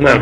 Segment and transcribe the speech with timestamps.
[0.00, 0.20] نعم.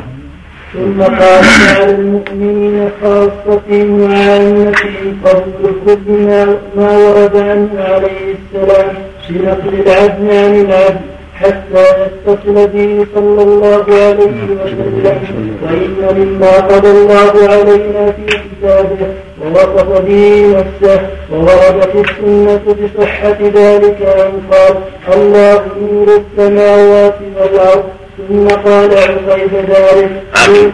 [0.73, 1.45] ثم قال
[1.81, 8.95] على المؤمنين خاصتهم وعامتهم قبل كل ما ورد عنه عليه السلام
[9.31, 11.01] بنقل العدل عن العدل
[11.35, 15.57] حتى يتصل به صلى الله عليه وسلم.
[15.63, 19.07] وإن مما قضى الله علينا في كتابه
[19.43, 21.01] ووصف به نفسه
[21.33, 24.75] وورد في السنة بصحة ذلك أن قال
[25.15, 27.85] الله نور السماوات والأرض
[28.29, 30.73] ثم قال عقيب ذلك عقيب.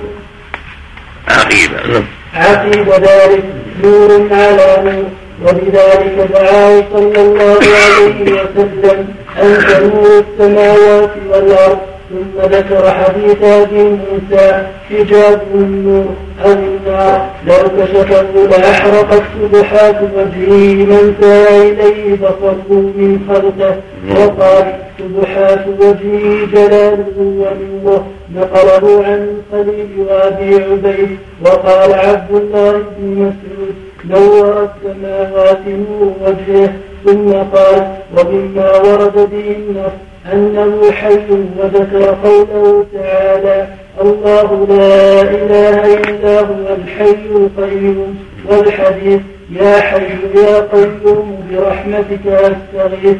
[2.34, 2.88] عقيب.
[2.88, 3.44] ذلك
[3.84, 5.04] نور على نور.
[5.42, 9.08] وبذلك دعاه صلى الله عليه وسلم
[9.42, 11.78] أنت نور السماوات والأرض.
[12.14, 16.04] ثم ذكر حديث ابي موسى حجاب النور
[16.44, 23.76] أو النار لو كشفه لاحرقت سبحات وجهه من سعى إليه بصره من خلقه.
[24.20, 28.06] وقال سبحات وجهه جلاله ونوره.
[28.36, 31.18] نقله عن الخليل وأبي عبيد.
[31.44, 33.74] وقال عبد الله بن مسعود
[34.10, 36.72] نور السماوات نور وجهه.
[37.04, 41.18] ثم قال ومما ورد به النص أنه حي
[41.58, 43.66] وذكر قوله تعالى
[44.00, 48.18] الله لا إله إلا هو الحي القيوم
[48.50, 49.20] والحديث
[49.60, 53.16] يا حي يا قيوم برحمتك أستغيث.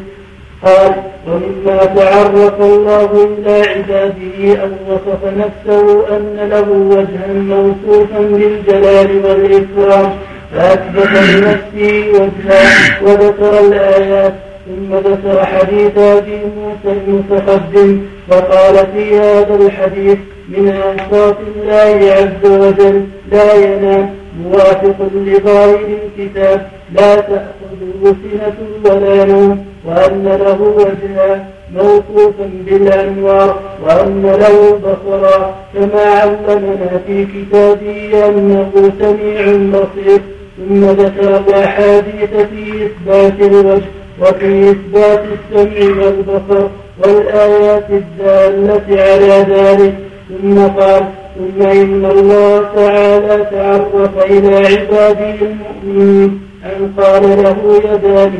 [0.63, 0.93] قال
[1.27, 10.13] ومما تعرف الله إلى عباده أن وصف نفسه أن له وجها موصوفا بالجلال والإكرام
[10.55, 12.61] فأثبت لنفسه وجها
[13.03, 14.33] وذكر الآيات
[14.65, 20.17] ثم ذكر حديث أبي موسى المتقدم وقال في هذا الحديث
[20.49, 24.09] من اوصاف الله عز وجل لا ينام
[24.43, 28.55] موافق لظاهر الكتاب لا تأخذه سنة
[28.85, 38.91] ولا نوم وأن له وجها موصوفا بالأنوار وأن له بصرا كما علمنا في كتابه أنه
[38.99, 39.41] سميع
[39.79, 40.21] بصير
[40.57, 44.04] ثم ذكر الأحاديث في إثبات الوجه.
[44.21, 46.67] وفي إثبات السمع والبصر
[47.03, 49.95] والآيات الدالة على ذلك
[50.29, 51.03] ثم قال
[51.37, 58.33] ثم إن الله تعالى تعرف إلى عباده المؤمنين أن قال له يدان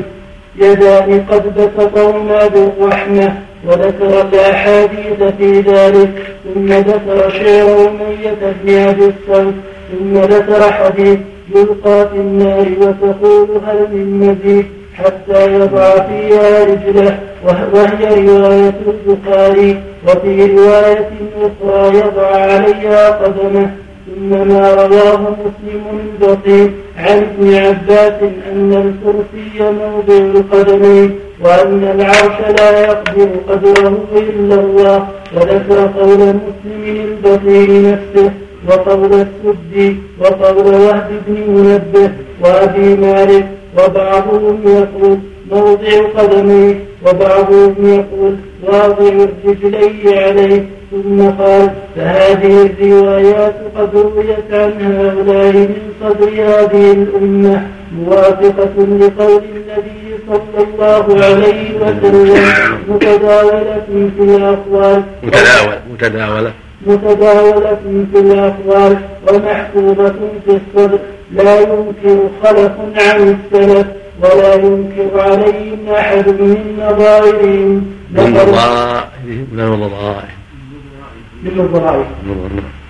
[0.58, 3.36] يدان قد بسطهما بالرحمة
[3.68, 6.10] وذكر الأحاديث في ذلك
[6.54, 9.56] ثم ذكر شعر أمية بن أبي الصلت
[9.92, 11.20] ثم ذكر حديث
[11.56, 14.66] يلقى في النار وتقول هل من مزيد؟
[14.98, 21.10] حتى يضع فيها رجله وهي رواية البخاري وفي رواية
[21.42, 23.70] أخرى يضع عليها قدمه.
[24.06, 32.70] ثم ما رواه مسلم البطيء عن ابن عباس أن الكرسي موضع القدمين وأن العرش لا
[32.86, 35.08] يقدر قدره إلا الله.
[35.36, 38.32] وذكر قول مسلم البطيء نفسه
[38.70, 42.12] وقول السدي وقول وهب بن منبه
[42.42, 43.48] وأبي مالك
[43.78, 45.18] وبعضهم يقول
[45.52, 46.76] موضع قدميه
[47.08, 50.66] وبعضهم يقول واضع رجليه عليه.
[50.92, 57.68] ثم قال فهذه الروايات قد رويت عن هؤلاء من صدر هذه الأمة
[58.06, 63.86] موافقة لقول النبي صلى الله عليه وسلم متداولة
[64.18, 65.04] في الأقوال.
[65.24, 66.52] متداولة متداولة.
[66.88, 67.78] متداولة
[68.14, 68.98] في الأقوال
[69.28, 70.16] ومحفوظة
[70.46, 71.00] في الصدر.
[71.36, 73.88] لا ينكر خلف عن السلف
[74.24, 80.28] ولا ينكر عليهم أحد من نظائرهم من نظائرهم من نظائرهم
[81.44, 82.06] من نظائرهم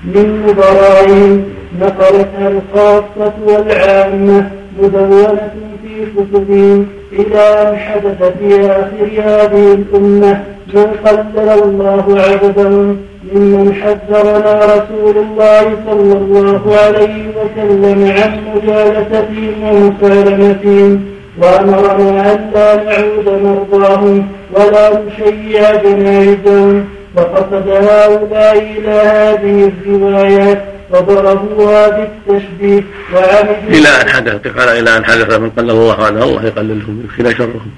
[0.03, 1.44] من نظرائهم
[1.81, 4.50] نقلتها الخاصة والعامة
[4.81, 5.51] مدونة
[5.83, 12.95] في كتبهم إلى أن حدث في آخر هذه الأمة من قدر الله عبده
[13.34, 21.06] ممن حذرنا رسول الله صلى الله عليه وسلم عن مجالستهم ومسالمتهم
[21.38, 32.83] وأمرنا أن لا نعود مرضاهم ولا نشيع جنائزهم وقصد هؤلاء إلى هذه الروايات وضربوها بالتشبيه
[33.13, 37.33] وعمدوا إلى أن حدث قال إلى أن حدث من قلل الله عنه الله يقللهم يكفينا
[37.33, 37.71] شرهم.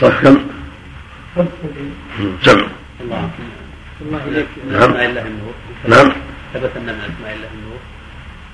[0.00, 0.36] صح كم؟
[2.42, 2.66] سبع
[4.06, 4.46] الله إليك.
[4.70, 4.90] نعم.
[4.90, 5.54] أسماء الله النور
[5.88, 6.12] نعم.
[6.54, 7.78] ثبت أن من أسماء الله النور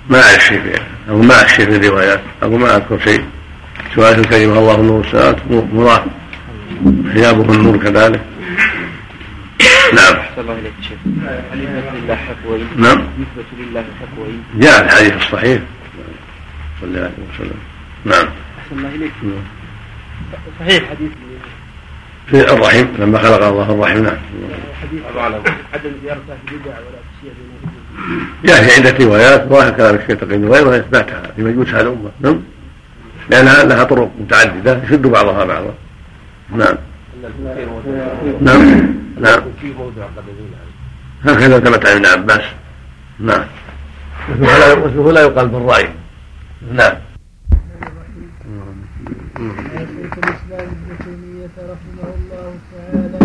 [0.09, 2.21] ما أعرف شيء فيها أو ما أعرف شيء في الروايات.
[2.43, 3.25] أو ما أذكر شيء.
[3.95, 5.37] سؤال الكريمة الله نور السماوات.
[5.51, 6.05] مراد.
[7.15, 8.23] حجابه النور كذلك.
[9.95, 10.15] نعم.
[10.15, 10.99] أحسن الله إليك شيخ
[11.53, 11.95] هل يثبت
[12.47, 12.99] لله؟ نعم.
[12.99, 13.85] يثبت لله
[14.59, 15.61] جاء الحديث الصحيح.
[16.81, 17.59] صلى الله عليه وسلم.
[18.05, 18.29] نعم.
[18.59, 19.13] أحسن الله إليك.
[19.23, 19.45] نعم.
[20.61, 21.11] صحيح حديث
[22.31, 24.17] في الرحم لما خلق الله الرحم نعم.
[25.75, 27.01] عدم زيارته بدع ولا
[28.45, 32.41] جاء في عدة روايات ظاهر كلام الشيخ تقي وغيره إثباتها في مجوسها الأمة نعم.
[33.31, 35.75] لأنها لها طرق متعددة يشد بعضها بعضا.
[36.51, 36.77] نعم.
[38.41, 38.95] نعم.
[39.21, 39.41] نعم.
[41.25, 42.43] هكذا ثبت عن ابن عباس.
[43.19, 43.45] نعم.
[44.41, 45.89] واسمه لا يقال بالرأي.
[46.73, 46.95] نعم
[49.41, 53.19] شيخ الاسلام ابن تيميه رحمه الله تعالى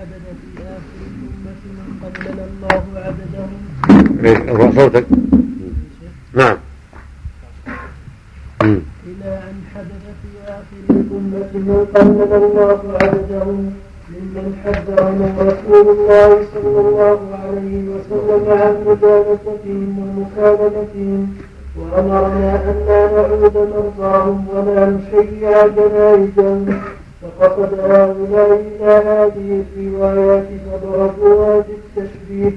[0.00, 3.60] حدث في اخر الامه من قلل الله عددهم
[4.48, 5.06] ارفع صوتك
[6.34, 6.56] نعم
[8.62, 13.72] إلى أن حدث في آخر الأمة من قلل الله عددهم
[14.10, 21.20] ممن حذرهم رسول الله صلى الله عليه وسلم عن مجالستهم ومكالمتهم
[21.78, 26.80] وأمرنا أن لا نعود مرضاهم ولا نشيع جنائزهم.
[27.22, 32.52] فقصد هؤلاء إلى هذه الروايات فضربوها بالتشبيه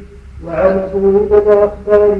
[0.47, 2.17] وعمدوا إلى الأخبار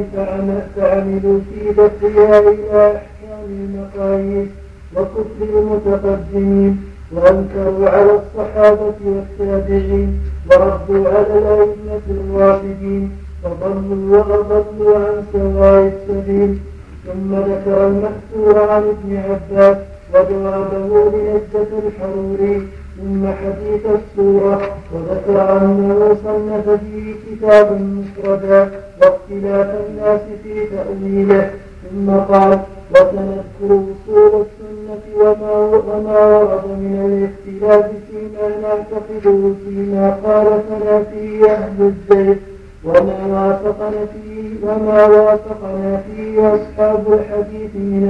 [0.75, 4.47] فعملوا في دفعها إلى أحكام المقاييس
[4.95, 6.83] وكفر المتقدمين.
[7.11, 10.19] وأنكروا على الصحابة والتابعين.
[10.51, 13.11] وردوا على الأئمة الراشدين.
[13.43, 16.57] فضلوا وأضلوا عن سواء السبيل.
[17.05, 19.77] ثم ذكر المأثور عن ابن عباس
[20.13, 22.67] وجوابه لنجدة الحروري
[22.97, 24.61] ثم حديث السورة
[24.93, 28.71] وذكر أنه صنف فيه كتابا مفردا
[29.01, 31.51] واختلاف الناس في تأويله
[31.91, 32.59] ثم قال
[32.91, 35.53] وسنذكر أصول السنة وما
[35.87, 42.37] وما ورد من الاختلاف فيما نعتقده فيما خالفنا فيه أهل الزيت.
[42.85, 48.03] وما وافقنا فيه وما وافقنا فيه أصحاب الحديث من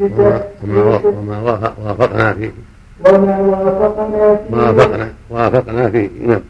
[0.00, 1.38] المثبتات وما
[1.86, 2.50] وافقنا فيه
[3.06, 6.40] وما وافقنا فيه وافقنا وافقنا فيه نعم.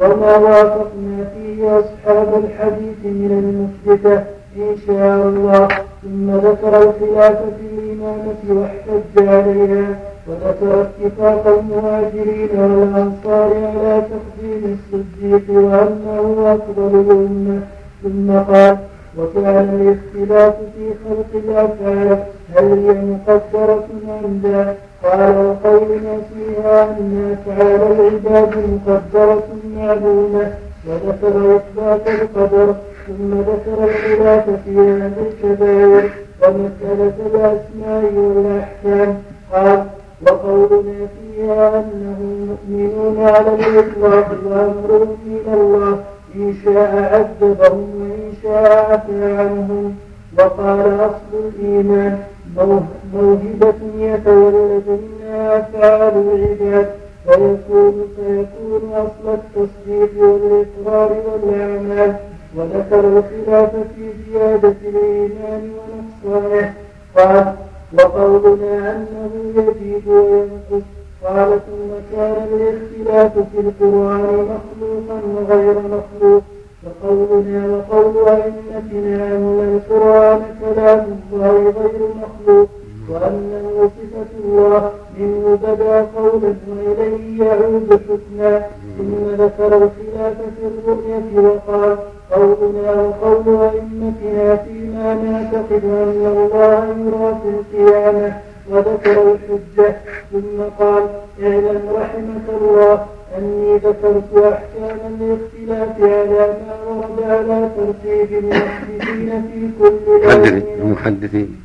[0.00, 4.24] وما وافقنا فيه أصحاب الحديث من المثبتة.
[4.56, 5.68] إن شاء الله.
[6.02, 10.11] ثم ذكر الخلاف في الإمامة واحتج عليها.
[10.28, 17.60] وذكر اتفاق المهاجرين والأنصار على تقديم الصديق وأنه أفضل الأمة
[18.02, 18.76] ثم قال
[19.18, 22.18] وكان الاختلاف في خلق الأفعال
[22.56, 23.84] هل هي مقدرة
[24.24, 25.98] أم لا؟ قال القول
[26.34, 29.42] فيها أن أفعال العباد مقدرة
[29.76, 30.52] معلومة.
[30.88, 32.74] وذكر إثبات القدر
[33.06, 36.10] ثم ذكر الخلاف في هذه الكبائر
[36.42, 39.16] ومسألة الأسماء والأحكام.
[39.52, 39.84] قال
[40.26, 46.04] وقولنا فيها أنهم مؤمنون على الإطلاق وأمرهم إلى الله
[46.34, 49.94] إن شاء عذبهم وإن شاء عفى عنهم.
[50.38, 52.18] وقال أصل الإيمان
[53.14, 56.90] موهبة يتولد منها أفعال العباد
[57.26, 62.16] ويكون فيكون أصل التصديق والإقرار والأعمال.
[62.56, 65.70] وذكر الخلاف في زيادة الإيمان
[66.24, 66.74] ونقصانه
[67.16, 67.54] قال
[67.98, 70.84] وقولنا أنه يزيد وينقص.
[71.24, 76.42] قال ثم كان الاختلاف في القرآن مخلوقا وغير مخلوق.
[76.84, 82.68] وقولنا وقول أئمتنا أن القرآن كلام الله غير مخلوق.
[83.10, 88.66] وأنه صفة الله منه بدا قولا وإليه يعود حسنا
[88.98, 91.96] ثم ذكر الخلاف في الرؤية وقال
[92.32, 98.36] قولنا وقول أئمتنا فيما نعتقد أن الله يرى في القيامة
[98.70, 99.96] وذكر الحجة.
[100.32, 101.02] ثم قال
[101.42, 103.06] اعلم رحمك الله
[103.38, 109.96] أني ذكرت أحكام الاختلاف على ما ورد على ترتيب المحدثين في كل
[110.80, 111.56] المحدثين.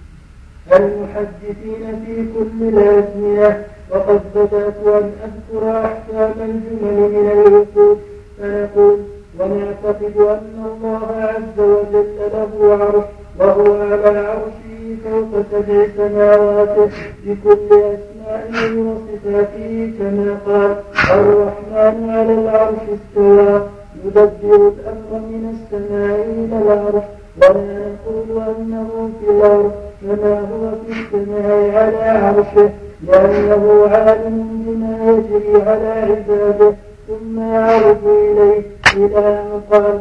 [0.73, 2.01] المحدثين.
[2.05, 7.97] في كل الأزمنة وقد بدأت أن أذكر أحكام الجمل من العقود
[8.39, 8.99] فنقول
[9.39, 13.03] ونعتقد أن الله عز وجل له عرش
[13.39, 16.89] وهو على عرشه فوق سبع سماوات
[17.25, 20.75] بكل أسمائه وصفاته كما قال
[21.19, 23.61] الرحمن على العرش استوى
[24.05, 27.03] يدبر الأمر من السماء إلى العرش
[27.37, 32.69] ولا نقول أنه في الأرض كما هو في السماء على عرشه
[33.07, 36.73] لأنه عالم بما يجري على عباده
[37.07, 38.61] ثم يعرض إليه
[38.95, 39.99] إلى أن قال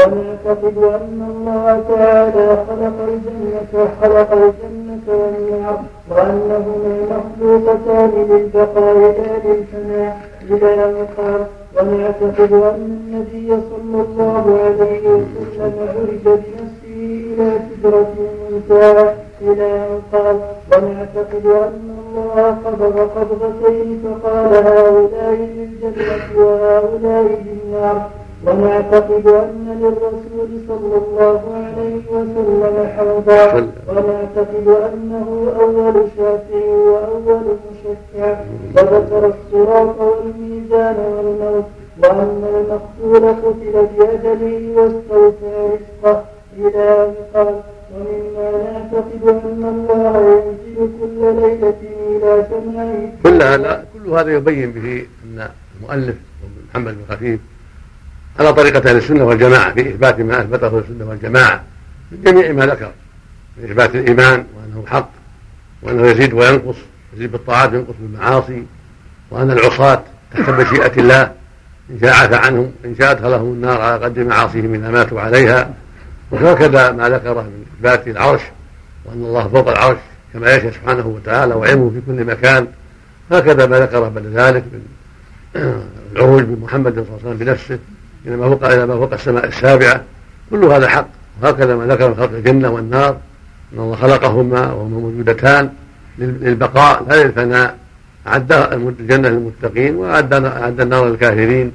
[0.00, 10.16] ونعتقد أن الله تعالى خلق الجنة خلق الجنة والنار وأنهما مخلوقتان للبقاء لا للفناء
[10.50, 11.46] إلى أن قال
[11.76, 20.36] ونعتقد أن النبي صلى الله عليه وسلم عرج بنفسه إلى سدرة المنتهى إلى أن قال
[20.72, 28.10] ونعتقد أن الله قبض قبضتين فقال هؤلاء للجنة وهؤلاء للنار
[28.46, 38.36] ونعتقد أن للرسول صلى الله عليه وسلم حوضا ونعتقد أنه أول شافع وأول مشفع
[38.76, 41.64] وذكر الصراط والميزان والموت
[42.02, 46.22] وأن المقتول قتل بأجله واستوفى رزقه
[46.58, 47.60] إلى قال
[47.94, 51.80] ومما نعتقد أن الله ينزل كل ليلة
[52.10, 56.14] إلى سماء كل هذا كل هذا يبين به أن المؤلف
[56.70, 57.40] محمد بن خفيف
[58.38, 61.62] على طريقة أهل السنة والجماعة في إثبات ما أثبته السنة والجماعة
[62.12, 62.92] من جميع ما ذكر
[63.56, 65.10] من إثبات الإيمان وأنه حق
[65.82, 66.76] وأنه يزيد وينقص
[67.16, 68.66] يزيد بالطاعات وينقص بالمعاصي
[69.30, 71.32] وأن العصاة تحت مشيئة الله
[71.90, 75.74] إن شاء عفى عنهم إن شاء أدخلهم النار على قدر معاصيهم إذا ماتوا عليها.
[76.32, 78.40] وهكذا ما ذكره من إثبات العرش
[79.04, 79.98] وأن الله فوق العرش
[80.32, 82.66] كما يشاء سبحانه وتعالى وعلمه في كل مكان.
[83.32, 84.82] هكذا ما ذكره بعد ذلك من
[86.12, 87.78] العروج بمحمد صلى الله عليه وسلم بنفسه
[88.26, 90.02] إلى ما فوق إلى ما فوق السماء السابعة.
[90.50, 91.06] كل هذا حق.
[91.42, 93.16] وهكذا ما ذكر من خلق الجنة والنار
[93.72, 95.70] أن الله خلقهما وهما موجودتان
[96.18, 97.76] للبقاء لا للفناء.
[98.26, 101.72] أعد الجنة للمتقين أعد النار للكافرين.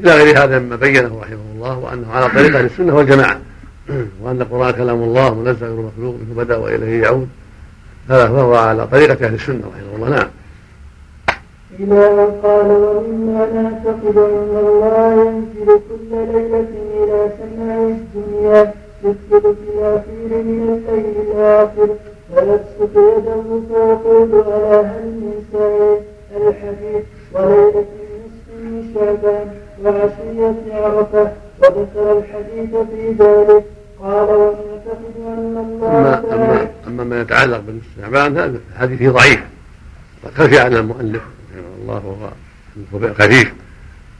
[0.00, 3.40] إلى غير هذا مما بينه رحمه الله وأنه على طريقة السنة والجماعة.
[4.22, 7.28] وأن القرآن كلام الله منزل غير مخلوق منه بدأ وإليه يعود.
[8.10, 10.08] هذا فهو على طريقة أهل السنة رحمه الله.
[10.08, 10.28] نعم.
[11.80, 20.42] إلى قال ومما نعتقد أن الله ينزل كل ليلة إلى سماء الدنيا يدخل في الأخير
[20.42, 21.88] من الليل الآخر
[22.32, 26.00] ويبسط يده فيقول ألا هل من سائل؟
[26.36, 27.04] الحديث.
[27.32, 27.84] وليلة
[28.94, 33.64] شعبان وعشية عرفة وذكر الحديث في ذلك.
[34.00, 37.62] قال ونعتقد أن الله أما, أما, أما ما يتعلق
[38.00, 39.40] شعبان هذا الحديث ضعيف.
[40.34, 41.22] خفي على المؤلف
[41.52, 42.30] رحمه الله
[42.92, 43.54] وهو خفيف؟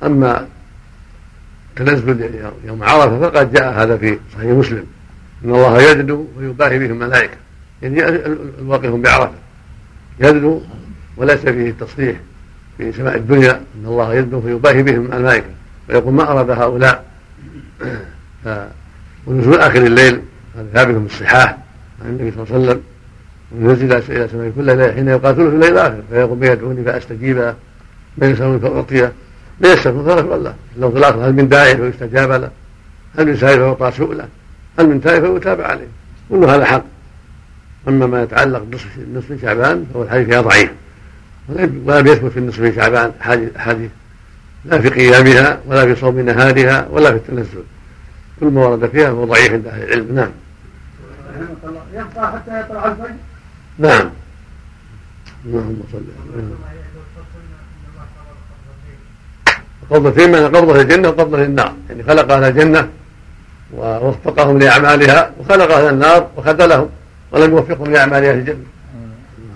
[0.02, 0.48] أما
[1.76, 2.30] تنزل
[2.64, 4.86] يوم عرفة فقد جاء هذا في صحيح مسلم.
[5.44, 7.36] إن الله يدنو ويباهي به الملائكة.
[7.82, 8.16] يعني
[8.58, 9.34] الواقف بعرفة.
[10.20, 10.62] يدنو
[11.16, 12.16] وليس فيه التصريح
[12.78, 15.46] في سماء الدنيا إن الله يدنو فيباهي بهم الملائكة.
[15.88, 17.04] ويقول ما أراد هؤلاء؟
[19.26, 20.20] ونزول اخر الليل
[20.74, 21.58] هذا في الصحاح
[22.04, 22.82] عن النبي صلى الله عليه وسلم.
[23.52, 26.02] ونزل إلى سماء كل ليلة حين يقاتلون في الليل الآخر.
[26.10, 27.54] فيقول يدعوني فأستجيب
[28.18, 29.12] من يسالوني فاعطيه
[29.60, 32.50] من يستغفر فغفر له لو في الآخر هل من داعي فيستجاب له.
[33.18, 34.28] هل من سائل فيعطى سؤله
[34.78, 35.86] هل من تائب فيتابع عليه.
[36.30, 36.84] كل هذا حق.
[37.88, 38.62] أما ما يتعلق
[38.96, 40.70] بنصف شعبان فهو الحديث فيها ضعيف.
[41.48, 43.12] ولم يثبت في النصف شعبان
[43.56, 43.90] احاديث
[44.64, 47.62] لا في قيامها ولا في صوم نهارها ولا في التنزل.
[48.40, 50.14] كل ما ورد فيها هو ضعيف عند أهل العلم.
[50.14, 50.30] نعم.
[51.92, 53.14] يبقى حتى يطلع الفجر
[53.78, 54.10] نعم.
[55.46, 56.02] اللهم صل
[56.34, 56.44] على
[59.90, 61.74] قبضتين من قبضة الجنة وقبضة النار.
[61.88, 62.88] يعني خلق أهل الجنة
[63.74, 66.88] ووفقهم لأعمالها وخلق أهل النار وخذلهم
[67.32, 68.64] ولم يوفقهم لأعمال أهل الجنة.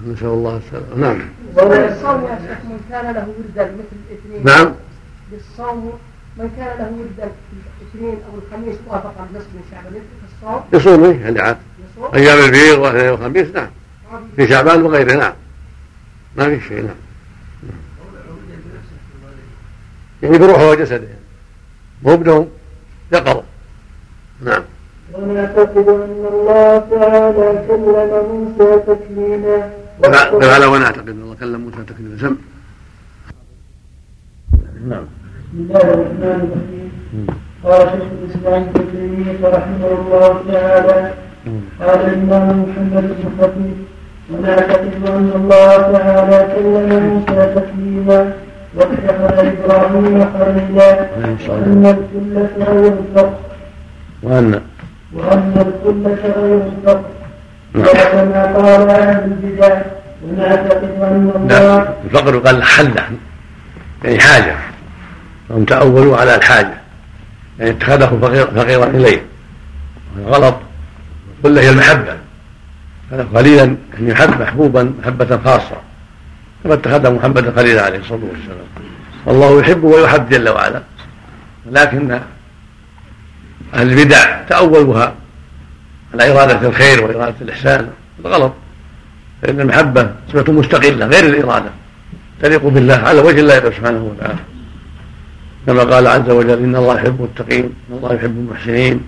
[0.06, 0.96] نسأل الله السلامة.
[0.96, 1.37] نعم.
[1.54, 4.44] وللصوم يا شيخ من كان له وردا مثل الاثنين.
[4.44, 4.74] نعم.
[5.32, 5.98] للصوم
[6.36, 7.32] من كان له وردا
[7.80, 10.62] الاثنين أو الخميس وافق النصف من شعبان في الصوم.
[10.72, 11.56] يصوم إيه اللي عاد.
[11.92, 12.14] يصوم.
[12.14, 13.68] أيام البيض والاثنين والخميس نعم.
[14.36, 15.32] في شعبان وغيره نعم.
[16.36, 16.96] ما في شيء نعم.
[20.22, 20.94] يعني بروحه وجسده.
[20.96, 21.18] يعني.
[22.02, 22.48] مو بنوم
[23.12, 23.42] يقظة.
[24.42, 24.62] نعم.
[25.12, 29.70] ونعتقد أن الله تعالى كلم موسى تكليما.
[30.02, 32.36] بلى ونعتقد إن الله كلم موسى تكليما سم
[34.88, 35.04] نعم.
[35.52, 37.26] بسم الله الرحمن الرحيم.
[37.64, 40.98] قال شيخ الإسلام ابن تيمية رحمه الله تعالى
[41.80, 43.78] قال الإمام محمد بن خطيب
[44.30, 48.20] ونعتقد أن الله تعالى كلم موسى تكليما
[48.76, 50.90] واتخذ إبراهيم خليلا
[51.48, 53.40] وأن الكل غير الفرق
[54.22, 54.60] وأن.
[55.14, 57.02] وأن الكل الفرق نعم.
[57.74, 59.22] وكما قال أهل
[60.24, 63.04] ان الله الفقر قال حلة
[64.04, 64.56] يعني حاجة.
[65.50, 66.74] هم تأولوا على الحاجة.
[67.58, 69.20] يعني اتخذه فقير فقيرا وهذا
[70.26, 70.54] غلط.
[71.44, 72.16] قل هي المحبة.
[73.10, 75.76] كان خليلا يعني يحب محبوبا محبة خاصة.
[76.64, 78.66] كما اتخذ محمد خليلا عليه الصلاة والسلام.
[79.26, 80.82] والله يحب ويحب جل وعلا.
[81.66, 82.20] ولكن
[83.74, 85.14] أهل البدع تأولوها.
[86.14, 87.88] على إرادة الخير وإرادة الإحسان.
[88.20, 88.52] هذا غلط.
[89.42, 91.70] فإن المحبة صفة مستقلة غير الإرادة.
[92.42, 94.38] تليق بالله على وجه الله سبحانه وتعالى.
[95.66, 99.00] كما قال عز وجل إن الله يحب المتقين إن الله يحب المحسنين.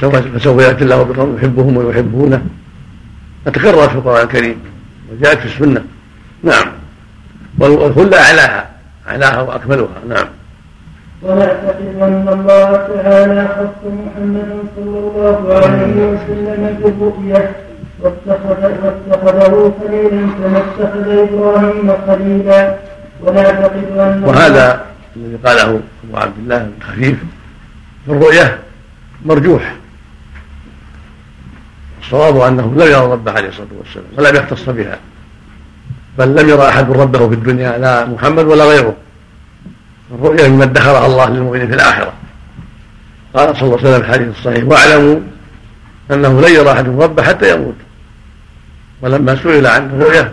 [0.00, 2.42] سوف فسوف يأتي الله بقوم يحبهم ويحبونه.
[3.44, 4.56] تكررت في القرآن الكريم
[5.12, 5.84] وجاءت في السنة.
[6.42, 6.66] نعم.
[7.58, 8.70] والخلة أعلاها
[9.08, 9.88] أعلاها وأكملها.
[10.08, 10.26] نعم.
[11.24, 17.50] ونعتقد أن الله تعالى خص محمدا صلى الله عليه وسلم بالرؤية
[18.00, 22.76] واتخذ واتخذه خليلا كما اتخذ إبراهيم خليلا.
[23.22, 24.84] ونعتقد أن وهذا
[25.16, 27.18] الذي قاله أبو عبد الله الخفيف
[28.06, 28.58] في الرؤية
[29.24, 29.74] مرجوح.
[32.02, 34.98] الصواب أنه لم يرى ربه عليه الصلاة والسلام ولم يختص بها.
[36.18, 38.94] بل لم يرى أحد ربه في الدنيا لا محمد ولا غيره.
[40.14, 42.12] الرؤيا مما ادخرها الله للمؤمنين في الآخرة.
[43.34, 45.20] قال صلى الله عليه وسلم في الحديث الصحيح واعلموا
[46.10, 47.74] أنه لن يرى أحد ربه حتى يموت.
[49.02, 50.32] ولما سئل عن الرؤيا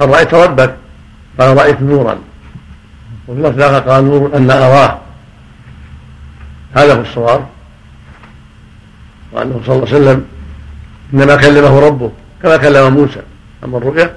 [0.00, 0.74] هل رأيت ربك؟
[1.40, 2.18] قال رأيت نورا.
[3.28, 4.98] وفي آخر قال نور أن أراه.
[6.74, 7.46] هذا هو الصواب.
[9.32, 10.24] وأنه صلى الله عليه وسلم
[11.14, 12.10] إنما كلمه ربه
[12.42, 13.20] كما كلم موسى.
[13.64, 14.16] أما الرؤيا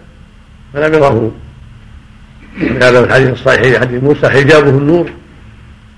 [0.73, 1.31] فلم يره.
[2.61, 5.09] هذا في الحديث الصحيح حديث موسى حجابه النور.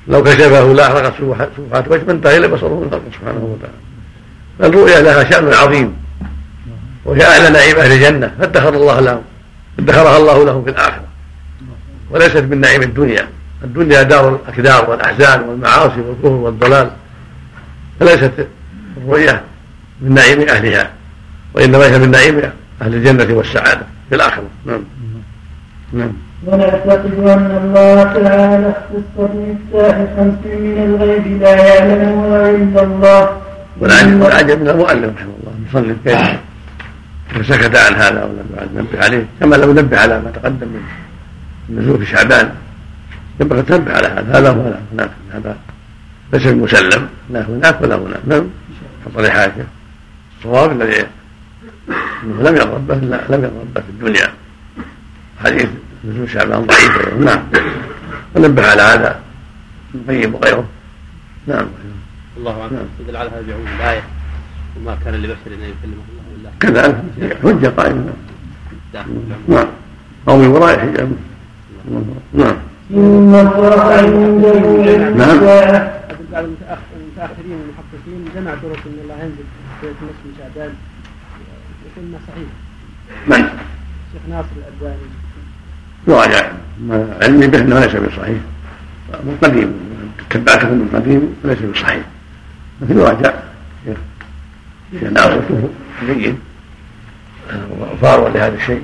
[0.08, 3.78] لو كشفه لاحرقت سبحات وجه فانتهى إلى بصره من خلقه سبحانه وتعالى.
[4.60, 5.94] فالرؤيا لها شأن عظيم.
[7.06, 9.22] وهي اعلى نعيم أهل الجنة فادخر الله لهم.
[9.80, 11.06] ادخرها الله لهم في الآخرة.
[12.12, 13.28] وليست من نعيم الدنيا.
[13.64, 16.92] الدنيا دار الاكدار والأحزان والمعاصي والكفر والضلال.
[18.00, 18.48] فليست
[18.98, 19.44] الرؤيا
[20.02, 20.90] من نعيم أهلها
[21.54, 22.42] وإنما هي من نعيم
[22.82, 24.48] أهل الجنة والسعادة في الآخرة.
[24.66, 24.82] نعم.
[25.94, 26.14] نعم.
[26.46, 33.42] ونعتقد أن الله تعالى اختص بمفتاح خمس من الغيب لا يعلمها إلا الله.
[33.82, 35.54] والعجب من المؤلف رحمه الله.
[35.60, 36.40] المصنف كيف؟
[37.48, 39.26] سكت عن هذا ولم ينبه عليه.
[39.40, 40.82] كما لو نبه على ما تقدم من
[41.70, 42.50] النزول في شعبان.
[43.40, 44.40] ينبغي تنبه على هذا.
[44.40, 45.58] هذا ولا هناك هذا
[46.34, 48.20] ليس بمسلم لا هناك ولا هناك.
[48.28, 48.50] نعم.
[49.06, 49.66] حط حاجة
[50.38, 51.06] الصواب الذي
[52.24, 54.28] أنه لم يرى ربه لم يرى ربه في الدنيا.
[55.40, 55.70] حديث
[56.06, 57.14] نزول شعبان ضعيف.
[57.20, 57.44] نعم.
[58.36, 59.20] ونبه على هذا.
[59.96, 60.66] ابن القيم وغيره
[61.48, 61.68] نعم.
[62.38, 62.74] الله أعلم.
[63.08, 63.16] نعم.
[63.16, 64.04] على هذا بعموم الآية.
[64.78, 66.50] وما كان لبشر أن يكلمه الله إلا.
[66.60, 67.38] كذلك.
[67.44, 68.14] حجة قائمة.
[69.48, 69.68] نعم.
[70.28, 71.12] أو من وراء حجاب
[72.34, 72.58] نعم.
[72.92, 74.60] إن الله عنده
[75.16, 75.40] نعم.
[76.32, 79.46] بعض المتأخرين والمحققين جمع طرق إن الله ينزل
[79.82, 80.74] في نصف شعبان.
[81.86, 82.50] يقول صحيح.
[83.28, 83.44] من؟
[84.10, 85.08] الشيخ ناصر الألباني.
[86.08, 86.52] يراجع
[87.22, 88.38] علمي به أنه ليس بصحيح.
[89.24, 89.74] من قديم
[90.30, 92.04] تبعته من قديم فليس بصحيح.
[92.82, 93.34] لكن يراجع
[96.06, 96.36] جيد.
[98.02, 98.82] فاروا لهذا الشيء.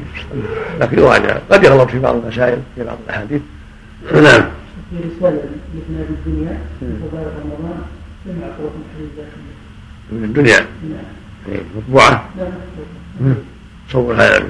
[0.79, 3.41] لكن يراجع قد يغلط في بعض المسائل في بعض الأحاديث.
[4.13, 4.45] نعم.
[4.89, 5.41] في رسالة
[5.73, 7.81] لابن الدنيا في رمضان
[8.25, 9.25] جمع طرق الحديث
[10.11, 10.59] من الدنيا.
[10.59, 10.99] نعم.
[11.49, 12.29] إيه، مطبوعة.
[13.91, 14.43] صور هذا.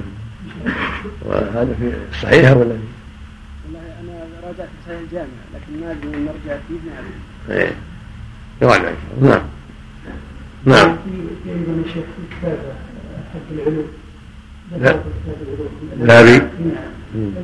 [1.26, 2.80] وهذا في الصحيحة ولا في؟
[3.66, 7.04] والله أنا راجعت صحيح الجامع لكن ما أدري أن نرجع فيه نعم
[7.58, 7.72] إيه.
[8.62, 8.92] يراجع
[9.22, 9.42] نعم.
[10.66, 10.98] نعم.
[11.44, 12.58] في أيضا الشيخ في كتاب
[13.34, 13.88] حق العلوم
[14.80, 15.00] لا.
[16.00, 17.36] ذهبي نعم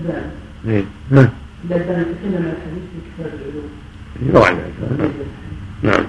[0.67, 0.83] إيه.
[1.11, 1.29] نعم.
[1.65, 3.69] الألباني تكلم عن الحديث في كتاب العلوم
[4.21, 4.63] يراجع
[5.83, 6.05] نعم.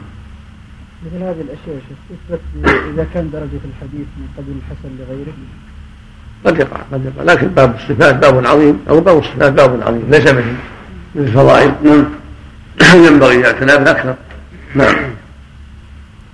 [1.07, 2.41] مثل هذه الأشياء شيخ تثبت
[2.95, 5.35] إذا كان درجة الحديث من قبل الحسن لغيره.
[6.47, 7.33] قد يقع قد يقع.
[7.33, 10.57] لكن باب الصفات باب عظيم أو باب الصفات باب عظيم ليس من
[11.15, 11.73] من الفضائل.
[11.83, 12.07] نعم.
[13.07, 14.15] ينبغي الاعتناء بالاكثر
[14.75, 14.95] نعم.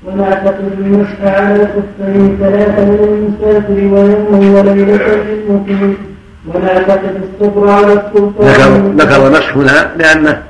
[0.04, 5.96] ونعتقد المسح على الخفين ثلاثة للمسافر ويوم وليلة للمقيم.
[6.46, 8.96] ونعتقد الصبر على السلطان.
[8.96, 10.42] ذكر ذكر المسح هنا لأنه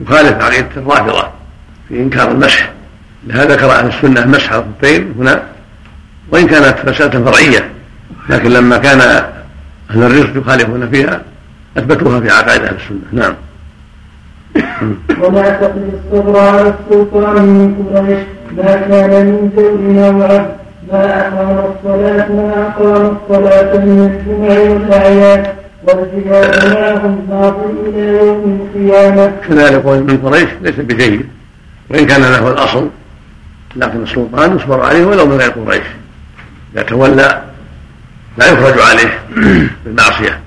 [0.00, 1.28] يخالف عقيدة الرافضة
[1.88, 2.70] في إنكار المسح.
[3.26, 5.42] لهذا ذكر أهل السنة مسح الخفين هنا.
[6.32, 7.79] وإن كانت مساله فرعية.
[8.28, 9.00] لكن لما كان
[9.90, 11.22] أهل الرزق يخالفون فيها
[11.76, 12.98] أثبتوها في عقائد أهل السنة.
[13.12, 13.34] نعم.
[15.20, 18.18] ونعتقد الصبر على السلطان من قريش؟
[18.56, 20.50] ما كان من أو عبد
[20.92, 25.46] ما أقام الصلاة ما أقام الصلاة من الجمع والأعياد.
[25.86, 29.32] والجهاد معهم باطل إلى يوم القيامة.
[29.48, 31.26] كذلك من قريش ليس بجيد.
[31.90, 32.88] وإن كان له الأصل
[33.76, 35.86] لكن السلطان يصبر عليه ولو من غير قريش.
[36.74, 37.49] إذا تولى
[38.40, 39.18] لا يخرج عليه
[39.84, 40.40] بالمعصيه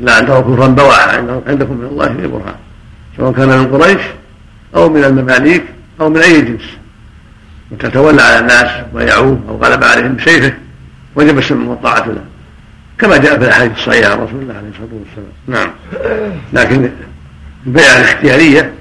[0.00, 2.54] لا أن تروا كفرا بواحا عندكم من الله في برهان.
[3.16, 4.00] سواء كان من قريش
[4.74, 5.64] أو من المماليك
[6.00, 6.62] أو من أي جنس.
[7.70, 10.52] وتتولى على الناس ويعوه أو غلب عليهم بسيفه
[11.16, 12.24] وجب السمع والطاعة له.
[12.98, 15.32] كما جاء في الأحاديث الصحيحة عن رسول الله عليه الصلاة والسلام.
[15.46, 15.70] نعم.
[16.52, 16.90] لكن
[17.66, 18.72] البيعة الاختيارية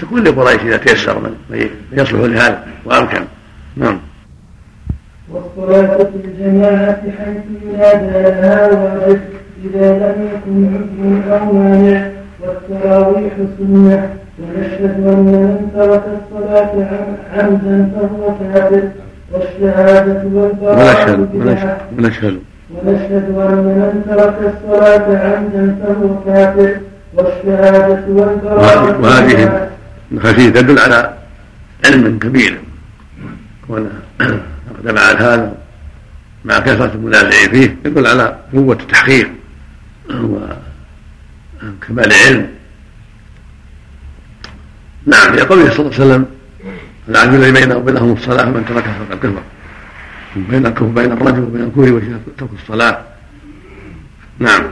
[0.00, 3.24] تكون لقريش إذا تيسر من يصلح لهذا وأمكن.
[3.76, 4.00] نعم.
[5.30, 9.20] والصلاة في الجماعة حيث ينادى لها واجب
[9.64, 12.10] إذا لم يكن عذر أو مانع
[12.40, 14.16] والتراويح سنة.
[14.38, 16.72] ونشهد أن من ترك الصلاة
[17.34, 18.88] عمدا فهو كافر.
[19.32, 22.38] والشهادة والبراءة ونشهد ونشهد
[22.74, 26.76] ونشهد أن من ترك الصلاة عمدا فهو كافر.
[27.14, 29.68] والشهادة والبراءة وهذه
[30.12, 31.14] الخشية تدل على
[31.84, 32.60] علم كبير.
[33.68, 33.90] كونه
[34.86, 35.54] على هذا
[36.44, 39.30] مع كثرة المنازع فيه يدل على قوة التحقيق
[40.10, 42.48] وكمال العلم.
[45.06, 46.26] نعم لقوله صلى الله عليه وسلم
[47.08, 49.42] العدل الذي بينه وبينهم الصلاة من تركها فقد كفر
[50.36, 50.62] بين
[50.94, 52.98] بين الرجل وبين الكفر وترك الصلاة.
[54.38, 54.62] نعم.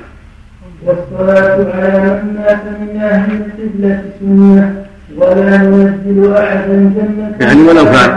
[0.83, 4.85] والصلاة على من مات من أهل القبلة سنة
[5.17, 8.11] ولا ننزل أحدا جنة يعني ولو كان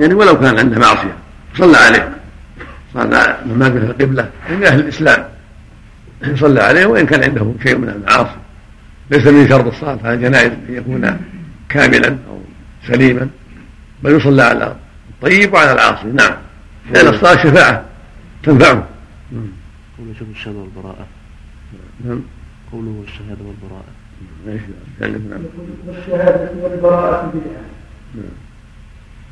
[0.00, 1.16] يعني ولو كان عنده معصية.
[1.58, 2.16] صلى عليه.
[2.94, 5.28] صلى من مات في القبلة من أهل الإسلام.
[6.34, 8.36] صلى عليه وإن كان عنده شيء من المعاصي.
[9.10, 11.20] ليس من شرط الصلاة على الجنائز أن يكون
[11.68, 12.40] كاملا أو
[12.86, 13.28] سليما
[14.02, 14.76] بل يصلى على
[15.10, 16.06] الطيب وعلى العاصي.
[16.06, 16.36] نعم.
[16.92, 17.84] لأن الصلاة شفاعة
[18.42, 18.86] تنفعه.
[19.98, 21.06] قوله شوف الشهادة والبراءة.
[22.04, 22.20] نعم.
[22.72, 23.84] قوله الشهادة والبراءة.
[24.48, 24.60] إيش
[25.00, 25.42] نعم
[25.86, 27.62] والشهادة والبراءة بدعة
[28.14, 28.47] نعم.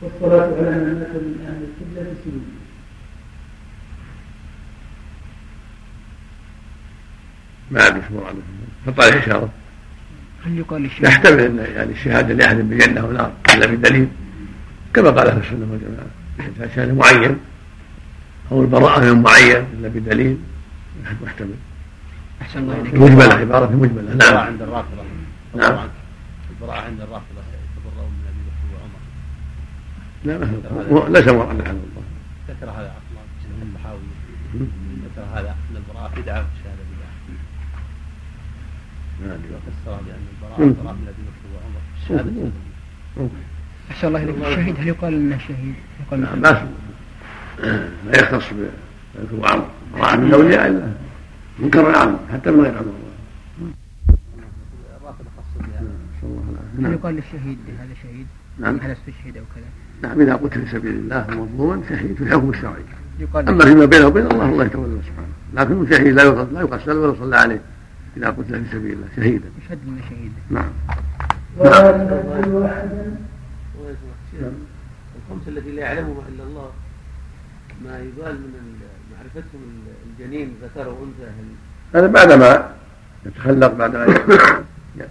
[0.03, 2.41] والصلاة على من مات من أهل القبلة سنة
[7.71, 8.41] ما عاد مشهور عنه
[8.87, 9.49] حط عليه إشارة
[10.47, 14.09] هل يقال للشيخ يحتمل أن يعني الشهادة لأحد بجنة أو نار إلا بدليل.
[14.95, 16.69] كما قال أهل السنة والجماعة.
[16.75, 17.39] شهادة معين
[18.53, 20.39] أو البراءة من معين إلا بدليل
[21.23, 21.55] محتمل
[22.43, 22.95] أحسن الله إليك.
[22.95, 24.13] مجملة عبارة مجملة.
[24.13, 25.03] البراءة نعم عند الرافضة
[25.57, 25.89] نعم.
[26.51, 29.01] البراءة عند الرافضة يتبرؤون من أبي بكر وعمر
[30.27, 30.39] لا
[31.19, 32.03] ليس مرءا لعنه الله
[32.49, 32.95] ذكر هذا
[33.61, 34.01] بن الطحاوي
[35.05, 37.37] ذكر هذا أن البراءة بدعة والشهادة بدعة
[39.29, 40.75] نعم فسر بأن البراءة.
[40.83, 42.51] براءة مم.
[43.17, 43.35] ممكن.
[43.91, 45.75] أحسن الله إليك الشهيد هل يقال إنه شهيد؟
[46.07, 46.69] يقال نعم ما
[48.07, 48.45] ما يختص
[49.15, 50.93] بالكفار امرأة من الأولياء إلا
[51.59, 52.93] منكر العام حتى من غير عمر
[55.01, 55.83] الرافضة خص بها
[56.79, 58.27] نعم يقال للشهيد هذا شهيد؟
[58.59, 59.65] نعم هل استشهد أو كذا؟
[60.03, 62.83] نعم إذا قتل في سبيل الله مظلوما شهيد في الحكم الشرعي
[63.19, 65.29] يقال أما فيما بينه وبين الله الله يتولى سبحانه.
[65.55, 67.61] لكن شهيد لا يقتل لا يقتل ولا يصلى عليه
[68.17, 69.49] إذا قتل في سبيل الله شهيدا.
[69.65, 70.33] يشهد إنه شهيد.
[70.51, 70.71] نعم.
[75.17, 76.71] الخمسة التي لا يعلمها إلا الله
[77.85, 78.81] ما يقال من
[79.13, 79.63] معرفتهم
[80.11, 81.31] الجنين ذكر وأنثى
[81.95, 82.71] هذا بعدما
[83.27, 84.07] يتخلق بعدما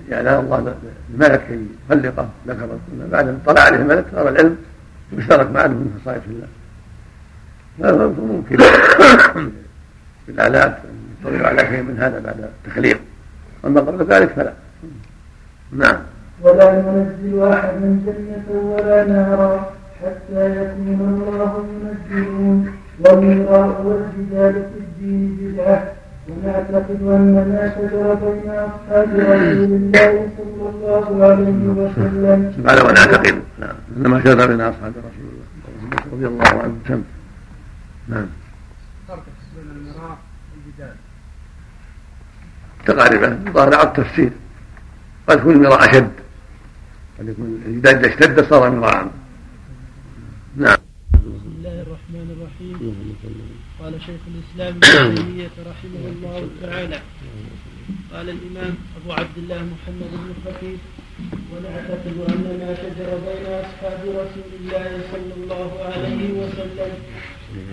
[0.09, 0.75] يعني الله
[1.13, 2.79] الملك كي يخلقه ذكر
[3.11, 4.57] بعد ما طلع عليه الملك صار العلم
[5.17, 6.47] مشترك معه من خصائص الله.
[7.79, 8.57] هذا ممكن.
[10.27, 10.77] بالآلات
[11.25, 12.99] أن يطلع على شيء من هذا بعد التخليق.
[13.65, 14.53] أما قبل ذلك فلا.
[15.71, 15.97] نعم.
[16.41, 25.93] ولا ننزل أحدا جنة ولا نارا حتى يكون الله ينزلون والمراء والجدال في الدين بدعة
[26.29, 33.35] ونعتقد أن ما شجر بين أصحاب رسول الله صلى الله عليه وسلم بعد ما نعتقد
[33.59, 35.45] نعم انما شر بين اصحاب رسول الله
[36.13, 37.03] رضي الله عنه سم
[38.07, 38.27] نعم.
[42.85, 43.39] تقاربا.
[43.53, 44.31] ظاهر على التفسير.
[45.27, 46.11] قد يكون المراء أشد.
[47.19, 49.11] قد يكون إذا اشتد صار مراء
[50.57, 50.77] نعم
[51.13, 52.75] بسم الله الرحمن الرحيم
[53.99, 56.99] شيخ الإسلام ابن تيمية رحمه الله تعالى.
[58.13, 60.79] قال الإمام أبو عبد الله محمد بن خفيف
[61.51, 66.91] ونعتقد أن ما شجر بين أصحاب رسول الله صلى الله عليه وسلم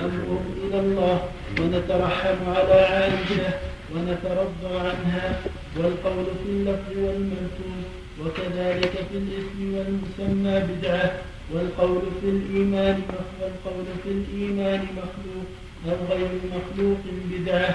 [0.00, 1.28] أمرهم إلى الله
[1.61, 3.50] ونترحم على عائشة
[3.94, 5.40] ونترضى عنها
[5.76, 7.82] والقول في اللفظ والمنتوب
[8.20, 11.11] وكذلك في الاسم والمسمى بدعة
[11.52, 13.02] والقول في الإيمان
[13.40, 15.46] والقول في الإيمان مخلوق
[15.88, 16.98] أو غير مخلوق
[17.30, 17.74] بدعة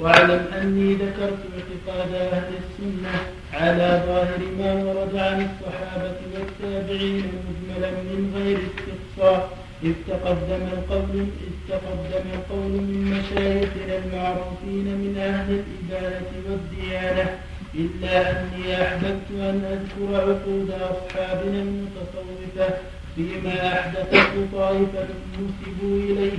[0.00, 3.14] واعلم أني ذكرت اعتقاد أهل السنة
[3.52, 9.58] على ظاهر ما ورد عن الصحابة والتابعين مجملا من غير استقصاء.
[9.84, 17.38] إذ تقدم القول إذ تقدم القول من مشايخنا المعروفين من أهل الإبادة والديانة.
[17.74, 22.74] إلا أني أحببت أن أذكر عقود أصحابنا المتصوفة
[23.16, 26.29] فيما أحدثته طائفة نسبوا إليهم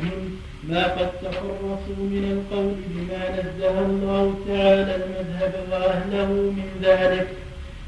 [0.71, 7.27] ما قد تخرصوا من القول بما نزه الله تعالى المذهب وأهله من ذلك.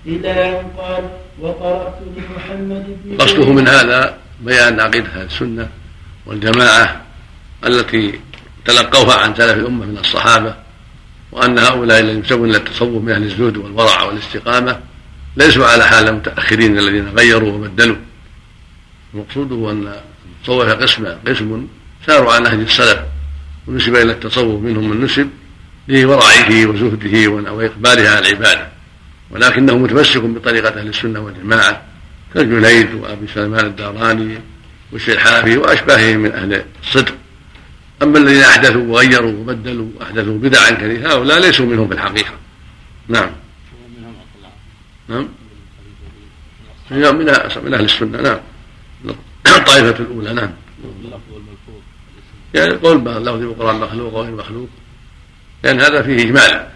[0.06, 1.04] إلى أن قال
[1.40, 5.70] وقرأت لمحمد بن قصده من هذا بيان عقيدة أهل السنة
[6.26, 7.02] والجماعة
[7.66, 8.20] التي
[8.66, 10.56] تلقوها عن سلف الأمة من الصحابة
[11.32, 14.80] وأن هؤلاء الذين يسوون إلى التصوف من أهل الزهد والورع والاستقامة
[15.38, 17.96] ليسوا على حال المتأخرين الذين غيروا وبدلوا.
[19.14, 19.94] المقصود هو أن
[20.40, 21.68] التصوف قسم قسم
[22.06, 23.00] ساروا عن نهج السلف
[23.68, 25.30] ونسب إلى التصوف منهم من نسب
[25.88, 28.68] لورعه وزهده وإقباله على العبادة.
[29.32, 31.82] ولكنه متمسك بطريقة أهل السنة والجماعة
[32.34, 34.40] كالجنيد وأبي سلمان الداراني
[34.92, 37.16] والشيخ وأشباههم من أهل الصدق.
[38.02, 42.32] أما الذين أحدثوا وغيروا وبدلوا وأحدثوا بدعا كثيرة هؤلاء ليسوا منهم في الحقيقة.
[43.08, 43.30] نعم.
[45.10, 45.28] نعم.
[46.92, 48.40] من أهل السنة نعم.
[49.58, 50.50] الطائفة الأولى نعم.
[52.54, 54.70] يعني قول لفظ القرآن مخلوق وغير مخلوق.
[55.64, 56.68] لأن هذا فيه إجمال.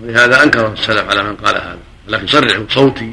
[0.00, 1.78] ولهذا أنكر السلف على من قال هذا.
[2.08, 3.12] ولكن صرحوا صوتي.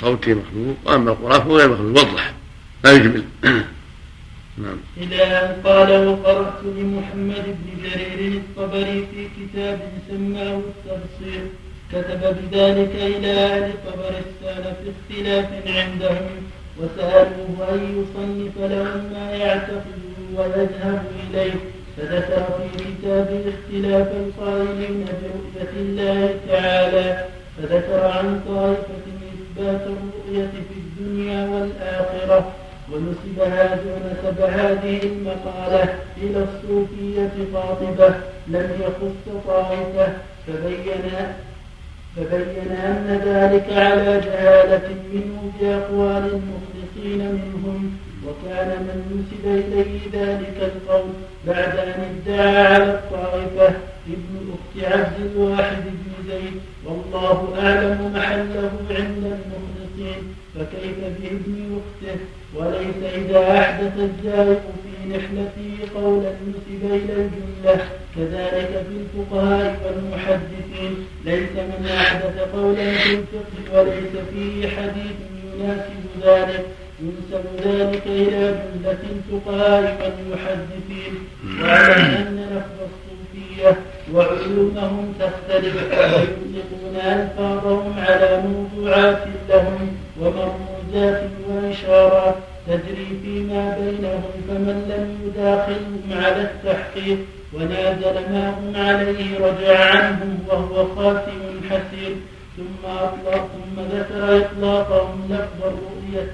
[0.00, 1.98] صوتي مخلوق وأما القرآن فهو غير مخلوق.
[1.98, 2.32] يوضح
[2.84, 3.24] لا يجمل.
[4.58, 4.76] نعم.
[4.96, 11.46] إلى أن قال وقرأت لمحمد بن جرير الطبري في كتاب سماه التفسير
[11.92, 16.30] كتب بذلك إلى أهل طبرستان في اختلاف عندهم
[16.78, 21.52] وسألوه أن يصنف لهم ما يعتقد ويذهب إليه.
[21.96, 27.24] فذكر في كتابه اختلاف القائلين برؤية الله تعالى.
[27.58, 32.52] فذكر عن طائفة إثبات الرؤية في الدنيا والآخرة.
[32.92, 33.38] ونسب
[33.86, 38.14] ونسب هذه المقالة إلى الصوفية قاطبة
[38.48, 40.12] لم يخص طائفة.
[40.46, 41.02] فبين
[42.16, 47.96] فبين أن ذلك على جهالة منه بأقوال المخلصين منهم.
[48.26, 51.10] وكان من نسب إليه ذلك القول
[51.46, 53.74] بعد أن ادعى على الطائفة
[54.06, 56.60] ابن أخت عبد الواحد بن زيد.
[56.84, 60.34] والله أعلم محله عند المخلصين.
[60.54, 62.18] فكيف بابن أخته؟
[62.54, 67.84] وليس إذا أحدث الزائق في نحلته قولا نسب إلى الجملة.
[68.16, 71.06] كذلك في الفقهاء والمحدثين.
[71.24, 75.16] ليس من أحدث قولا في الفقه وليس فيه حديث
[75.54, 76.66] يناسب ذلك.
[77.02, 81.14] ينسب ذلك إلى جملة الفقهاء والمحدثين
[81.62, 83.78] واعلم أن لفظ الصوفية
[84.14, 92.34] وعلومهم تختلف ويطلقون ألفاظهم على موضوعات لهم ومرموزات وإشارات
[92.66, 97.18] تجري فيما بينهم فمن لم يداخلهم على التحقيق
[97.52, 102.16] ونازل ما هم عليه رجع عنهم وهو خاتم حسير
[102.56, 106.32] ثم أطلق ثم ذكر إطلاقهم لفظ الرؤية.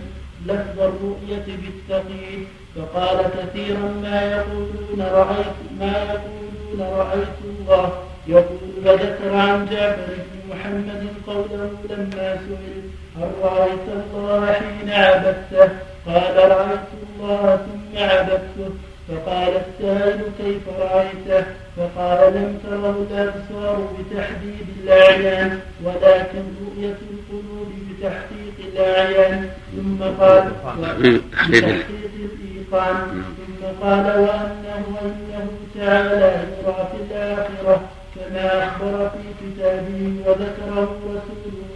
[0.48, 7.92] لفظ الرؤية بالتقييد فقال كثيرا ما يقولون رأيت ما يقولون رأيت الله.
[8.26, 12.82] يقول وذكر عن جعفر بن محمد قوله لما سئل
[13.16, 15.68] هل رأيت الله حين عبدته؟
[16.06, 18.70] قال رأيت الله ثم عبدته.
[19.09, 21.44] فقال السائل كيف رأيته؟
[21.77, 29.49] فقال لم تره الأبصار بتحديد الأعيان ولكن رؤية القلوب بتحقيق الأعيان.
[29.77, 30.53] ثم قال
[30.99, 31.75] بتحقيق
[32.14, 33.23] الإيقان.
[33.61, 37.81] ثم قال وأنه أنه تعالى يرى في الآخرة
[38.14, 41.67] كما أخبر في كتابه وذكره رسوله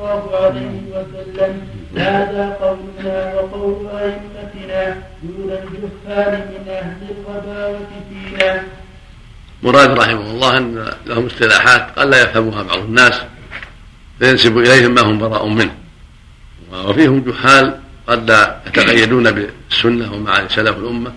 [0.00, 1.60] الله عليه وسلم
[1.96, 8.62] هذا قولنا وقول أئمتنا دون الجهال من أهل الغباوة فينا.
[9.62, 13.20] مراد رحمه الله أن لهم اصطلاحات قد لا يفهمها بعض الناس
[14.18, 15.74] فينسب إليهم ما هم براء منه.
[16.72, 21.12] وفيهم جحال قد لا يتقيدون بالسنة ومع سلف الأمة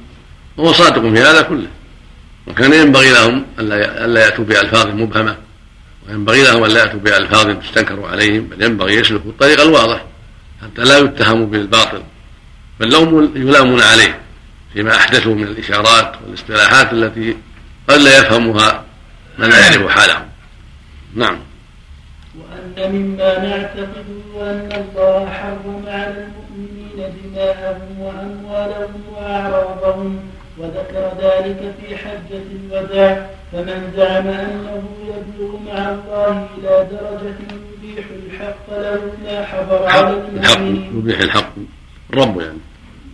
[0.58, 1.68] وهو صادق في هذا كله.
[2.48, 5.36] وكان ينبغي لهم ألا يأتوا بألفاظ مبهمة
[6.08, 10.06] وينبغي لهم ألا يأتوا بألفاظ تستنكر عليهم بل ينبغي يسلكوا الطريق الواضح
[10.62, 12.04] حتى لا يتهموا بالباطل
[12.80, 14.20] فاللوم يلامون عليه
[14.74, 17.38] فيما أحدثوا من الإشارات والاصطلاحات التي
[17.90, 18.84] قد لا يفهمها
[19.38, 20.26] من لا يعرف حالهم.
[21.16, 21.40] نعم.
[22.38, 24.06] وأن مما نعتقد
[24.42, 30.20] أن الله حرم على المؤمنين دماءهم وأموالهم وأعراضهم
[30.58, 37.36] وذكر ذلك في حجة الوداع فمن زعم أنه يبلغ مع الله إلى درجة
[37.74, 40.92] يبيح الحق له ما حضر على المؤمنين.
[40.98, 41.54] يبيح الحق.
[42.14, 42.58] الرب يعني.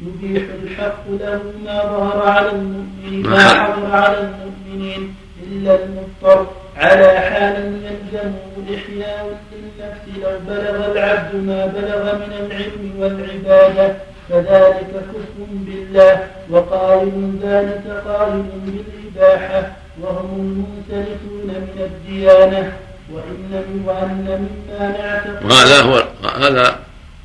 [0.01, 5.15] يبيح الحق له ما ظهر على المؤمنين ما حضر على المؤمنين
[5.47, 6.47] إلا المضطر.
[6.77, 13.95] على حال يلزمه الإحياء للنفس لو بلغ العبد ما بلغ من العلم والعبادة.
[14.29, 16.27] فذلك كفر بالله.
[16.49, 19.75] وقائل ذلك قائل بالإباحة.
[20.01, 22.73] وهم المنسلخون من الديانة.
[23.11, 26.79] وإن وأن مما نعتقد وهذا هو هذا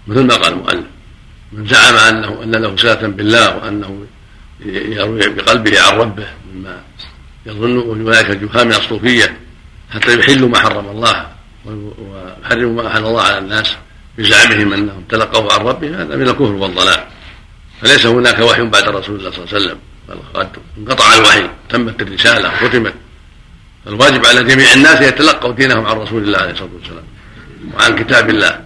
[0.07, 0.85] مثل ما قال المؤلف.
[1.53, 4.07] من زعم انه أن له صلة بالله وأنه
[4.67, 6.81] يروي بقلبه عن ربه مما
[7.47, 9.37] يظن أولئك الجهال من الصوفية
[9.90, 11.27] حتى يحلوا ما حرم الله
[11.64, 13.77] ويحرموا ما أحل الله على الناس.
[14.18, 17.05] بزعمهم أنهم تلقوا عن ربهم هذا من الكفر والضلال.
[17.81, 19.79] فليس هناك وحي بعد رسول الله صلى الله عليه وسلم.
[20.09, 20.48] بل قد
[20.79, 22.94] انقطع الوحي تمت الرسالة ختمت.
[23.87, 27.05] الواجب على جميع الناس ان يتلقوا دينهم عن رسول الله عليه الصلاة والسلام
[27.74, 28.61] وعن كتاب الله.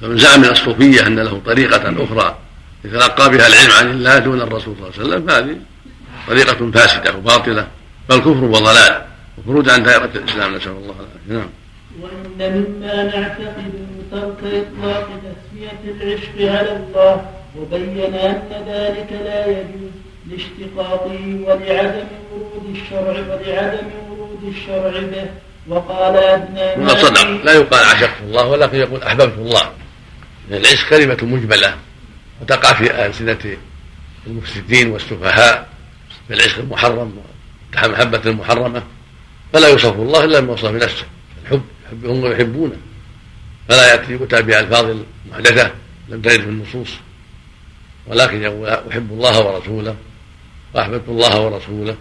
[0.00, 2.38] فمن زعم الصوفيه أن له طريقة أخرى
[2.84, 5.58] يتلقى بها العلم عن الله دون الرسول صلى الله عليه وسلم فهذه
[6.28, 7.68] طريقة فاسدة وباطلة.
[8.08, 9.02] بل كفر وضلال
[9.38, 11.34] وخروج عن دائرة الإسلام نسأل الله العافية.
[11.38, 11.48] نعم.
[12.00, 13.72] وإن مما نعتقد
[14.14, 19.94] ترك إطلاق تسمية العشق على الله وبين أن ذلك لا يجوز
[20.30, 25.26] لاشتقاقه ولعدم ورود الشرع ولعدم ورود الشرع به.
[25.68, 29.70] وقال أدنى ما صدق لا يقال عشقت الله ولكن يقول أحببت الله.
[30.50, 31.74] العشق كلمة مجملة
[32.40, 33.56] وتقع في ألسنة
[34.26, 35.68] المفسدين والسفهاء.
[36.28, 37.16] بالعشق المحرم
[37.76, 38.82] محبة المحرمة.
[39.52, 41.04] فلا يوصف الله إلا بما وصف نفسه.
[41.44, 41.62] الحب
[42.04, 42.76] هم يحبونه.
[43.68, 44.96] فلا يأتي يؤتى بألفاظ
[45.30, 45.70] محدثة
[46.08, 46.90] لم ترد في النصوص.
[48.06, 49.96] ولكن يقول أحب الله ورسوله
[50.74, 51.96] وأحببت الله ورسوله.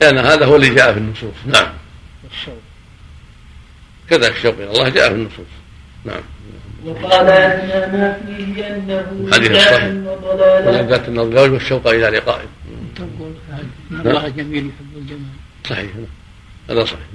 [0.00, 1.34] لأن هذا هو اللي جاء في النصوص.
[1.46, 1.72] نعم.
[4.10, 5.46] كذا الشوق إلى الله جاء في النصوص.
[6.04, 6.22] نعم.
[6.84, 9.84] وقال أدنى ما فيه أنه حديث الصحيح.
[10.66, 12.46] ولذات النضال والشوق إلى لقائه
[12.96, 13.34] تقول
[13.90, 15.20] ان الله جميل يحب الجمال.
[15.68, 15.90] صحيح.
[16.70, 17.06] هذا صحيح.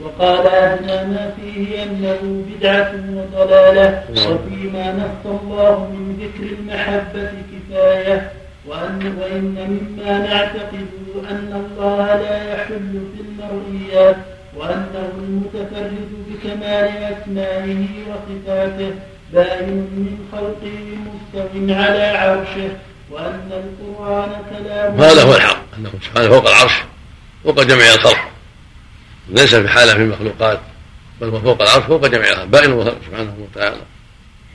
[0.00, 4.04] وقال أدنى ما فيه أنه بدعة وضلالة.
[4.10, 8.32] وفيما نص الله من ذكر المحبة كفاية
[8.66, 10.86] وأن وإن مما نعتقد
[11.30, 14.16] أن الله لا يحل في المرئيات
[14.56, 18.90] وأنه المتفرد بكمال أسمائه وصفاته
[19.32, 22.70] بائن من خلقه مستو على عرشه
[23.10, 26.72] وأن القرآن كلام وهذا هو الحق أنه سبحانه فوق العرش
[27.44, 28.18] فوق جميع الخلق
[29.30, 30.60] ليس في حالة في المخلوقات
[31.20, 33.82] بل هو فوق العرش فوق جميع الخلق بائن سبحانه وتعالى.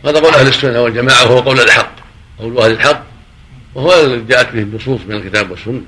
[0.05, 1.95] هذا قول أهل السنة والجماعة وهو قول الحق
[2.39, 3.03] قول أهل الحق
[3.75, 5.81] وهو الذي جاءت به النصوص من الكتاب والسنة.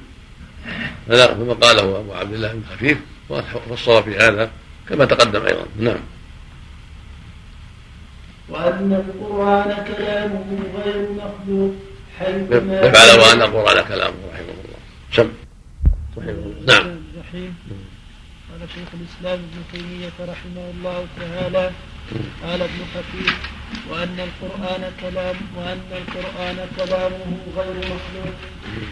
[1.09, 2.97] هذا كما قاله أبو عبد الله بن خفيف
[3.29, 4.49] وفصل في هذا
[4.89, 5.65] كما تقدم أيضا.
[5.79, 5.99] نعم.
[8.49, 10.45] وأن القرآن كلامه
[10.75, 11.73] غير مخلوق
[12.19, 14.79] حيث ما على وأن القرآن كلامه رحمه الله.
[15.13, 15.29] سم.
[16.17, 16.95] رحمه الله نعم
[18.73, 21.71] شيخ الإسلام ابن تيمية رحمه الله تعالى
[22.43, 23.37] قال ابن خفيف
[23.89, 28.35] وأن القرآن كلام وأن القرآن كلامه غير مخلوق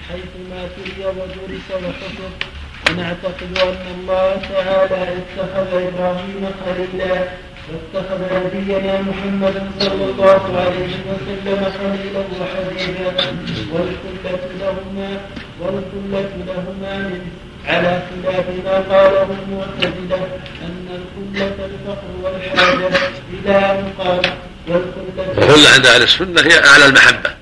[0.10, 2.32] حيث ما تلي ودرس وحفظ.
[2.90, 7.24] ونعتقد أن الله تعالى اتخذ إبراهيم خليلا
[7.70, 13.12] واتخذ نبينا محمدا صلى الله عليه وسلم خليلا وحبيبا
[13.72, 15.10] والخلة لهما
[15.60, 17.32] والخلة لهما منه
[17.66, 22.88] على خلاف ما قاله المعتزلة أن الخلة الفقر والحاجة
[23.34, 24.34] إلى أن قال
[24.68, 27.34] والخلة الخلة عند أهل السنة هي أعلى المحبة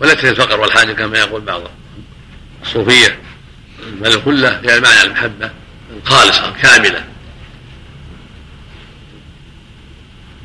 [0.00, 1.62] وليست الفقر والحاجة كما يقول بعض
[2.62, 3.18] الصوفية
[3.92, 5.50] بل الخلة هي معنى المحبة
[5.96, 7.04] الخالصة الكاملة.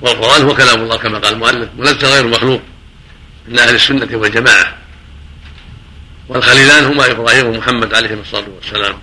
[0.02, 2.62] والقرآن هو كلام الله كما قال المؤلف وليس غير مخلوق
[3.48, 4.78] من أهل السنة والجماعة.
[6.30, 8.96] والخليلان هما إبراهيم ومحمد عليهم الصلاة والسلام.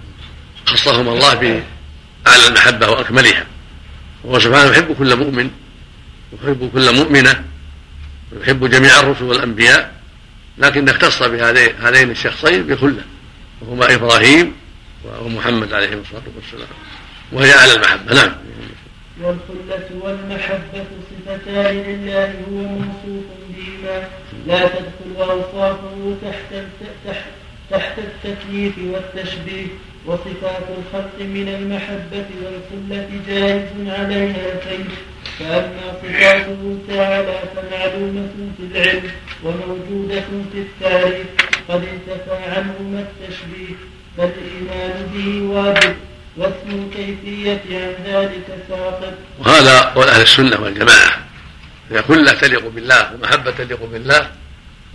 [0.66, 3.46] خصهما الله بأعلى المحبة وأكملها.
[4.24, 5.50] وهو سبحانه يحب كل مؤمن
[6.32, 7.44] يحب كل مؤمنة
[8.32, 9.92] ويحب جميع الرسل والأنبياء
[10.58, 13.02] لكن اختص بهذين هذين الشخصين بخلة
[13.60, 14.52] وهما إبراهيم
[15.20, 16.68] ومحمد عليهم الصلاة والسلام.
[17.32, 18.14] وهي أعلى المحبة.
[18.14, 18.32] نعم.
[19.20, 20.84] والخلة والمحبة
[21.26, 24.08] صفتان لله هو موصوف بهما.
[24.46, 26.64] لا تدخل أوصافه تحت
[27.70, 29.66] تحت التكييف والتشبيه
[30.06, 34.98] وصفات الخلق من المحبة والخلة جائز عليها الكيف.
[35.38, 39.10] فأما صفاته تعالى فمعلومة في العلم
[39.44, 41.26] وموجودة في التاريخ
[41.68, 43.74] قد انتفى عنهما التشبيه.
[44.16, 45.94] فالإيمان به واجب
[46.36, 49.14] واسم الكيفية عن ذلك ساقط.
[49.38, 51.18] وهذا قول أهل السنة والجماعة.
[51.90, 54.30] هي كلة تليق بالله ومحبة تليق بالله.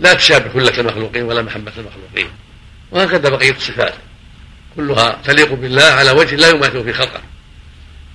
[0.00, 2.30] لا تشابه كلة المخلوقين ولا محبة المخلوقين
[2.90, 3.94] وهكذا بقية الصفات.
[4.76, 7.20] كلها تليق بالله على وجه لا يماثل في خلقه.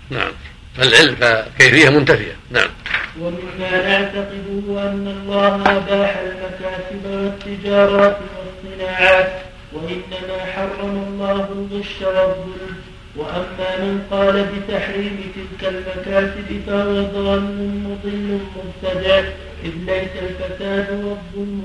[0.09, 0.31] نعم.
[0.77, 2.35] فالعلم فكيفية منتفية.
[2.51, 2.69] نعم.
[3.19, 9.41] ومما نعتقده أن الله أباح المكاسب والتجارات والصناعات
[9.73, 12.75] وإنما حرم الله الغش والظلم.
[13.15, 17.41] وأما من قال بتحريم تلك المكاسب فهو ضال
[17.83, 19.23] مضل مبتدع
[19.65, 21.63] إذ ليس الفساد والظلم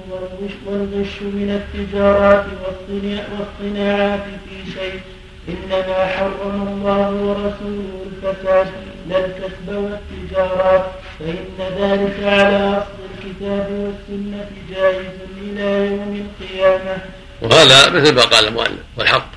[0.67, 5.01] والغش, من التجارات والصناعات في شيء.
[5.49, 8.67] إنما حرم الله ورسوله الفساد.
[9.09, 10.87] لا الكسب والتجارات
[11.19, 15.07] فإن ذلك على أصل الكتاب والسنة جائز
[15.43, 16.99] إلى يوم القيامة.
[17.43, 19.31] وهذا مثل ما قال المؤلف والحق.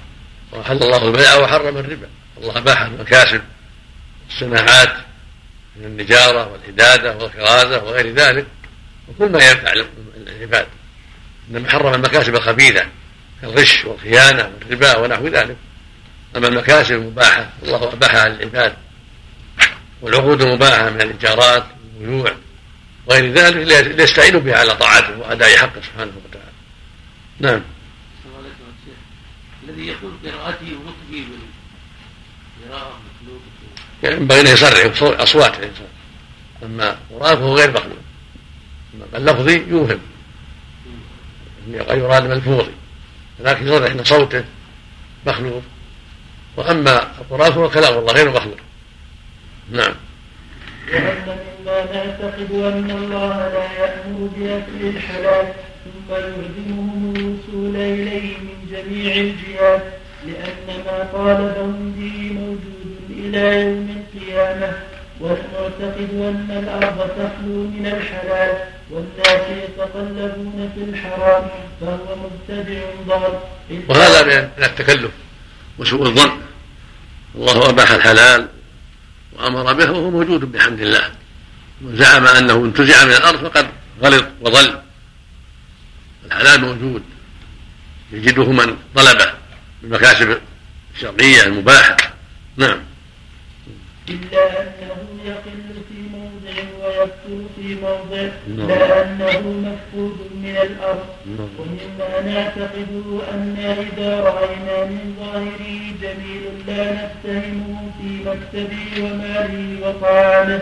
[0.54, 2.08] وحل الله البيع وحرم الربا.
[2.42, 3.42] الله اباح المكاسب
[4.30, 4.90] الصناعات
[5.80, 8.48] من النجارة والحداده والكرازه وغير ذلك
[9.08, 9.74] وكل ما ينفع
[10.18, 10.68] العباد.
[11.50, 12.86] انما حرم المكاسب الخبيثة
[13.42, 15.58] كالغش والخيانة والربا ونحو ذلك.
[16.36, 18.76] أما المكاسب المباحة الله اباحها للعباد
[20.02, 21.66] والعقود المباحة من الايجارات
[22.00, 22.36] والبيوع
[23.08, 26.52] وغير ذلك ليستعينوا بها على طاعته وأداء حقه سبحانه وتعالى.
[27.40, 27.62] نعم.
[29.64, 31.26] الذي يقول قراءته ونطقه
[32.62, 33.40] بالقراءة يعني
[34.04, 35.60] ينبغي ان يصرح أصوات.
[35.60, 35.88] الانسان
[36.64, 37.98] أما قراءته فهو غير مخلوق.
[38.94, 40.00] أما اللفظي يوهم.
[41.90, 42.72] قد يراد ملفوظي
[43.40, 44.44] لكن يصرح ان صوته
[45.28, 45.62] مخلوق.
[46.58, 48.58] وأما القراءه فهو كلام الله غير مخلوق.
[49.72, 49.96] نعم.
[50.94, 51.38] وأن
[51.70, 55.54] مما نعتقد أن الله لا يأمر بأكل الحلال
[55.86, 59.84] ثم يلزمهم الوصول إليه من جميع الجهات
[60.26, 62.79] لأن ما طالبهم به موجود.
[63.20, 64.74] إلى يوم القيامة
[65.20, 68.52] والمعتقد أن الأرض تخلو من الحلال
[68.92, 71.48] والناس يتقلبون في الحرام
[71.82, 73.40] فهو مبتدع ضال
[73.88, 75.12] وهذا من التكلف
[75.78, 76.32] وسوء الظن.
[77.36, 78.48] الله أباح الحلال
[79.34, 81.12] وأمر به وهو موجود بحمد الله.
[81.84, 83.68] وزعم أنه انتزع من الأرض فقد
[84.02, 84.80] غلط وضل
[86.26, 87.04] الحلال موجود.
[88.12, 89.34] يجده من طلبه
[89.82, 90.38] بالمكاسب
[90.96, 91.98] الشرعية المباحة.
[92.58, 92.89] نعم.
[94.14, 98.24] إلا أنه يقل في موضع ويكثر في موضع
[98.70, 101.10] لا أنه مفقود من الأرض.
[101.60, 110.62] ومما نعتقده أن إذا رأينا من ظاهره جميل لا نتهمه في مكتبه وماله وطعامه.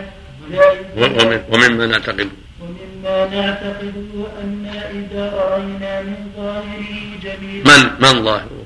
[1.52, 4.64] ومما نعتقده ومما نعتقده أن
[4.98, 6.94] إذا رأينا من ظاهره
[7.24, 8.64] جميل من من ظاهره؟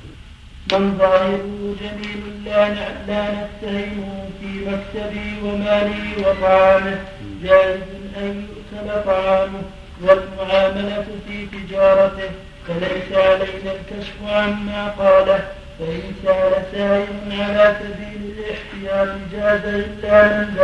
[0.71, 2.69] من ظاهره جميل لا
[3.07, 6.97] لا نتهمه في مكتبه وماله وطعامه.
[7.43, 7.81] جائز
[8.17, 9.61] أن يؤكل طعامه
[10.01, 12.29] والمعاملة في تجارته.
[12.67, 15.43] فليس علينا الكشف عما قاله.
[15.79, 20.55] فإن سأل سائل على سبيل الاحتياط جاز إلا من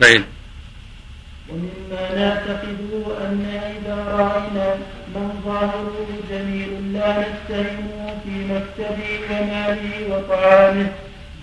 [0.00, 0.24] فإن
[1.48, 3.46] ومما نعتقده أن
[3.76, 4.74] إذا رأينا
[5.14, 10.86] من ظاهره جميل لا نستهمه في مكتبه وماله وطعامه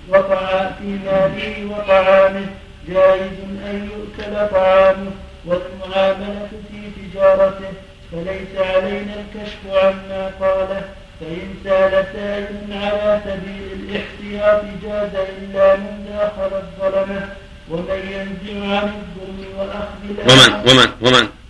[0.10, 2.46] وطعام في ماله وطعامه.
[2.88, 5.12] جائز أن يؤكل طعامه
[5.46, 7.74] والمعاملة في تجارته.
[8.12, 10.82] فليس علينا الكشف عما قاله.
[11.20, 17.30] فإن سال سائل على سبيل الاحتياط جاز إلا من داخل الظلمة.
[17.70, 21.41] ومن ينزع عن الظلم وأخذ ومن؟ ومن؟ ومن؟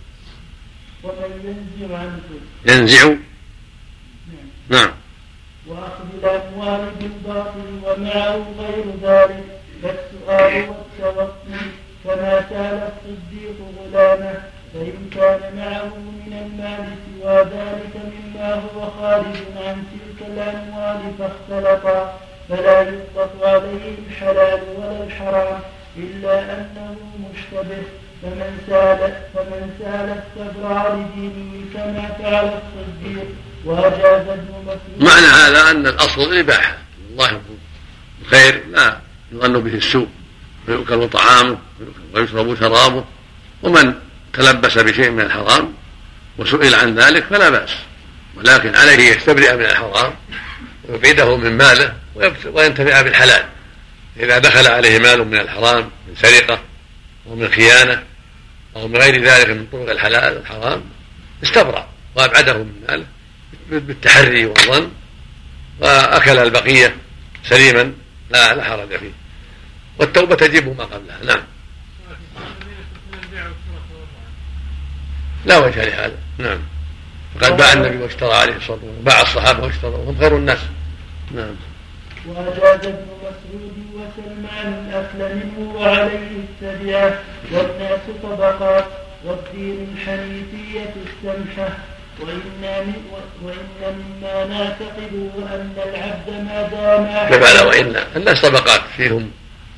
[1.04, 1.30] ومن
[1.80, 1.96] ينزع.
[1.98, 2.20] عن
[2.66, 3.14] ينزع
[4.68, 4.90] نعم.
[5.66, 9.44] وأخذ الأموال بالباطل ومعه غير ذلك
[9.82, 11.66] كالسؤال والتوكل
[12.04, 14.34] كما سال الصديق غلامه
[14.74, 22.80] فإن كان معه من المال سوى ذلك مما هو خارج عن تلك الأموال فاختلطا فلا
[22.82, 25.60] يطلق عليه الحلال ولا الحرام
[25.96, 26.96] إلا أنه
[27.30, 27.82] مشتبه
[28.22, 33.26] فمن سال فمن سال استبرع لدينه كما فعل الصديق
[33.64, 36.78] وأجاز ابن مسعود معنى هذا أن الأصل الإباحة.
[37.10, 37.40] الله
[38.22, 39.00] الخير لا
[39.32, 40.08] يظن به السوء
[40.68, 41.58] ويؤكل طعامه
[42.14, 43.04] ويشرب شرابه.
[43.62, 43.94] ومن
[44.32, 45.74] تلبس بشيء من الحرام
[46.38, 47.70] وسئل عن ذلك فلا بأس.
[48.36, 50.12] ولكن عليه يستبرئ من الحرام
[50.88, 51.94] ويبعده من ماله
[52.46, 53.44] وينتفع بالحلال.
[54.16, 56.58] إذا دخل عليه مال من الحرام من سرقة
[57.26, 58.02] أو من خيانة
[58.76, 60.82] أو من غير ذلك من طرق الحلال الحرام
[61.42, 63.06] استبرأ وأبعده من ماله
[63.70, 64.90] بالتحري والظن
[65.80, 66.96] وأكل البقية
[67.44, 67.92] سليما
[68.30, 69.12] لا لا حرج فيه.
[69.98, 71.42] والتوبة تجب ما قبلها نعم.
[75.46, 76.60] لا وجه لهذا نعم.
[77.36, 80.58] وقد باع النبي واشترى عليه الصلاة والسلام باع الصحابة واشتروا وهم خير الناس.
[81.34, 81.54] نعم.
[82.26, 87.18] وأجاز ابن مسعود وسلمان الأكل منه وعليه التبعة
[87.52, 88.84] والناس طبقات
[89.24, 91.68] والدين الحنيفية السمحة
[92.20, 92.94] وإنا من
[93.42, 99.30] وإن مما نعتقد أن العبد ما دام على وإن الناس طبقات فيهم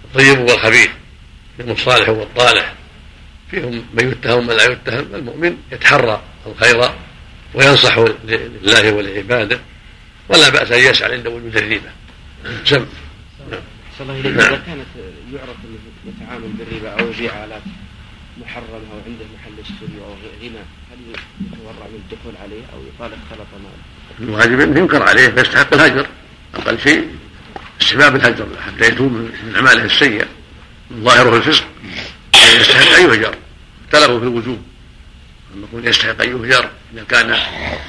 [0.05, 0.91] الطيب والخبيث
[1.57, 2.75] فيهم الصالح والطالح
[3.51, 6.91] فيهم من يتهم ومن لا يتهم المؤمن يتحرى الخير
[7.55, 9.59] وينصح لله ولعباده
[10.29, 11.91] ولا بأس أن يسعى عند وجود الريبة
[12.65, 12.87] سم.
[13.99, 14.87] صلى الله إليك إذا كانت
[15.35, 17.63] يعرف أنه يتعامل بالربا أو يبيع آلات
[18.41, 20.59] محرمة أو عنده محل السري أو غنى
[20.91, 20.99] هل
[21.53, 26.07] يتورع من الدخول عليه أو يقال اختلط ماله؟ الواجب ينكر عليه فيستحق الهجر
[26.55, 27.09] أقل شيء
[27.81, 30.27] استحباب الهجر حتى يتوب من أعماله السيئة
[30.93, 31.65] ظاهره الفسق
[32.35, 33.35] يستحق أن يهجر
[33.85, 34.63] اختلفوا في الوجوب
[35.57, 37.37] نقول يستحق أن يهجر إذا كان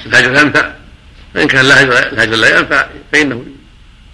[0.06, 0.72] الهجر ينفع
[1.34, 3.46] فان كان الهجر لا ينفع فإنه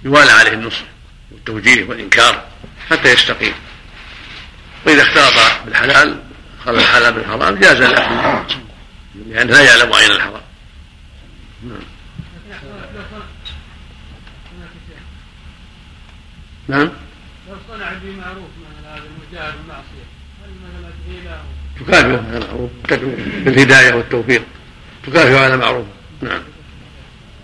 [0.05, 0.85] يوالى عليه النصح
[1.33, 2.45] والتوجيه والإنكار
[2.91, 3.55] حتى يستقيم.
[4.87, 6.23] وإذا اختلط بالحلال
[6.65, 8.55] خلى الحلال بالحرام جاز الاكل
[9.27, 10.43] لأنه لا يعلم أين الحرام.
[11.63, 11.83] نعم.
[16.69, 16.91] نعم
[17.49, 20.07] لو صنع بمعروف مثل هذا المجاهد المعصية
[20.45, 20.91] هل مثلا
[21.81, 22.71] تكافئه على معروف
[23.45, 24.43] بالهداية والتوفيق
[25.07, 25.87] تكافئه على معروف
[26.23, 26.43] نعم.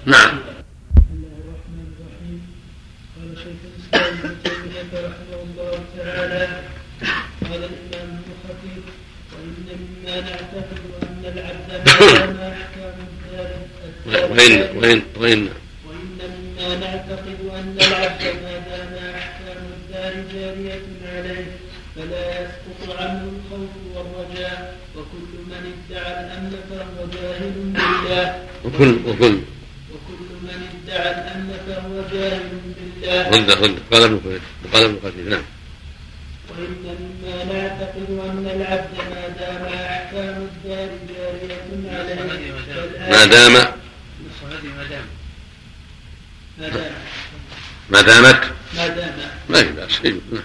[0.07, 2.43] نعم بسم الله الرحمن الرحيم
[3.17, 5.39] قال تيميه رحمه
[9.33, 11.89] وان مما نعتقد ان العبد
[12.39, 14.77] ما احكام الدار وإن وإن.
[14.77, 15.49] وإن وإن
[16.19, 20.83] مما نعتقد أن العبد ما دام أحكام الدار جارية
[21.13, 21.47] عليه
[21.97, 29.39] فلا يسقط عنه الخوف والرجاء وكل من ادعى الأمن فهو جاهل بالله وكل وكل
[30.43, 32.49] من ادعى الأمن فهو جاهل
[33.09, 34.41] رد رد قال ابن كثير
[34.73, 35.43] قال ابن كثير نعم.
[36.51, 42.53] وإن مما نعتقد أن العبد ما دام أحكام الدار جارية عليه.
[43.11, 43.53] ما دام.
[43.53, 43.65] ما
[44.91, 45.05] دام
[46.59, 46.93] ما دام.
[47.91, 48.43] ما دامت
[48.77, 49.13] ما دام
[49.49, 50.43] ما في بأس نعم.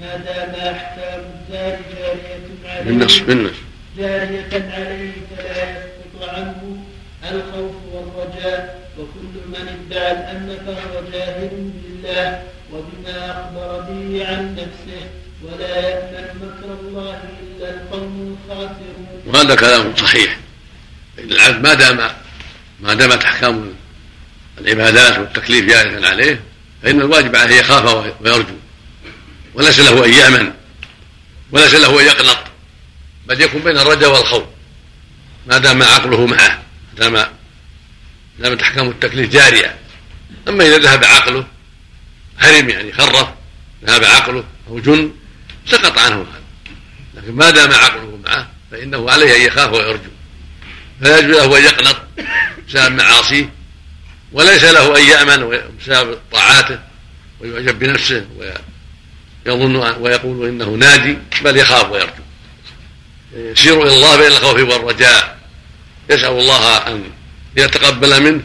[0.00, 2.82] ما دام أحكام الدار جارية عليه.
[2.84, 3.56] بالنص بالنص
[3.98, 6.84] جارية عليه فلا يسقط عنه
[7.30, 12.42] الخوف والرجاء وكل من ادعى الأمن فهو جاهل بالله
[12.72, 15.02] وبما أخبر به عن نفسه
[15.42, 19.22] ولا يأمن مكر الله إلا القوم الخاسرون.
[19.26, 20.36] وهذا كلام صحيح.
[21.18, 22.10] إن العبد ما دام
[22.80, 23.74] ما دامت أحكام
[24.60, 26.40] العبادات والتكليف جاريا عليه
[26.82, 28.54] فإن الواجب عليه يخاف ويرجو.
[29.54, 30.52] وليس له أن يأمن
[31.52, 32.38] وليس له أن يقنط
[33.26, 34.42] بل يكون بين الرجاء والخوف.
[35.46, 36.62] ما دام عقله معه
[36.98, 37.26] ما دام
[38.42, 39.76] دامت احكام التكليف جارية.
[40.48, 41.46] أما إذا ذهب عقله
[42.38, 43.28] هرم يعني خرف
[43.84, 45.12] ذهب عقله أو جن
[45.66, 46.42] سقط عنه هذا.
[47.14, 50.10] لكن ما دام عقله معه فإنه عليه أن يخاف ويرجو.
[51.00, 51.96] فلا يجوز له أن يقنط
[52.68, 53.50] بسبب معاصيه
[54.32, 56.78] وليس له أن يأمن بسبب طاعاته
[57.40, 58.26] ويعجب بنفسه
[59.46, 62.22] ويظن ويقول إنه ناجي بل يخاف ويرجو.
[63.36, 65.38] يسير إلى الله بين الخوف والرجاء.
[66.10, 67.10] يسأل الله أن
[67.56, 68.42] يتقبل منه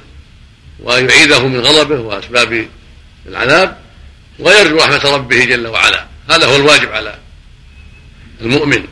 [0.79, 2.67] وان يعيذه من غضبه وأسباب
[3.27, 3.77] العذاب
[4.39, 6.07] ويرجو رحمة ربه جل وعلا.
[6.29, 7.15] هذا هو الواجب على
[8.41, 8.87] المؤمن.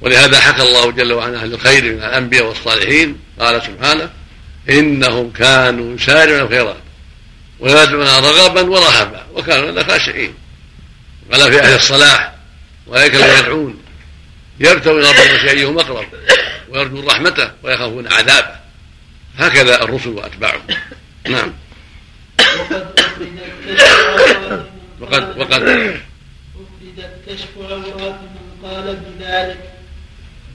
[0.00, 4.10] ولهذا حكى الله جل وعلا أهل الخير من الأنبياء والصالحين قال سبحانه
[4.70, 6.76] إنهم كانوا يسارعون الخيرات
[7.60, 10.34] ويدعون رغبا ورهبا وكانوا لنا خاشعين.
[11.32, 12.34] قال في أهل الصلاح
[12.88, 13.82] اولئك الذين يدعون
[14.60, 16.06] يبتغون ربهم ايهم أقرب
[16.68, 18.60] ويرجون رحمته ويخافون عذابه.
[19.40, 20.62] هكذا الرسل وأتباعهم.
[21.28, 21.52] نعم.
[22.48, 26.02] وقد أفردت كشف عورات من وقد أفردت
[27.26, 29.58] كشف عورات من قال بذلك.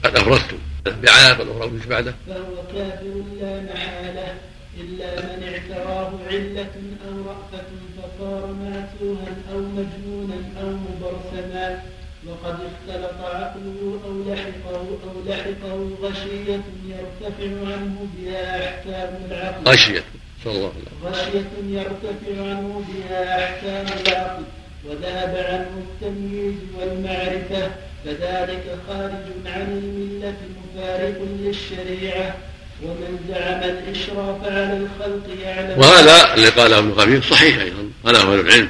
[0.04, 4.34] قد افردتم بعذاب الاخرى مش بعده؟ فهو كافر لا محالة
[4.80, 6.74] إلا من اعتراه علة
[7.08, 11.82] أو رأفة فصار معتوها أو مجنونا أو مبرسما.
[12.28, 19.70] وقد اختلط عقله أو لحقه أو لحقه غشية يرتفع عنه بها أحكام العقل.
[19.70, 20.04] غشية
[20.44, 24.42] صلى الله عليه غشية يرتفع عنه بها أحكام العقل
[24.84, 27.70] وذهب عنه التمييز والمعرفة
[28.04, 32.36] فذلك خارج عن الملة مفارق للشريعة.
[32.82, 38.40] ومن زعم الإشراف على الخلق يعلم وهذا اللي قاله ابن خبير صحيح أيضا قاله أهل
[38.40, 38.68] العلم.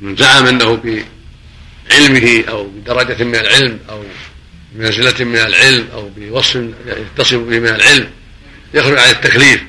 [0.00, 0.76] من زعم أنه
[1.90, 4.02] بعلمه أو بدرجة من العلم أو
[4.72, 8.10] بمنزلة من العلم أو بوصف يتصف به من العلم
[8.74, 9.62] يخرج عن التكليف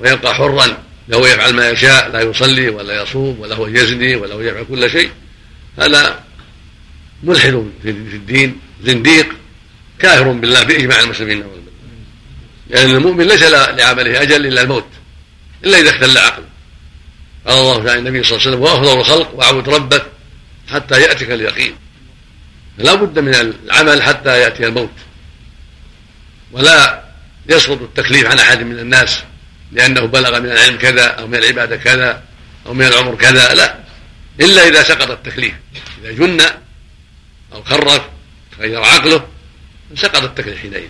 [0.00, 4.40] ويبقى حرا له يفعل ما يشاء لا يصلي ولا يصوم ولا هو يزني ولا هو
[4.40, 5.10] يفعل كل شيء.
[5.78, 6.24] هذا
[7.22, 9.26] ملحد في الدين زنديق
[9.98, 11.52] كافر بالله باجماع المسلمين لأن
[12.70, 14.86] يعني المؤمن ليس لعمله أجل إلا الموت
[15.64, 16.44] إلا إذا اختل عقله.
[17.46, 20.11] قال الله تعالى النبي صلى الله عليه وسلم وأفضل الخلق وأعبد ربك
[20.72, 21.74] حتى يأتيك اليقين.
[22.78, 24.90] فلا بد من العمل حتى يأتي الموت.
[26.52, 27.04] ولا
[27.48, 29.22] يسقط التكليف عن أحد من الناس
[29.72, 32.22] لأنه بلغ من العلم كذا أو من العبادة كذا
[32.66, 33.78] أو من العمر كذا لا.
[34.40, 35.54] إلا إذا سقط التكليف.
[36.02, 36.40] إذا جن
[37.52, 38.02] أو خرف
[38.58, 39.28] تغير عقله
[39.94, 40.88] سقط التكليف حينئذ.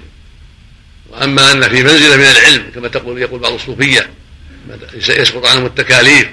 [1.10, 4.10] وأما أن في منزلة من العلم كما تقول يقول بعض الصوفية
[5.08, 6.28] يسقط عنهم التكاليف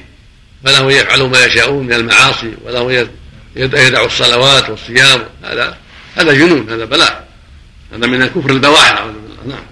[0.65, 3.09] فله يفعل ما يشاءون من المعاصي وله
[3.55, 5.77] يدع الصلوات والصيام هذا
[6.15, 7.27] هذا جنون هذا بلاء.
[7.93, 9.65] هذا من الكفر البواح بالله نعم.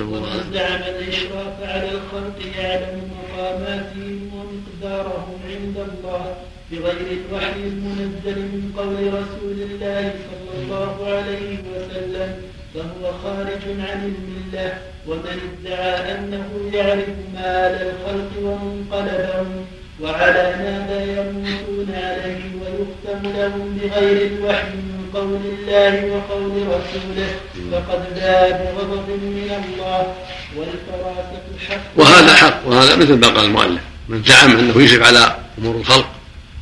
[0.00, 6.36] ومن زعم الاشراف على الخلق يعلم مقاماتهم ومقدارهم عند الله
[6.72, 12.42] بغير الوحي المنزل من قول رسول الله صلى الله عليه وسلم
[12.74, 14.78] فهو خارج عن الملة.
[15.06, 19.66] ومن ادعى أنه يعرف مال الخلق ومنقلبهم
[20.00, 27.30] وعلى ماذا يموتون عليه ويختم لهم بغير الوحي من قول الله وقول رسوله.
[27.72, 30.14] فقد باء بغضب من الله
[30.56, 31.80] والفراسة حق.
[31.96, 33.80] وهذا حق وهذا مثل ما قال المؤلف.
[34.08, 36.08] من زعم أنه يشرف على أمور الخلق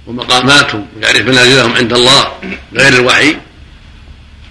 [0.07, 2.33] ومقاماتهم ويعرف منازلهم عند الله
[2.75, 3.37] غير الوحي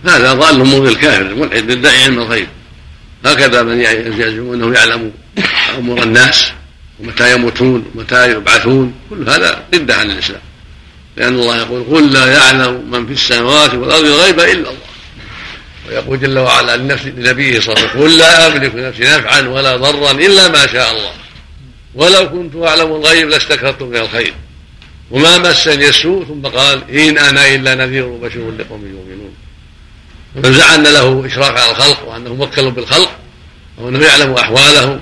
[0.06, 2.48] هذا ضال مضل كافر ملحد يدعي علم الغيب
[3.26, 5.12] هكذا من يزعم أنه يعلم
[5.78, 6.52] أمور الناس
[7.02, 10.42] ومتى يموتون ومتى يبعثون كل هذا ردة عن الإسلام.
[11.18, 14.92] لأن الله يقول قل لا يعلم من في السماوات والأرض الغيب إلا الله.
[15.88, 20.12] ويقول جل وعلا لنبيه صلى الله عليه وسلم قل لا أملك لنفسي نفعا ولا ضرا
[20.12, 21.12] إلا ما شاء الله.
[21.96, 24.34] ولو كنت أعلم الغيب لاستكثرت من الخير.
[25.12, 29.34] وما مسني السوء ثم قال إن أنا إلا نذير وبشير لقوم يؤمنون.
[30.36, 33.12] من زعم له اشراف على الخلق وأنه موكل بالخلق
[33.78, 35.00] وأنه يعلم أحوالهم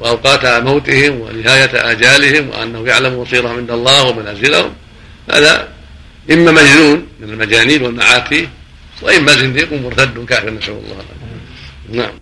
[0.00, 4.70] واوقات موتهم ونهاية آجالهم وانه يعلم مصيرهم عند الله ومنازلهم.
[5.32, 5.68] هذا
[6.30, 8.48] إما مجنون من المجانين والمعاتي
[9.02, 12.02] وإما زنديق مرتد كافر نسأل الله العافية.
[12.02, 12.12] نعم.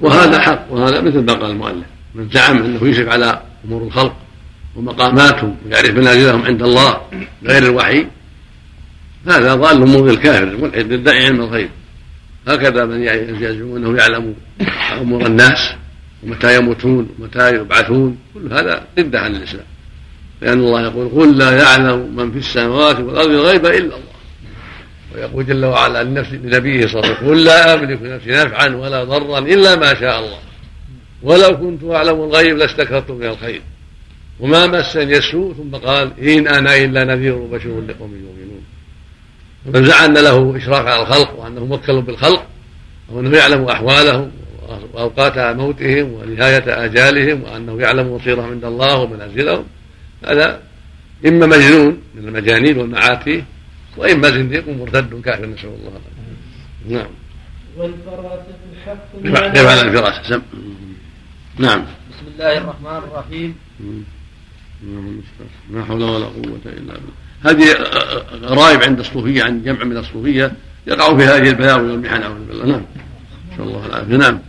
[0.00, 1.86] وهذا حق وهذا مثل ما قال المؤلف.
[2.14, 4.16] من زعم أنه يشرف على أمور الخلق
[4.76, 7.00] ومقاماتهم ويعرف منازلهم عند الله
[7.44, 8.06] غير الوحي
[9.26, 11.70] هذا ضال مضل كافر ملحد يدعي علم الغيب.
[12.48, 14.34] هكذا من يزعم أنه يعلم
[15.00, 15.74] أمور الناس
[16.26, 19.66] ومتى يموتون ومتى يبعثون كل هذا ردة عن الإسلام.
[20.42, 24.16] لأن الله يقول قل لا يعلم من في السماوات والأرض الغيب إلا الله.
[25.14, 29.38] ويقول جل وعلا لنبيه صلى الله عليه وسلم قل لا أملك لنفسي نفعا ولا ضرا
[29.38, 30.38] إلا ما شاء الله.
[31.22, 33.62] ولو كنت أعلم الغيب لاستكثرت من الخير.
[34.40, 38.62] وما مسني السوء ثم قال إن أنا إلا نذير وبشير لقوم يؤمنون.
[39.66, 42.46] ومن زعم له إشراف على الخلق وأنه موكل بالخلق
[43.08, 44.30] وأنه يعلم أحوالهم
[44.94, 49.64] وأوقات موتهم ونهاية آجالهم وانه يعلم مصيرهم عند الله ومنازلهم.
[50.24, 50.60] هذا
[51.26, 53.44] إما مجنون من المجانين والمعاتي
[53.96, 56.96] وإما زنديق مرتد كافر نسأل الله العافية.
[56.96, 57.10] نعم.
[57.76, 58.44] والفراسة
[58.86, 60.42] حق كيف على الفراسة
[61.58, 61.84] نعم.
[62.10, 63.54] بسم الله الرحمن الرحيم.
[65.72, 67.14] لا حول ولا قوة إلا بالله.
[67.44, 67.64] هذه
[68.42, 70.52] غرائب عند الصوفية عند جمع من الصوفية
[70.86, 72.82] يقع في هذه البلاوي والمحن أعوذ بالله نعم.
[73.52, 74.16] نسأل الله العافية.
[74.16, 74.40] نعم.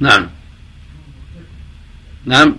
[0.00, 0.26] نعم.
[2.26, 2.56] نعم.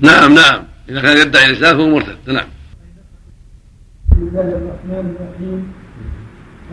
[0.00, 0.64] نعم نعم.
[0.88, 2.16] إذا كان يدعي الإسلام فهو مرتد.
[2.26, 2.46] نعم.
[4.10, 5.72] بسم الله الرحمن الرحيم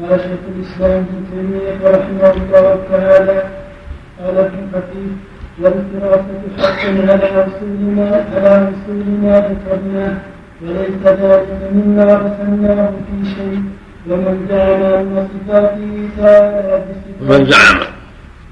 [0.02, 3.44] قال شيخ الاسلام ابن تيميه رحمه الله تعالى
[4.20, 5.14] قال ابن خفيف
[5.62, 10.18] والفراسة حق على رسول ما على رسول ما ذكرناه
[10.62, 13.64] وليس ذلك مما رسلناه في شيء
[14.08, 14.82] ومن زعم.
[14.84, 16.86] ان صفاته تعالى
[17.22, 18.01] ومن زعم.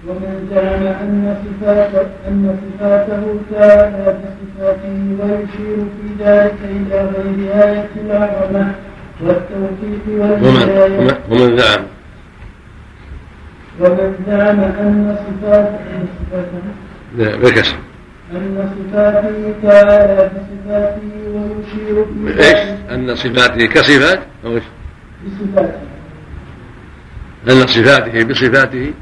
[0.08, 8.76] ومن زعم أن صفاته أن صفاته تعالى بصفاته ويشير في ذلك إلى غير آية العظمة
[9.22, 11.00] والتوفيق والهداية.
[11.00, 11.84] ومن ومن زعم.
[13.80, 17.76] ومن زعم أن صفاته صفاته بالكسر
[18.32, 24.64] أن صفاته تعالى بصفاته ويشير في؟ ذلك أن صفاته كصفات؟ أو إيش؟
[25.26, 25.80] بصفاته.
[27.50, 28.94] أن صفاته بصفاته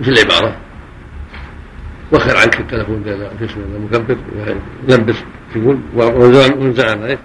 [0.00, 0.56] وش العبارة؟
[2.12, 3.04] وخر عنك التلفون
[3.38, 4.16] شو اسمه المكبر
[4.88, 5.16] لبس
[5.56, 7.18] يقول ومن زعم؟ ومن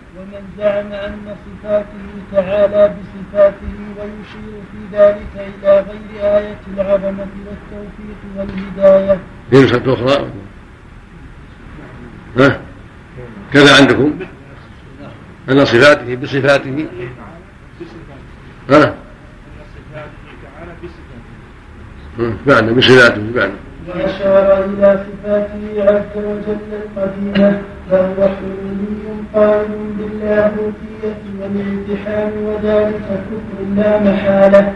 [0.58, 9.20] زعم أن صفاته تعالى بصفاته ويشير في ذلك إلى غير آية العظمة والتوفيق والهداية.
[9.50, 10.30] في نسخة أخرى.
[12.40, 12.62] ها؟
[13.54, 14.20] كذا عندكم.
[15.50, 16.88] أن صفاته بصفاته.
[18.70, 19.07] ها؟
[22.48, 23.54] معنى بصفاته معنى
[23.88, 27.62] وأشار إلى صفاته عز وجل القديمة
[27.92, 34.74] فهو حلولي قائل باللاهوتية والامتحان وذلك كفر لا محالة.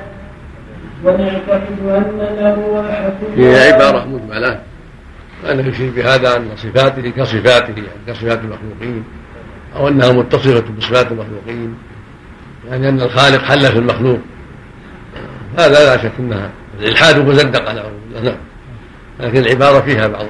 [1.03, 4.59] ونعتقد أن الأرواح هي عبارة مجملة
[5.43, 9.03] وأنه يشير بهذا أن صفاته كصفاته يعني كصفات المخلوقين
[9.75, 11.75] أو أنها متصفة بصفات المخلوقين
[12.69, 14.19] يعني أن الخالق حل في المخلوق.
[15.57, 16.49] هذا لا شك أنها
[16.82, 18.38] الإلحاد مزندقة نعوذ بالله نعم.
[19.19, 20.25] لكن العبارة فيها بعض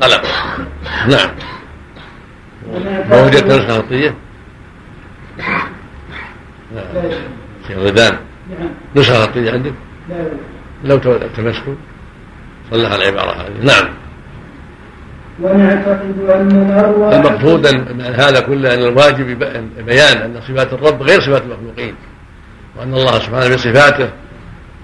[0.00, 0.22] القلق.
[1.08, 1.30] نعم.
[3.10, 4.14] ما وجدت نسخة خطية؟
[7.68, 8.16] شيخ غدان
[8.96, 9.72] نسخة خطية عندك؟
[10.84, 10.98] لو
[11.36, 11.74] تمسكوا.
[12.70, 13.64] صلح العبارة هذه.
[13.64, 13.94] نعم.
[15.40, 19.38] ونعتقد أن الأرواح المقصود من هذا كله أن الواجب
[19.86, 21.94] بيان أن صفات الرب غير صفات المخلوقين.
[22.76, 24.10] وأن الله سبحانه بصفاته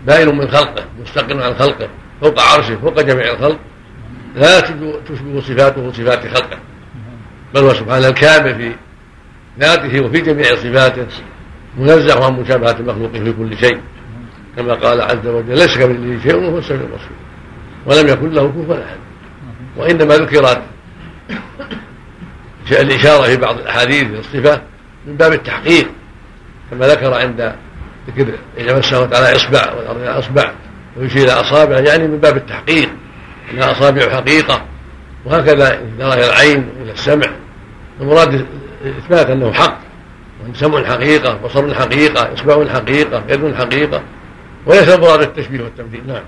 [0.07, 1.89] بائن من خلقه مستقل عن خلقه
[2.21, 3.59] فوق عرشه فوق جميع الخلق
[4.37, 6.59] لا تشبه صفاته صفات خلقه.
[7.55, 8.73] بل هو سبحانه الكامل في
[9.61, 11.07] ذاته وفي جميع صفاته
[11.79, 13.81] منزه عن مشابهة المخلوق في كل شيء.
[14.57, 17.17] كما قال عز وجل ليس كمثله شيء وهو السميع البصير
[17.87, 18.97] ولم يكن له كفوا أحد.
[19.77, 20.63] وإنما ذكرت
[22.71, 24.63] الإشارة في بعض الأحاديث الصفة
[25.07, 25.87] من باب التحقيق
[26.71, 27.55] كما ذكر عند
[28.59, 30.53] إذا مسه على اصبع والأرض على اصبع
[30.97, 32.89] ويشير إلى أصابع يعني من باب التحقيق
[33.53, 34.63] انها أصابع حقيقة
[35.25, 37.27] وهكذا إذا إلى العين وإلى السمع.
[38.01, 38.47] المراد
[38.99, 39.79] إثبات أنه حق
[40.43, 44.03] وأن سمع حقيقة بصر حقيقة إصبع حقيقة يد حقيقة
[44.67, 46.01] وليس المراد التشبيه والتمثيل.
[46.07, 46.23] نعم.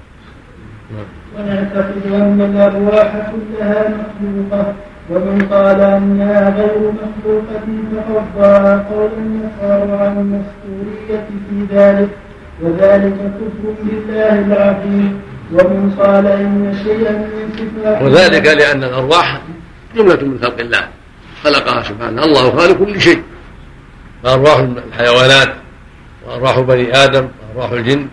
[1.39, 4.75] ونعتقد أن الأرواح كلها مخلوقة.
[5.11, 12.09] ومن قال أنها غير مخلوقة فقد ضاع قول النصارى عن المسؤولية في ذلك
[12.63, 15.21] وذلك كفر بالله العظيم.
[15.53, 19.41] ومن قال إن شيئا من صفات وذلك لأن الأرواح
[19.97, 20.89] جملة من خلق الله
[21.45, 23.23] خلقها سبحانه الله خالق كل شيء.
[24.23, 25.55] فأرواح الحيوانات
[26.27, 28.07] وأرواح بني آدم وأرواح الجن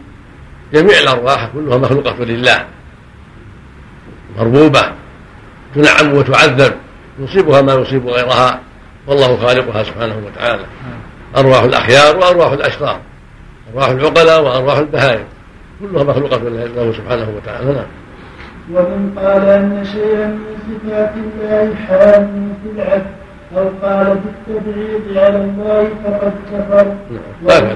[0.73, 2.65] جميع الأرواح كلها مخلوقة لله.
[4.37, 4.91] مربوبة
[5.75, 6.73] تنعم وتعذب.
[7.19, 8.59] يصيبها ما يصيب غيرها.
[9.07, 10.65] والله خالقها سبحانه وتعالى.
[11.37, 12.99] أرواح الأخيار وأرواح الأشرار.
[13.73, 15.25] أرواح العقلاء وأرواح البهائم.
[15.79, 17.73] كلها مخلوقة له سبحانه وتعالى.
[17.73, 17.85] نعم.
[18.73, 22.27] ومن قال أن شيئا من صفات الله حال
[22.63, 23.05] في العبد
[23.57, 26.95] أو قال بالتبعيض على الله فقد كفر.
[27.47, 27.75] نعم.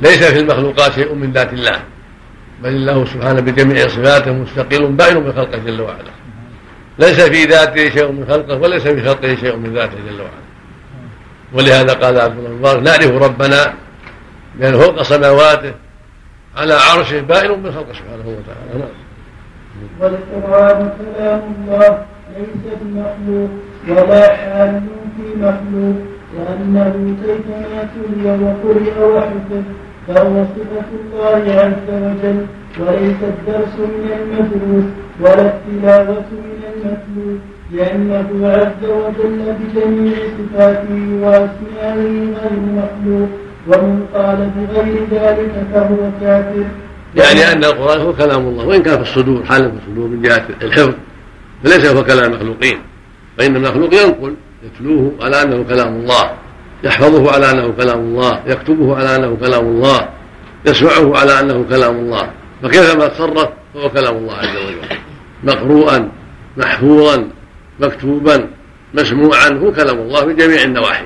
[0.00, 1.78] ليس في المخلوقات شيء من ذات الله
[2.62, 6.23] بل الله سبحانه بجميع صفاته مستقل بائن من خلقه جل وعلا.
[6.98, 10.44] ليس في ذاته شيء من خلقه وليس في خلقه شيء من ذاته جل وعلا.
[11.52, 13.74] ولهذا قال عبد الله المبارك نعرف ربنا
[14.58, 15.74] لأنه فوق سماواته
[16.56, 18.78] على عرشه بائن من خلقه سبحانه وتعالى.
[18.78, 18.88] نعم.
[20.00, 23.50] والقرآن كلام الله ليس بمخلوق
[23.88, 24.82] ولا حال
[25.16, 25.96] في مخلوق
[26.36, 29.62] وأنه كيفما تلي وقرئ وحفظ
[30.08, 32.46] فهو صفة الله عز وجل.
[32.80, 34.84] وليس الدرس من المدروس
[35.20, 37.38] ولا التلاوة من المتلو
[37.72, 43.28] لأنه عز وجل بجميع صفاته وأسمائه غير مخلوق
[43.68, 46.64] ومن قال بغير ذلك فهو كافر.
[47.16, 50.46] يعني أن القرآن هو كلام الله وإن كان في الصدور حالا في الصدور من جهة
[50.62, 50.94] الحفظ
[51.64, 52.78] فليس هو كلام المخلوقين
[53.38, 56.30] فإن المخلوق ينقل يتلوه على أنه كلام الله
[56.84, 60.08] يحفظه على أنه كلام الله يكتبه على أنه كلام الله
[60.66, 62.30] يسمعه على أنه كلام الله.
[62.64, 64.98] فكيفما تصرف فهو كلام الله عز وجل.
[65.44, 66.08] مقروءا
[66.56, 67.28] محفوظا
[67.80, 68.48] مكتوبا
[68.94, 71.04] مسموعا هو كلام الله من جميع النواحي.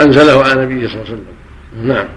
[0.00, 1.26] أنزله على نبيه صلى الله عليه وسلم.
[1.88, 2.08] نعم.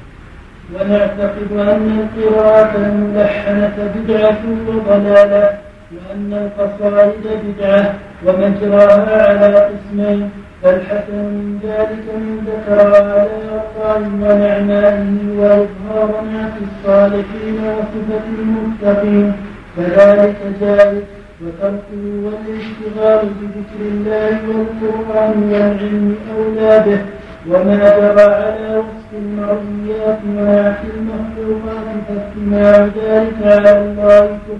[0.74, 5.58] ونعتقد أن القراءه الملحنه بدعة وضلالة
[5.92, 7.96] وأن القصائد بدعة
[8.26, 10.30] ومجراها على قسمين.
[10.64, 19.34] فالحسن ذلك من ذكر على أرقام ونعمائه وإظهار ناس الصالحين وصفة المتقين
[19.78, 21.04] فذلك جائز
[21.42, 27.02] وتركه والاشتغال بذكر الله والقرآن والعلم أولى به
[27.50, 34.58] وما جرى على وصف المرئيات ونعت المخلوقات فاستماع ذلك على الله كفر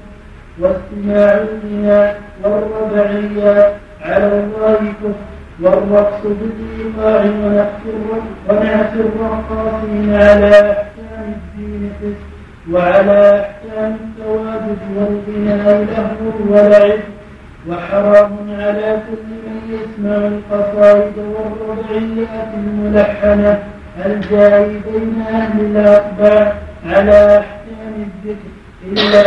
[0.60, 5.31] واستماع الغناء والربعيات على الله كفر
[5.62, 7.22] والرقص بالإيقاع
[8.50, 12.16] ونعت الرقاصين على أحكام الدين
[12.72, 17.00] وعلى أحكام التواجد والغناء لهو ولعب
[17.70, 23.64] وحرام على كل من يسمع القصائد والربعيات الملحنة
[24.06, 26.54] الجاري بين أهل الأطباع
[26.86, 28.52] على أحكام الذكر
[28.92, 29.22] إلا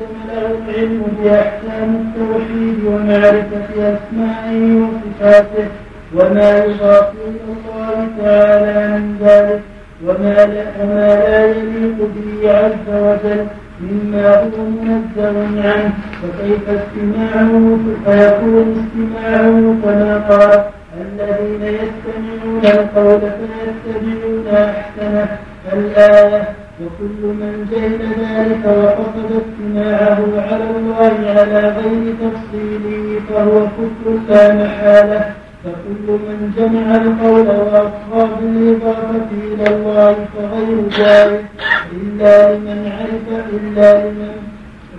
[0.00, 5.68] لمن تقدم له العلم بأحكام التوحيد ومعرفة أسمائه وصفاته
[6.14, 7.12] وما يضاف
[7.48, 9.60] الله تعالى من ذلك
[10.06, 13.46] وما لا, وما لا يليق به عز وجل
[13.80, 15.92] مما هو منزه عنه
[16.22, 20.64] فكيف استماعه فيكون استماعه كما قال
[21.00, 25.28] الذين يستمعون القول فيتبعون احسنه
[25.72, 34.54] الآية وكل من جهل ذلك وقصد استماعه على الله على غير تفصيله فهو كفر لا
[34.54, 35.34] محالة.
[35.64, 41.44] فكل من جمع القول وأصغى بالإضافة إلى الله فغير جائز
[41.92, 44.34] إلا لمن عرف إلا لمن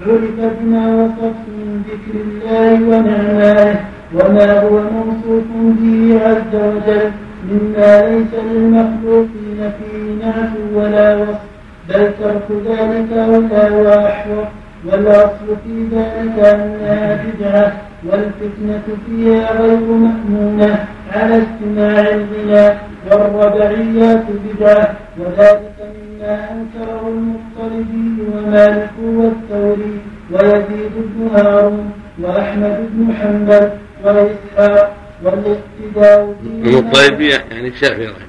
[0.02, 3.76] عرف بما وصف من ذكر الله ونعمائه
[4.14, 7.12] وما هو موصوف به عز وجل
[7.50, 11.55] مما ليس للمخلوقين فيه نعت ولا وصف.
[11.90, 14.48] بل ترك ذلك ولا هو أحوط
[14.86, 24.96] والأصل في ذلك أنها بدعة والفتنة فيها غير مأمونة على استماع الغناء والربعيات بدعة.
[25.18, 30.00] وذلك مما أنكره المطلبي ومالك والثوري
[30.32, 33.70] ويزيد بن هارون وأحمد بن حنبل
[34.04, 38.26] وإسحاق والإقتداء المطلبي يعني الشافعي رحمه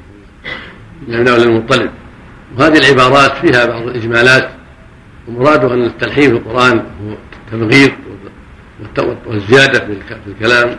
[1.08, 1.20] الله.
[1.20, 1.90] من المطلب.
[2.58, 4.50] وهذه العبارات فيها بعض الإجمالات
[5.28, 7.14] ومراده أن التلحين في القرآن هو
[7.52, 7.92] تمغيط
[9.26, 10.76] والزيادة في الكلام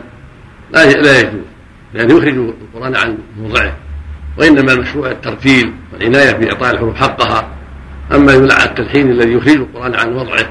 [0.70, 1.42] لا لا يجوز
[1.94, 3.76] لأنه يخرج القرآن عن موضعه
[4.38, 7.48] وإنما المشروع الترتيل والعناية بإعطاء الحروف حقها
[8.12, 10.46] أما يلعى التلحين الذي يخرج القرآن عن وضعه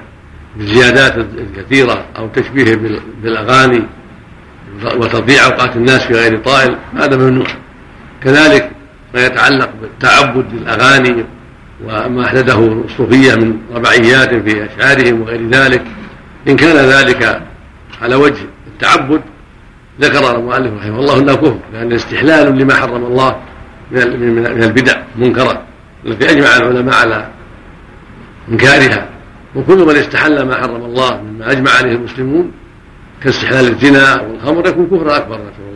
[0.56, 2.80] بالزيادات الكثيرة أو تشبيهه
[3.24, 3.84] بالأغاني
[4.84, 7.48] وتضييع أوقات الناس في غير طائل هذا ممنوع.
[8.24, 8.72] كذلك
[9.14, 11.26] ما يتعلق بالتعبد بالأغاني
[11.86, 15.84] وما أحدثه الصوفية من ربعيات في أشعارهم وغير ذلك.
[16.48, 17.42] إن كان ذلك
[18.02, 19.22] على وجه التعبد
[20.02, 23.36] ذكر المؤلف رحمه الله أنه كفر لأن استحلال لما حرم الله
[23.92, 25.62] من البدع منكرة
[26.06, 27.28] التي أجمع العلماء على
[28.52, 29.10] إنكارها.
[29.56, 32.52] وكل من استحل ما حرم الله مما أجمع عليه المسلمون
[33.24, 35.36] كاستحلال الزنا والخمر يكون كفرا أكبر.
[35.36, 35.67] نسال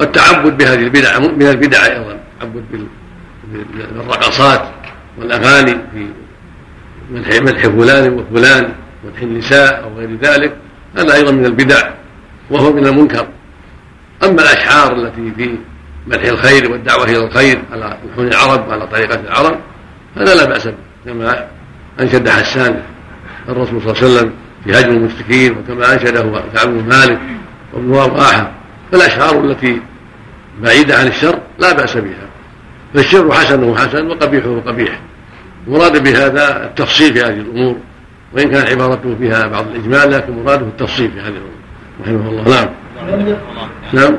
[0.00, 2.86] والتعبد بهذه البدع من البدع أيضا التعبد
[3.52, 4.62] بالرقصات
[5.18, 8.72] والأغاني في مدح فلان وفلان
[9.04, 10.56] مدح النساء أو غير ذلك
[10.96, 11.90] هذا أيضا من البدع
[12.50, 13.26] وهو من المنكر.
[14.22, 15.56] أما الأشعار التي في
[16.06, 19.58] مدح الخير والدعوة إلى الخير على لحون العرب وعلى طريقة العرب
[20.16, 20.74] هذا لا بأس به
[21.04, 21.46] كما
[22.00, 22.82] أنشد حسان
[23.48, 24.32] الرسول صلى الله عليه وسلم
[24.64, 27.20] في هجم المشركين وكما أنشده كعب بن مالك
[27.72, 28.50] وابن رواحه
[28.92, 29.80] فالأشعار التي
[30.62, 32.28] بعيده عن الشر لا بأس بها.
[32.94, 35.00] فالشر حسنه حسن وقبيحه قبيح
[35.68, 37.76] مراد بهذا التفصيل في هذه الأمور
[38.32, 41.50] وإن كان عبارته فيها بعض الإجمال لكن مراده التفصيل في هذه الأمور.
[42.00, 42.44] رحمه الله.
[42.48, 42.68] نعم.
[43.92, 44.16] نعم.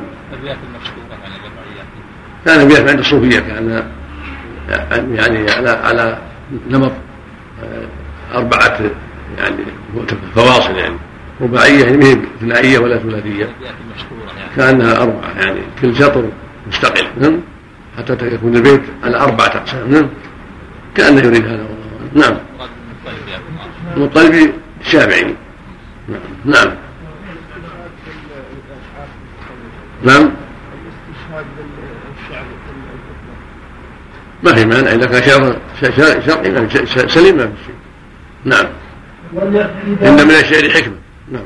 [2.46, 3.84] كان البيات عند الصوفية كان
[5.16, 6.18] يعني على على
[6.70, 6.92] نمط
[7.64, 8.80] آه، أربعة
[9.38, 9.58] يعني
[10.36, 10.96] فواصل يعني.
[11.42, 13.50] رباعية يعني مهم ثنائية ولا ثلاثية.
[14.56, 16.30] كأنها أربعة يعني كل شطر
[16.68, 17.39] مستقل نعم
[17.97, 20.10] حتى يكون البيت على أربعة أقسام نعم
[20.95, 22.28] كأنه يريد هذا والله.
[22.28, 22.38] نعم.
[23.97, 25.36] المطلبي الشافعي
[26.08, 26.22] نعم.
[26.45, 26.76] نعم.
[30.04, 30.32] نعم.
[34.43, 37.76] ما في مانع إذا كان شرعي سليم ما في شيء.
[38.45, 38.66] نعم.
[40.02, 40.95] ان من الشعر حكمة.
[41.32, 41.45] نعم.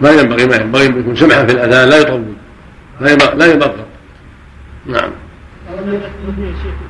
[0.00, 2.24] ما ينبغي ما ينبغي أن يكون سمحا في الأذان لا يطول.
[3.00, 3.76] لا لا يبغض
[4.86, 5.10] نعم.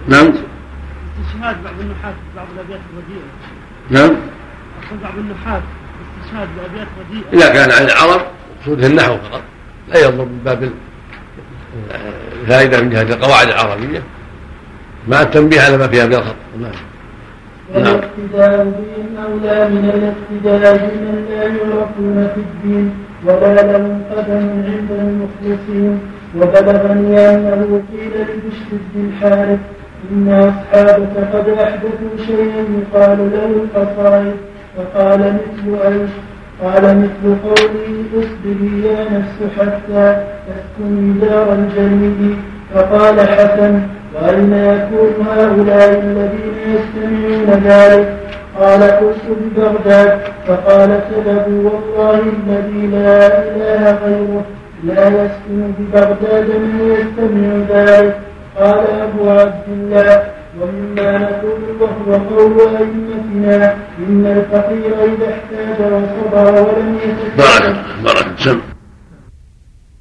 [0.09, 0.33] نعم.
[1.21, 3.29] استشهاد بعض النحاة بعض الأبيات الرديئة.
[3.91, 4.17] نعم.
[5.03, 5.63] بعض النحاة
[6.23, 7.33] استشهاد بأبيات رديئة.
[7.33, 8.23] إذا كان عن العرب
[8.59, 9.43] مقصوده النحو فقط.
[9.89, 10.73] لا ينظر من باب
[12.43, 14.03] الفائدة من جهه القواعد العربية.
[15.09, 16.35] مع التنبيه على ما فيها من الخطأ.
[16.61, 16.73] نعم.
[17.75, 22.91] والاقتداء بهم أولى من الاقتداء بمن لا يعرفون في الدين
[23.25, 25.99] ولا لهم قدم عند المخلصين
[26.37, 29.59] وبلغني أنه قيل لبشر بن الحارث
[30.13, 34.35] إن أصحابك قد أحدثوا شيئا يقال له القصائد.
[34.77, 36.11] فقال مثل أيش
[36.63, 42.37] قال مثل قولي اصبري يا نفس حتى تسكني دار الجليد
[42.75, 43.81] فقال حسن
[44.15, 48.17] وأين يكون هؤلاء الذين يستمعون ذلك؟
[48.61, 54.45] قال قلت ببغداد فقال كذبوا والله الذي لا إله غيره
[54.85, 58.15] لا يسكن ببغداد من يستمع ذلك.
[58.59, 60.23] قال أبو عبد الله
[60.61, 66.99] ومما نقول وهو قول أئمتنا إن الفقير إذا احتاج وصبر ولم
[67.39, 68.59] بارك بارك سم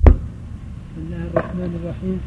[0.05, 2.20] بسم الله الرحمن الرحيم.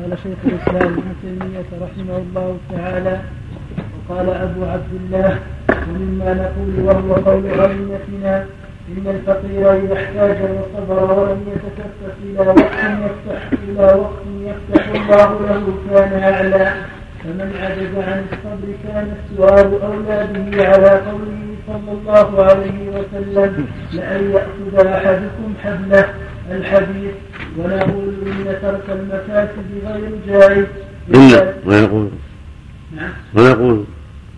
[0.00, 3.20] قال شيخ الإسلام ابن تيمية رحمه الله تعالى
[4.08, 5.38] وقال أبو عبد الله
[5.88, 8.46] ومما نقول وهو قول أئمتنا
[8.88, 12.74] إن الفقير إذا احتاج وصبر ولم يتكفف إلى وقت
[13.04, 16.72] يفتح إلى وقت يفتح الله له كان أعلى
[17.24, 24.30] فمن عجز عن الصبر كان السؤال أولى به على قوله صلى الله عليه وسلم لأن
[24.30, 26.04] يأخذ أحدكم حبله
[26.50, 27.14] الحديث
[27.58, 30.66] ونقول إن ترك المكاسب غير جائز.
[31.14, 32.08] إلا ويقول
[32.96, 33.12] نعم.
[33.34, 33.84] ويقول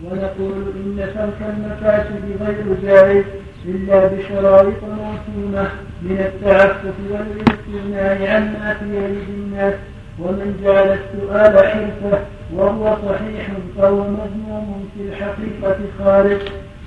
[0.03, 3.25] ونقول إن ترك المكاسب غير جائز
[3.65, 5.67] إلا بشرائط موسومة
[6.01, 9.73] من التعفف والاستغناء عما في يد الناس.
[10.19, 12.19] ومن جعل السؤال حرفة
[12.53, 13.47] وهو صحيح
[13.77, 16.39] فهو مذموم في الحقيقة خارج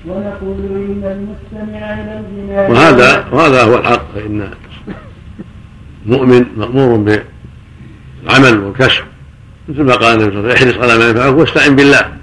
[0.07, 4.51] ونقول إن المستمع إلى الغناء وهذا وهذا هو الحق فإن
[6.07, 9.05] المؤمن مأمور بالعمل والكسب
[9.69, 12.17] مثل ما قال النبي صلى الله عليه وسلم احرص على ما ينفعك واستعن بالله.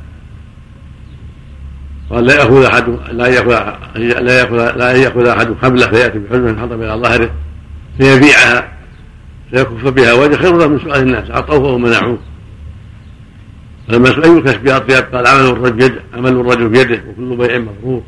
[2.09, 6.81] قال لا يأخذ أحد لا يأخذ لا يأخذ لا يأخذ أحد حبله فيأتي بحزمه حطب
[6.81, 7.29] إلى ظهره
[7.97, 8.73] فيبيعها
[9.51, 11.31] فيكف بها وجه خير من سؤال الناس.
[11.31, 12.17] أعطوه ومنعوه
[13.87, 15.15] فلما أي الكسب أطيب.
[15.15, 18.03] قال عمل الرجل عمل الرجل بيده وكل بيع مبرور.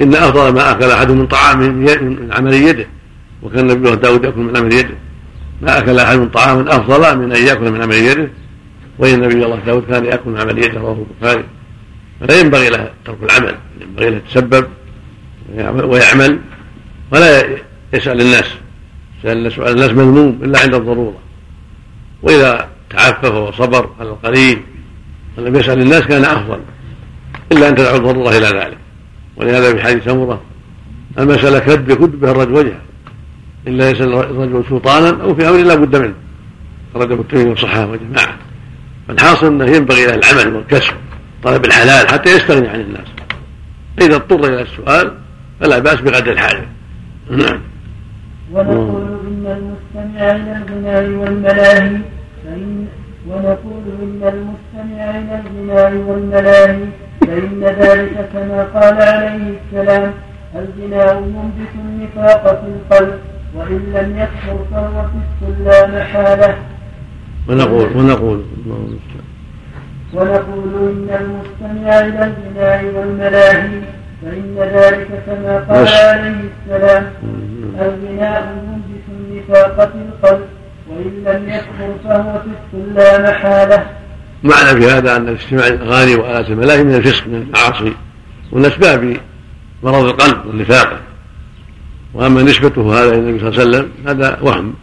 [0.00, 2.86] إن أفضل ما أكل أحد من طعام من عمل يده
[3.42, 4.94] وكان النبي داود يأكل من عمل يده.
[5.62, 8.30] ما أكل أحد طعاما أفضل من أن يأكل من عمل يده
[8.98, 11.44] وإن النبي الله داود كان يأكل من عمل يده رواه البخاري.
[12.20, 14.66] فلا ينبغي له ترك العمل ينبغي له يتسبب
[15.84, 16.38] ويعمل
[17.12, 17.42] ولا
[17.92, 18.54] يسأل الناس.
[19.22, 21.18] سأل سؤال الناس مذموم إلا عند الضرورة.
[22.22, 24.62] وإذا تعفف وصبر على القليل
[25.38, 26.60] ولم يسأل الناس كان أفضل.
[27.52, 28.78] إلا أن تدعو الضروره إلى ذلك.
[29.36, 30.40] ولهذا في حديث سمره
[31.18, 32.80] المسألة كد يكد بها الرجل وجهه.
[33.66, 36.14] إلا يسأل الرجل سلطانا أو في أمر لا بد منه.
[36.94, 38.36] خرج الترمذي وصححه وجماعه
[39.08, 40.92] فالحاصل أنه ينبغي له العمل والكسب
[41.42, 43.08] طلب الحلال حتى يستغني عن الناس.
[43.98, 45.12] فاذا اضطر إلى السؤال
[45.60, 46.68] فلا بأس بقدر الحاجة.
[47.30, 47.60] نعم.
[48.52, 51.98] ونقول إن المستمع إلى الغناء والملاهي
[52.44, 52.86] فإن
[53.28, 56.86] ونقول إن المستمع إلى الغناء والملاهي
[57.26, 60.12] فإن ذلك كما قال عليه السلام
[60.56, 63.18] الغناء ينبت النفاق في القلب
[63.54, 66.54] وإن لم يكفر فهو فسق لا محالة.
[67.48, 68.44] ونقول ونقول.
[70.14, 73.80] ونقول إن المستمع إلى الغناء والملاهي
[74.22, 77.04] فإن ذلك كما قال عليه السلام
[77.80, 80.46] الغناء ينبت النفاق في القلب
[80.90, 83.86] وإن لم يكفر فهو فسق لا محالة.
[84.44, 87.92] معنى في هذا أن الاستماع الأغاني وآلات الملاهي من الفسق من المعاصي
[88.52, 89.16] ومن أسباب
[89.82, 91.00] مرض القلب والنفاق.
[92.14, 94.74] وأما نسبته هذا إلى النبي صلى الله عليه وسلم هذا وهم.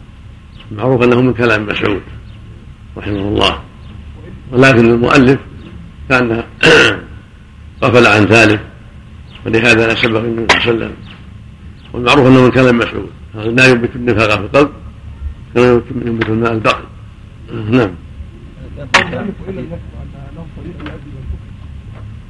[0.71, 2.01] معروف أنه من كلام مسعود
[2.97, 3.59] رحمه الله.
[4.51, 5.39] ولكن المؤلف
[6.09, 6.43] كان
[7.83, 8.61] غفل عن ذلك
[9.45, 10.93] ولهذا نسبه النبي صلى الله عليه وسلم.
[11.93, 13.09] والمعروف أنه من كلام مسعود.
[13.35, 14.69] لا ينبت النفاق في القلب
[15.55, 16.83] كما ينبت الماء البقي
[17.71, 17.91] نعم.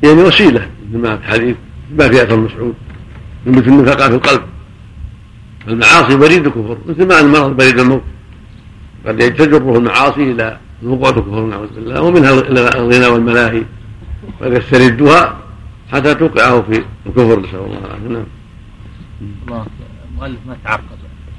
[0.03, 1.55] يعني وسيلة ما في حديث
[1.97, 2.75] ما في أثر مسعود
[3.45, 4.41] ينبت النفاق في القلب.
[5.67, 8.01] المعاصي بريد الكفر مثل ما المرض بريد الموت.
[9.05, 12.31] قد تجره المعاصي إلى وقوع الكفر نعوذ بالله ومنها
[12.75, 13.63] الغنى والملاهي.
[14.41, 15.37] قد يستردها
[15.91, 18.07] حتى توقعه في الكفر نسأل الله العافية.
[18.07, 18.25] نعم.
[19.47, 19.65] الله
[20.11, 20.83] المؤلف ما تعرض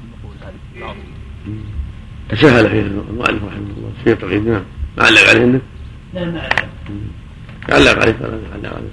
[0.04, 1.12] النقول هذه العظيم
[2.28, 4.62] تساهل فيه المؤلف رحمه الله في تقييد نعم.
[4.98, 5.60] علق عليه
[6.14, 6.40] لا ما
[7.68, 8.88] علق عليه فلا علق عليه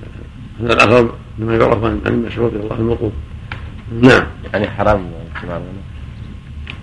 [0.60, 3.14] هذا الآخر لما يعرف عن المسعود رضي الله عنه الموقوف.
[4.02, 4.24] نعم.
[4.54, 5.12] يعني حرام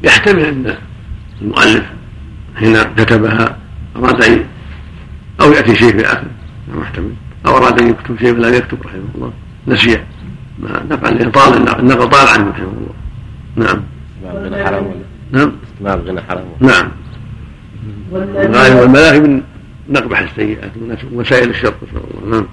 [0.04, 0.76] يحتمل أن
[1.42, 1.84] المؤلف
[2.56, 3.58] حين كتبها
[3.96, 4.44] أراد أن
[5.40, 6.30] أو يأتي شيء في اخره
[6.68, 7.12] نعم يحتمل
[7.46, 9.32] أو أراد أن يكتب شيء فلا يكتب رحمه الله.
[9.66, 10.00] نسي
[10.58, 12.94] ما نقل طال النقل طال عنه رحمه الله.
[13.56, 13.82] نعم.
[14.16, 14.86] استماع الغنى حرام.
[14.86, 15.52] ولا نعم.
[15.74, 16.44] استماع الغنى حرام.
[16.60, 16.90] نعم.
[18.12, 19.42] الغالب والملاهي من
[19.88, 21.74] نقبح السيئات من وسائل الشر
[22.24, 22.36] الله.
[22.38, 22.46] نعم.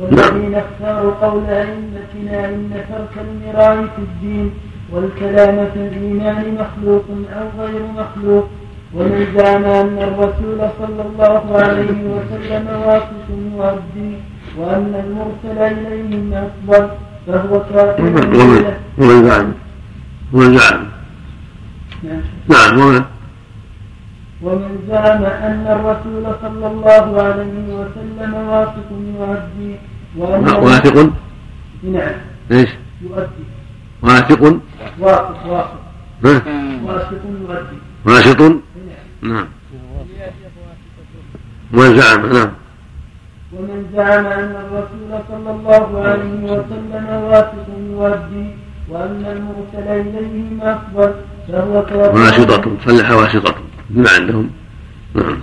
[0.00, 4.50] والذين اختاروا قول أئمتنا إن ترك المراء في الدين
[4.92, 8.48] والكلام في الإيمان مخلوق أو غير مخلوق
[8.94, 14.12] ومن زعم أن الرسول صلى الله عليه وسلم واقف مؤدي
[14.58, 16.88] وأن المرسل إليهم أفضل
[17.26, 18.02] فهو كافر.
[18.98, 19.52] ومن زعم
[20.32, 20.84] ومن زعم.
[22.02, 22.20] نعم.
[22.48, 23.02] نعم ومن
[24.42, 29.76] ومن زعم أن الرسول صلى الله عليه وسلم واثق يؤدي
[30.16, 31.12] واثق؟
[31.82, 32.14] نعم.
[32.50, 32.70] إيش؟
[33.02, 33.44] يؤدي.
[34.02, 34.42] واثق؟
[34.98, 35.70] واثق
[36.22, 36.48] واثق؟
[36.84, 37.78] واثق يؤدي.
[38.06, 38.60] واسط نعم.
[39.22, 39.46] نعم.
[41.74, 42.50] ومن زعم نعم.
[43.52, 48.46] ومن زعم أن الرسول صلى الله عليه وسلم واثق يؤدي
[48.88, 51.14] وأن المرسل إليهم أفضل
[51.48, 53.54] فهو كافر واسطة صلح واسطة
[53.90, 54.50] ما عندهم.
[55.14, 55.40] نعم.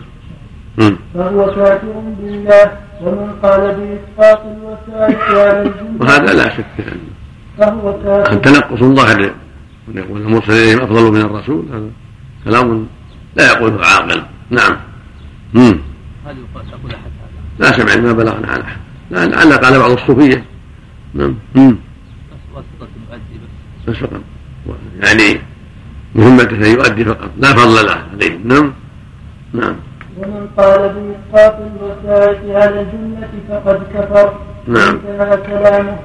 [0.77, 0.97] مم.
[1.13, 1.87] فهو كافر
[2.19, 5.97] بالله ومن قال بإسقاط الوسائط على الجنة.
[5.99, 6.99] وهذا لا شك يعني.
[7.57, 9.33] فهو كافر تنقص ظاهر
[9.87, 11.65] من يقول المرسل اليهم أفضل من الرسول.
[11.73, 11.89] هذا
[12.45, 12.87] كلام
[13.35, 14.23] لا يقوله عاقل.
[14.49, 14.77] نعم.
[15.55, 17.11] هل يقال تقول أحد
[17.59, 18.63] هذا؟ لا سمع ما بلغنا عن
[19.11, 20.45] لا- لعل قال بعض الصوفية.
[21.13, 21.35] نعم.
[21.55, 21.71] مم.
[21.71, 21.75] بس
[22.55, 23.39] واسطة المؤدي
[23.87, 24.21] بس بس فقط.
[25.01, 25.39] يعني
[26.15, 27.29] مهمته ان يؤدي فقط.
[27.37, 27.97] لا فضل له.
[28.13, 28.73] عليه نعم.
[29.53, 29.75] نعم.
[30.17, 34.39] ومن قال بإسقاط الوسائط على الجنة فقد كفر.
[34.67, 34.99] نعم.
[35.07, 35.97] انتهى كلامه.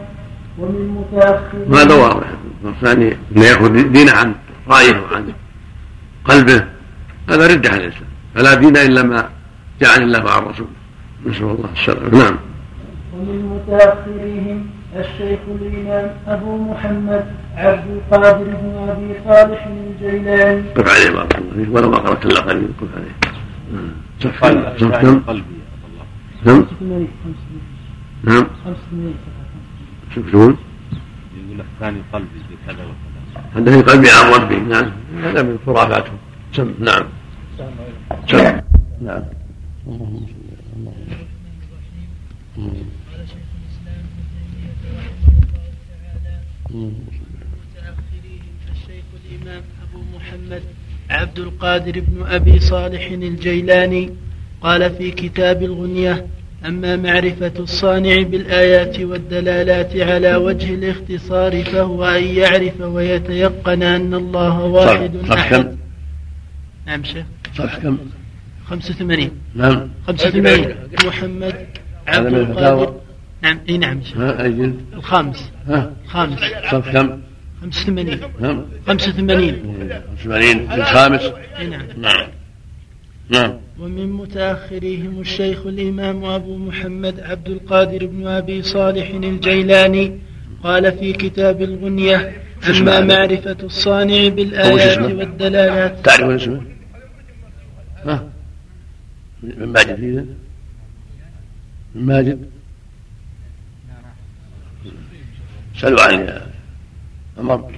[0.59, 2.27] ومن متأخر وهذا واضح.
[2.65, 4.35] الثاني انه ياخذ دينه عن
[4.69, 5.33] رأيه وعن
[6.25, 6.65] قلبه.
[7.31, 8.11] هذا رده على الإسلام.
[8.35, 9.29] فلا دين إلا ما
[9.81, 10.67] جعل الله مع الرسول
[11.27, 12.19] نسأل الله السلامة.
[12.19, 12.37] نعم.
[13.15, 13.39] ومن
[13.69, 17.25] متأخرهم الشيخ الإمام أبو محمد
[17.57, 20.69] عبد القادر بن أبي صالح الجيلاني.
[20.77, 23.15] قف عليه بارك الله فيك ولا ما قرات الا قليل قف عليه.
[23.73, 23.93] نعم.
[24.21, 25.59] صف كم صف كم قلبي
[26.45, 27.09] كم 85
[28.25, 28.47] نعم.
[28.65, 29.15] 85
[30.15, 30.57] شوف شلون
[31.37, 33.73] يقول الثاني قلبي بكذا وكذا.
[33.73, 34.57] في قلبي عن ربي.
[34.61, 34.91] نعم.
[35.23, 36.19] هذا من خرافاتهم.
[36.53, 37.05] سم نعم.
[38.27, 38.61] سم
[39.01, 39.23] نعم.
[39.87, 40.95] اللهم صل على محمد.
[43.11, 50.63] قال شيخ الاسلام ابن تيميه رحمه الله تعالى اللهم متأخريهم الشيخ الإمام أبو محمد
[51.11, 54.11] عبد القادر بن أبي صالح الجيلاني
[54.63, 56.27] قال في كتاب الغنية
[56.67, 65.17] أما معرفة الصانع بالآيات والدلالات على وجه الاختصار فهو أن يعرف ويتيقن أن الله واحد
[65.33, 65.55] أحد.
[65.57, 65.77] كم؟
[66.87, 67.25] نعم شيخ.
[67.57, 67.99] صف كم؟
[68.67, 69.91] 85 نعم.
[70.07, 70.75] 85
[71.07, 71.67] محمد
[72.07, 72.95] عبد القادر
[73.43, 74.01] نعم إي نعم.
[74.41, 75.51] جلد الخامس.
[75.67, 75.93] ها.
[76.05, 76.41] الخامس.
[76.71, 77.21] صف كم؟
[77.61, 78.65] 85 نعم.
[78.87, 79.77] 85
[80.25, 81.23] 80 في الخامس؟
[81.59, 81.87] إي نعم.
[81.97, 82.29] نعم.
[83.29, 83.53] نعم.
[83.79, 90.19] ومن متأخريهم الشيخ الإمام أبو محمد عبد القادر بن أبي صالح الجيلاني
[90.65, 92.33] قال في كتاب الغنية
[92.69, 96.05] أما؟ معرفة الصانع بالآيات؟ والدلالات.
[96.05, 96.63] تعرفون اسمه؟
[98.05, 98.29] ها.
[99.43, 100.01] من ماجد
[101.95, 102.60] من ماجد.
[105.81, 106.41] سألوا عن
[107.39, 107.71] عمر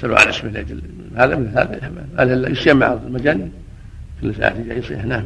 [0.00, 0.82] سألوا عن اسمه لأجل
[1.16, 3.52] هذا من هذا هذا يسمى مع المجانين.
[4.22, 5.04] كل ساعة يصيح.
[5.04, 5.24] نعم.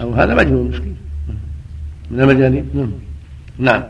[0.00, 0.96] أو هذا مجنون مسكين
[2.10, 2.70] من المجانين.
[2.74, 2.92] نعم.
[3.58, 3.82] نعم.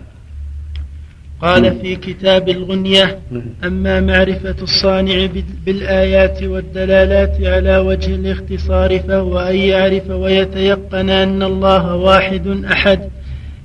[1.40, 3.18] قال في كتاب الغنية
[3.64, 11.94] أما معرفة الصانع بال- بالآيات والدلالات على وجه الاختصار فهو أن يعرف ويتيقن أن الله
[11.96, 13.00] واحد أحد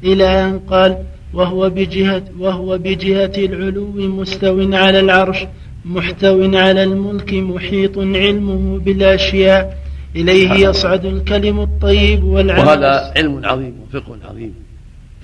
[0.03, 1.03] إلى أن قال
[1.33, 5.45] وهو بجهة وهو بجهة العلو مستو على العرش
[5.85, 9.77] محتو على الملك محيط علمه بالأشياء
[10.15, 14.53] إليه يصعد الكلم الطيب والعمل وهذا علم عظيم وفقه عظيم.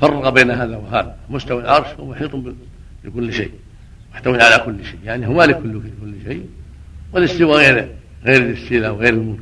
[0.01, 1.15] فرق بين هذا وهذا.
[1.29, 2.31] مستوى العرش ومحيط
[3.03, 3.51] بكل شيء.
[4.13, 4.99] محتوى على كل شيء.
[5.05, 6.45] يعني هو مالك كل كل شيء.
[7.13, 7.87] والاستواء غير
[8.25, 9.39] غير الاستيلاء وغير الملك.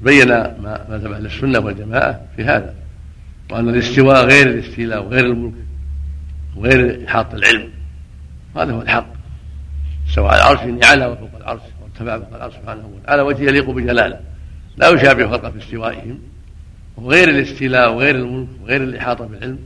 [0.00, 2.74] بين ما مذهب أهل السنة والجماعة في هذا.
[3.50, 5.54] وأن الاستواء غير الاستيلاء وغير الملك
[6.56, 7.70] وغير إحاطة العلم.
[8.56, 9.06] هذا هو الحق.
[10.08, 14.20] استوى على العرش إني على وفوق العرش وارتفع فوق العرش سبحانه وتعالى وجه يليق بجلاله.
[14.76, 16.18] لا يشابه خلقه في استوائهم
[16.96, 19.58] وغير الاستيلاء وغير الملك وغير الإحاطة بالعلم.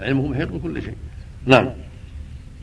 [0.00, 0.94] علمه محيط بكل شيء.
[1.46, 1.70] نعم.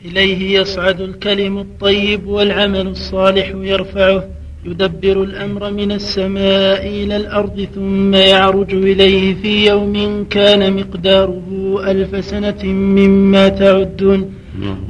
[0.04, 4.28] إليه يصعد الكلم الطيب والعمل الصالح يرفعه.
[4.66, 12.64] يدبر الأمر من السماء إلى الأرض ثم يعرج إليه في يوم كان مقداره ألف سنة
[12.64, 14.32] مما تعدون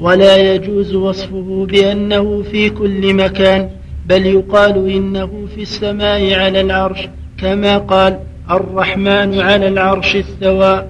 [0.01, 3.71] ولا يجوز وصفه بأنه في كل مكان
[4.07, 7.09] بل يقال إنه في السماء على العرش
[7.39, 8.19] كما قال
[8.51, 10.87] الرحمن على العرش استوى.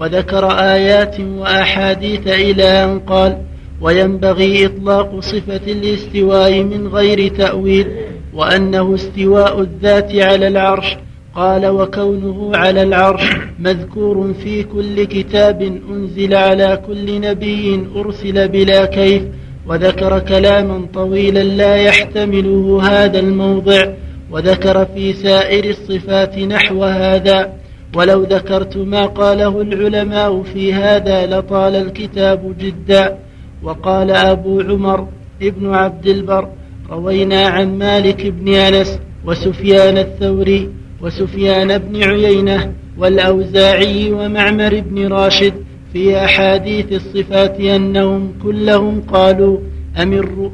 [0.00, 3.36] وذكر آيات وأحاديث إلى أن قال
[3.80, 7.86] وينبغي إطلاق صفة الاستواء من غير تأويل
[8.34, 10.96] وأنه استواء الذات على العرش.
[11.34, 13.22] قال وكونه على العرش
[13.58, 19.22] مذكور في كل كتاب أنزل على كل نبي أرسل بلا كيف.
[19.66, 23.86] وذكر كلاما طويلا لا يحتمله هذا الموضع.
[24.30, 27.52] وذكر في سائر الصفات نحو هذا.
[27.94, 33.18] ولو ذكرت ما قاله العلماء في هذا لطال الكتاب جدا.
[33.62, 35.06] وقال أبو عمر
[35.42, 36.48] ابن عبد البر
[36.90, 40.70] روينا عن مالك بن أنس وسفيان الثوري
[41.02, 45.54] وسفيان بن عيينة والأوزاعي ومعمر بن راشد
[45.92, 49.58] في أحاديث الصفات أنهم كلهم قالوا
[50.02, 50.50] أمروا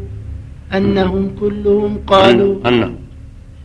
[0.75, 2.97] أنهم كلهم قالوا أنهم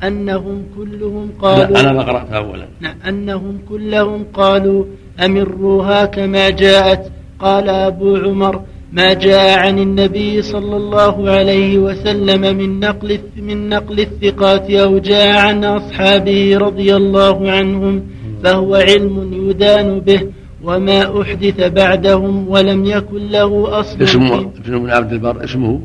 [0.04, 2.68] أنهم كلهم قالوا أنا ما قرأتها أولا.
[3.08, 4.86] أنهم كلهم قالوا
[5.26, 7.12] أمروها كما جاءت.
[7.40, 8.62] قال أبو عمر
[8.92, 15.38] ما جاء عن النبي صلى الله عليه وسلم من نقل من نقل الثقات أو جاء
[15.38, 18.04] عن أصحابه رضي الله عنهم
[18.44, 20.22] فهو علم يدان به
[20.64, 25.82] وما أحدث بعدهم ولم يكن له أصل اسمه ابن بن عبد البر اسمه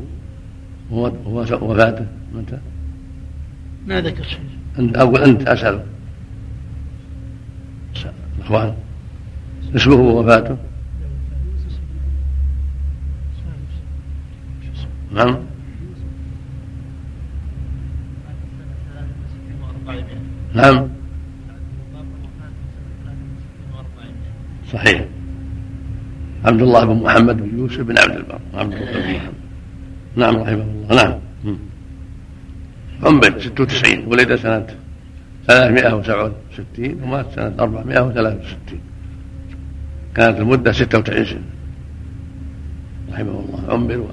[0.91, 2.57] هو هو وفاته متى؟
[3.87, 4.39] ما ذكر شيء.
[4.79, 5.83] أنت أقول أنت أسأل.
[8.47, 8.73] الإخوان
[9.75, 10.57] اسمه ووفاته
[15.11, 15.37] نعم.
[20.55, 20.87] نعم.
[24.73, 25.05] صحيح.
[26.45, 28.39] عبد الله بن محمد بن يوسف بن عبد البر.
[28.53, 29.33] عبد الله بن محمد.
[30.15, 30.95] نعم رحمه الله.
[30.95, 31.19] نعم.
[33.03, 34.67] عمر 96 ولد سنة
[35.47, 38.79] 367 ومات سنة 463
[40.15, 41.41] كانت المدة 96 سنة.
[43.11, 43.73] رحمه الله.
[43.73, 44.07] عمر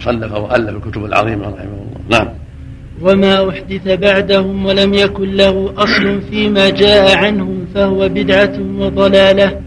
[0.00, 2.18] وصنف وألف الكتب العظيمة رحمه الله.
[2.18, 2.28] نعم.
[3.02, 9.60] وما أحدث بعدهم ولم يكن له أصل فيما جاء عنهم فهو بدعة وضلالة.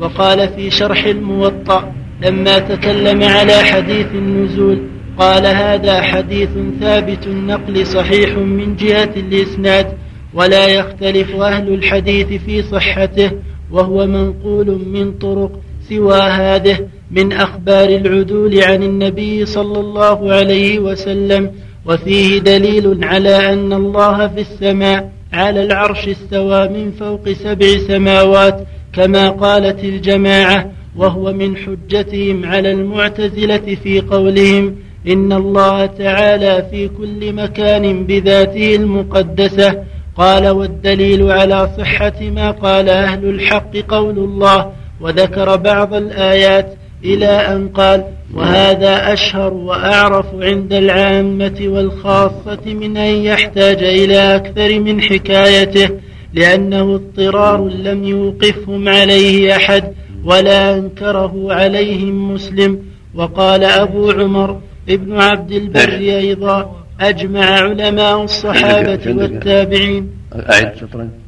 [0.00, 1.92] وقال في شرح الموطأ
[2.22, 4.82] لما تكلم على حديث النزول
[5.18, 6.48] قال هذا حديث
[6.80, 9.86] ثابت النقل صحيح من جهة الإسناد
[10.34, 13.30] ولا يختلف أهل الحديث في صحته
[13.70, 16.78] وهو منقول من طرق سوى هذه.
[17.12, 21.50] من أخبار العدول عن النبي صلى الله عليه وسلم
[21.86, 28.60] وفيه دليل على أن الله في السماء على العرش استوى من فوق سبع سماوات
[28.92, 34.76] كما قالت الجماعة وهو من حجتهم على المعتزلة في قولهم
[35.08, 39.84] إن الله تعالى في كل مكان بذاته المقدسة.
[40.16, 47.68] قال والدليل على صحة ما قال أهل الحق قول الله وذكر بعض الآيات إلى أن
[47.68, 48.04] قال
[48.34, 55.88] وهذا أشهر وأعرف عند العامة والخاصة من أن يحتاج إلى أكثر من حكايته
[56.34, 59.84] لأنه اضطرار لم يوقفهم عليه أحد
[60.24, 62.78] ولا أنكره عليهم مسلم.
[63.14, 70.10] وقال أبو عمر ابن عبد البر أيضا أجمع علماء الصحابة والتابعين.
[70.34, 71.21] أعد شطرا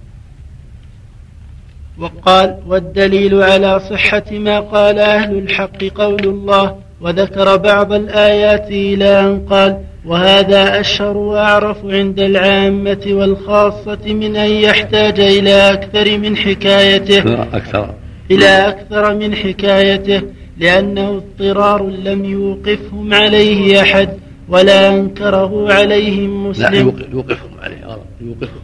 [1.98, 9.46] وقال والدليل على صحة ما قال أهل الحق قول الله وذكر بعض الآيات إلى أن
[9.50, 17.42] قال وهذا أشهر وأعرف عند العامة والخاصة من أن يحتاج إلى أكثر من حكايته.
[17.42, 17.94] أكثر.
[18.30, 20.22] إلى أكثر من حكايته
[20.58, 24.08] لأنه اضطرار لم يوقفهم عليه أحد
[24.48, 26.74] ولا أنكره عليهم لا مسلم.
[26.88, 28.62] يوقف- يوقفهم عليه غلط يوقفهم.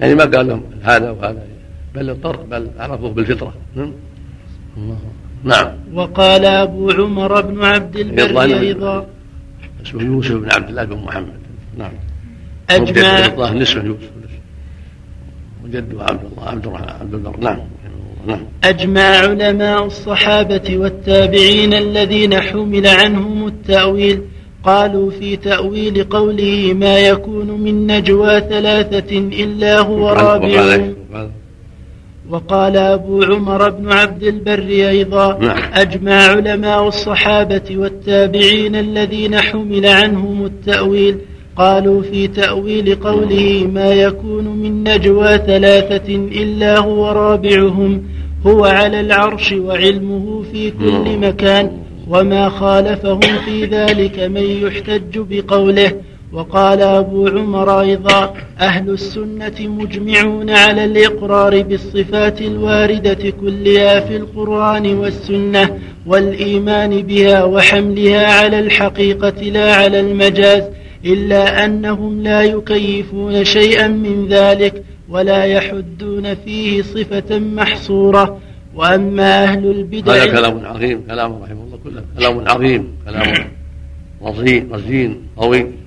[0.00, 1.42] يعني ما قال لهم هذا وهذا.
[1.94, 3.54] بل اضطر بل عرفوه بالفطرة.
[3.74, 3.92] نعم.
[4.76, 4.98] الله.
[5.44, 5.68] نعم.
[5.94, 9.06] وقال أبو عمر بن عبد البر أيضا.
[9.86, 11.40] اسمه يوسف بن عبد الله بن محمد.
[11.78, 11.92] نعم.
[12.70, 14.10] أجمع الله نسبه يوسف.
[15.64, 17.36] وجده عبد الله عبد الرحمن عبد البر.
[17.40, 17.52] نعم.
[17.52, 17.66] رحمه
[18.24, 18.36] الله.
[18.36, 18.44] نعم.
[18.64, 24.22] أجمع علماء الصحابة والتابعين الذين حمل عنهم التأويل.
[24.64, 30.94] قالوا في تأويل قوله ما يكون من نجوى ثلاثة إلا هو رابعهم.
[32.30, 35.58] وقال- أبو عمر بن عبد البر أيضا نعم.
[35.74, 41.18] أجمع علماء الصحابة والتابعين الذين حمل عنهم التأويل
[41.56, 48.02] قالوا في تأويل قوله ما يكون من نجوى ثلاثة إلا هو رابعهم
[48.46, 51.70] هو على العرش وعلمه في كل مكان
[52.08, 55.92] وما خالفهم في ذلك من يحتج بقوله
[56.34, 65.78] وقال أبو عمر أيضا أهل السنة مجمعون على الإقرار بالصفات الواردة كلها في القرآن والسنة
[66.06, 70.62] والإيمان بها وحملها على الحقيقة لا على المجاز
[71.04, 78.40] إلا أنهم لا يكيفون شيئا من ذلك ولا يحدون فيه صفة محصورة.
[78.74, 83.50] وأما أهل البدع هذا كلام عظيم كلام رحمه الله كله كلام عظيم كلام
[84.72, 85.83] رزين قوي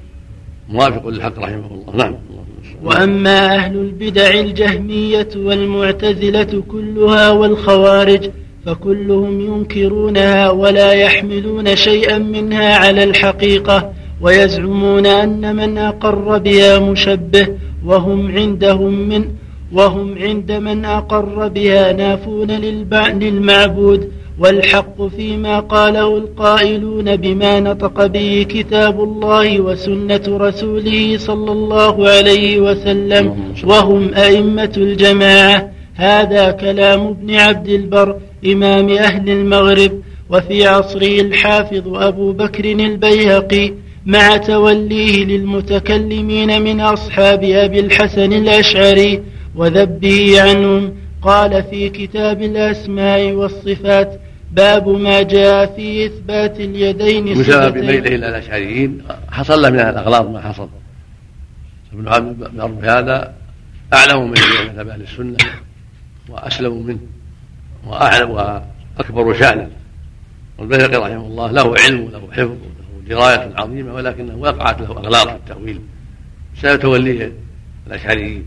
[0.69, 1.95] موافق للحق رحمه الله.
[1.95, 2.15] نعم.
[2.84, 8.30] وأما أهل البدع الجهمية والمعتزلة كلها والخوارج
[8.65, 17.48] فكلهم ينكرونها ولا يحملون شيئا منها على الحقيقة ويزعمون أن من أقر بها مشبه
[17.85, 19.26] وهم عندهم من
[19.72, 22.52] وهم عند من أقر بها نافون
[23.19, 24.11] للمعبود.
[24.39, 33.53] والحق فيما قاله القائلون بما نطق به كتاب الله وسنة رسوله صلى الله عليه وسلم
[33.64, 35.72] وهم أئمة الجماعة.
[35.95, 38.15] هذا كلام ابن عبد البر
[38.45, 39.91] إمام أهل المغرب
[40.30, 43.73] وفي عصره الحافظ أبو بكر البيهقي
[44.05, 49.22] مع توليه للمتكلمين من أصحاب أبي الحسن الأشعري
[49.55, 50.93] وذبه عنهم.
[51.22, 54.19] قال في كتاب الأسماء والصفات
[54.51, 59.01] باب ما جاء في إثبات اليدين بسبب ميله إلى الأشعريين.
[59.31, 60.69] حصل له من الأغلاط ما حصل.
[61.93, 62.07] ابن
[62.61, 63.33] عبد هذا
[63.93, 64.37] أعلم من
[64.69, 65.37] مذهب أهل السنة
[66.29, 66.99] وأسلم منه
[67.85, 69.69] وأعلم وأكبر شأنا
[70.57, 75.35] والبيهقي رحمه الله له علم وله حفظ وله دراية عظيمة ولكنه وقعت له أغلاط في
[75.35, 75.81] التأويل.
[76.57, 77.31] بسبب توليه
[77.87, 78.45] الأشعريين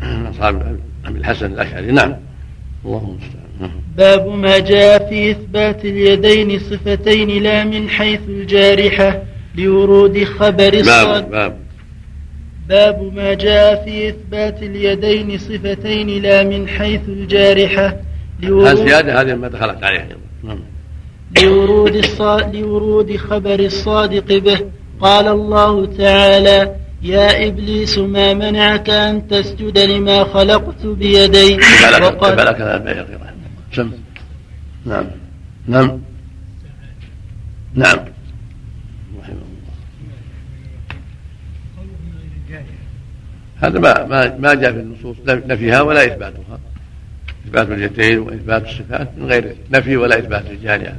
[0.30, 1.92] أصحاب أبي الحسن الأشعري.
[1.92, 2.16] نعم.
[2.84, 3.39] اللهم المستعان.
[3.96, 9.22] باب ما جاء في إثبات اليدين صفتين لا من حيث الجارحة
[9.54, 11.30] لورود خبر الصاد.
[11.30, 11.56] باب, باب
[12.68, 17.96] باب ما جاء في إثبات اليدين صفتين لا من حيث الجارحة
[18.42, 20.06] الزيادة هذه ما دخلت عليها
[20.44, 20.58] نعم.
[21.42, 24.58] لورود, الصاد لورود خبر الصادق به.
[25.00, 31.58] قال الله تعالى يا إبليس ما منعك أن تسجد لما خلقت بيدي؟
[32.02, 32.34] وقال
[33.72, 33.92] سم
[34.86, 35.06] نعم.
[35.66, 36.00] نعم.
[37.74, 37.98] نعم.
[39.18, 39.60] رحمه الله
[43.56, 45.16] هذا ما ما ما جاء في النصوص.
[45.26, 46.58] نفيها ولا إثباتها.
[47.46, 50.96] إثبات اليدين وإثبات الصفات من غير نفي ولا إثبات الجارية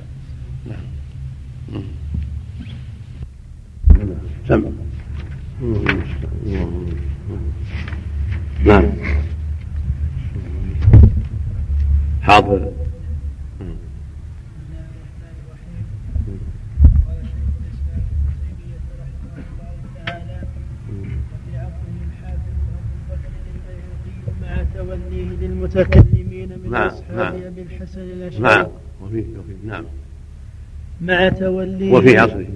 [0.65, 1.83] نعم.
[4.47, 4.71] سم
[8.65, 9.00] نعم.
[12.31, 12.71] حاضر
[24.75, 27.43] توليه للمتكلمين من نعم أصحاب نعم.
[27.43, 28.67] أبي الحسن الأشعري نعم.
[29.01, 29.83] وفي وفي نعم.
[31.01, 32.47] مع توليه وفي عصره.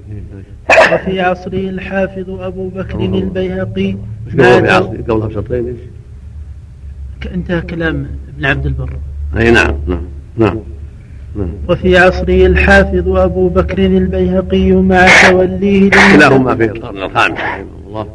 [0.93, 3.97] وفي عصره الحافظ أبو بكر البيهقي.
[4.31, 5.79] قبلها بشرطين إيش؟
[7.33, 8.99] انتهى كلام ابن عبد البر.
[9.37, 10.01] أي نعم نعم
[10.37, 10.59] نعم
[11.35, 11.49] نعم.
[11.69, 18.07] وفي عصره الحافظ أبو بكر البيهقي مع توليه كلاهما في القرن الخامس رحمه الله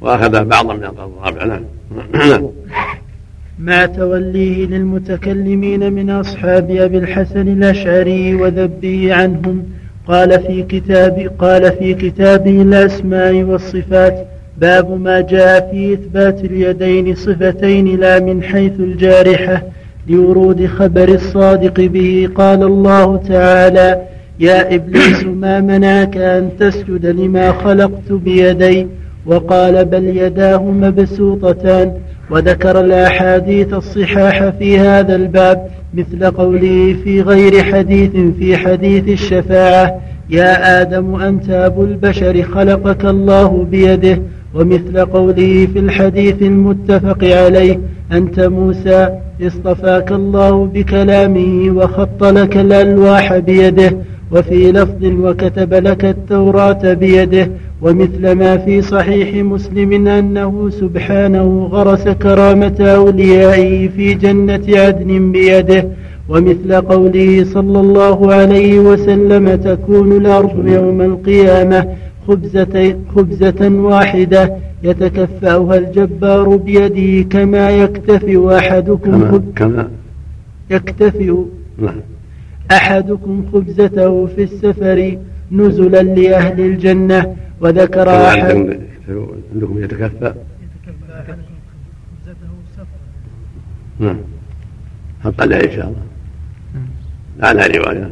[0.00, 1.64] وأخذ بعضا من القرن الرابع نعم
[2.14, 2.48] نعم
[3.58, 9.64] مع توليه للمتكلمين من أصحاب أبي الحسن الأشعري وذبه عنهم
[10.06, 14.26] قال في كتاب قال في كتابه الأسماء والصفات
[14.58, 19.62] باب ما جاء في إثبات اليدين صفتين لا من حيث الجارحة
[20.08, 24.02] لورود خبر الصادق به قال الله تعالى
[24.40, 28.86] يا إبليس ما منعك أن تسجد لما خلقت بيدي؟
[29.26, 31.92] وقال بل يداه مبسوطتان.
[32.30, 40.00] وذكر الأحاديث الصحاح في هذا الباب مثل قوله في غير حديث في حديث الشفاعة
[40.30, 44.22] يا آدم أنت أبو البشر خلقك الله بيده.
[44.54, 47.80] ومثل قوله في الحديث المتفق عليه
[48.12, 49.08] أنت موسى
[49.46, 53.96] اصطفاك الله بكلامه وخط لك الألواح بيده
[54.32, 57.50] وفي لفظ وكتب لك التوراة بيده
[57.82, 65.88] ومثل ما في صحيح مسلم أنه سبحانه غرس كرامة أوليائه في جنة عدن بيده
[66.28, 71.86] ومثل قوله صلى الله عليه وسلم تكون الأرض يوم القيامة
[72.28, 74.56] خبزة, خبزة واحدة.
[74.82, 79.90] يتكفأها الجبار بيده كما يكتفئ أحدكم كما
[80.70, 81.34] يكتفئ
[81.78, 82.00] نعم.
[82.70, 85.18] أحدكم خبزته في السفر
[85.52, 88.78] نزلا لأهل الجنة وذكر أحد
[89.54, 90.34] عندكم يتكفى
[94.00, 94.18] نعم.
[95.24, 96.02] حق عليه إن شاء الله.
[97.40, 98.10] على رواية.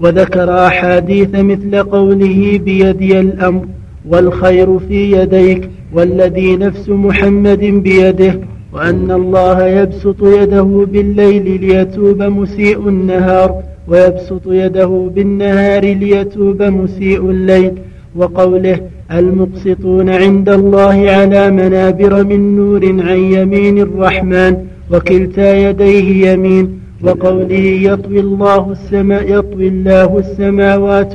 [0.00, 3.66] وذكر أحاديث مثل قوله بيدي الأمر
[4.10, 8.40] والخير في يديك والذي نفس محمد بيده
[8.72, 17.72] وأن الله يبسط يده بالليل ليتوب مسيء النهار ويبسط يده بالنهار ليتوب مسيء الليل.
[18.16, 18.80] وقوله
[19.12, 24.56] المقسطون عند الله على منابر من نور عن يمين الرحمن
[24.92, 26.80] وكلتا يديه يمين.
[27.04, 31.12] وقوله يطوي الله السماء يطوي الله السماوات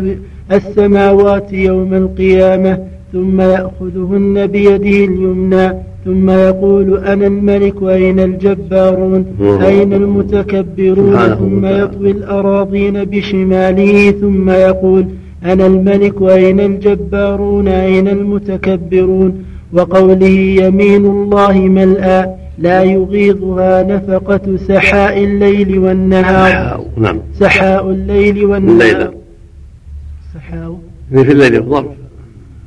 [0.51, 2.77] السماوات يوم القيامة
[3.13, 5.73] ثم يأخذهن بيده اليمنى
[6.05, 15.05] ثم يقول أنا الملك وأين الجبارون؟ أين المتكبرون؟ ثم يطوي الأراضين بشماله ثم يقول
[15.45, 20.27] أنا الملك وأين الجبارون؟ أين المتكبرون؟ وقوله
[20.63, 26.85] يمين الله ملأى لا يغيضها نفقة سحاء الليل والنهار.
[26.97, 27.19] نعم.
[27.39, 29.13] سحاء الليل والنهار.
[30.35, 30.79] سحاء
[31.09, 31.91] في الليل الظرف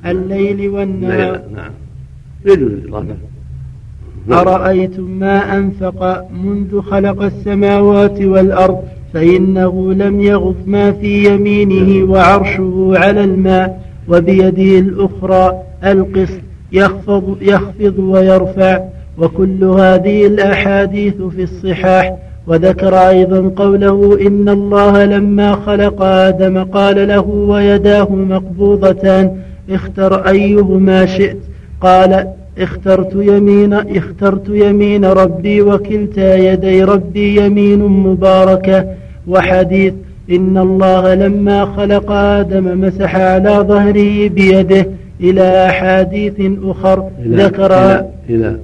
[0.06, 1.40] الليل والنهار.
[1.54, 1.70] نعم.
[2.46, 3.16] يجوز الإضافة
[4.26, 4.38] نعم.
[4.38, 8.82] أرأيتم ما أنفق منذ خلق السماوات والأرض؟
[9.14, 16.40] فإنه لم يغض ما في يمينه وعرشه على الماء وبيده الأخرى القسط
[16.72, 18.80] يخفض, يخفض ويرفع.
[19.18, 22.16] وكل هذه الأحاديث في الصحاح
[22.48, 29.36] وذكر أيضا قوله إن الله لما خلق آدم قال له ويداه مقبوضتان
[29.70, 31.38] اختر أيهما شئت
[31.80, 32.26] قال
[32.58, 38.84] اخترت يمين اخترت يمين ربي وكلتا يدي ربي يمين مباركة
[39.28, 39.94] وحديث
[40.30, 44.86] إن الله لما خلق آدم مسح على ظهره بيده
[45.20, 46.34] إلى أحاديث
[46.64, 48.00] أخر ذكرها
[48.30, 48.56] إلى, إلى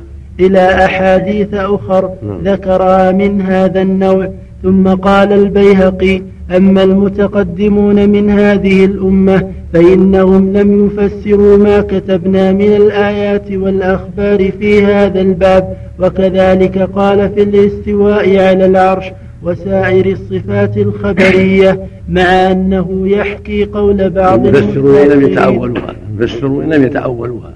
[0.57, 2.39] أحاديث أخر نعم.
[2.45, 4.29] ذكرها من هذا النوع.
[4.63, 6.23] ثم قال البيهقي
[6.57, 15.21] أما المتقدمون من هذه الأمة فإنهم لم يفسروا ما كتبنا من الآيات والأخبار في هذا
[15.21, 15.77] الباب.
[15.99, 19.05] وكذلك قال في الاستواء على العرش
[19.43, 27.55] وسائر الصفات الخبرية مع أنه يحكي قول بعض المفسرون لم يتأولوها المفسرون لم يتأولوها.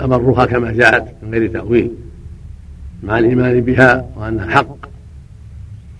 [0.00, 1.90] بل كما جاءت من غير تأويل
[3.02, 4.76] مع الإيمان بها وأنها حق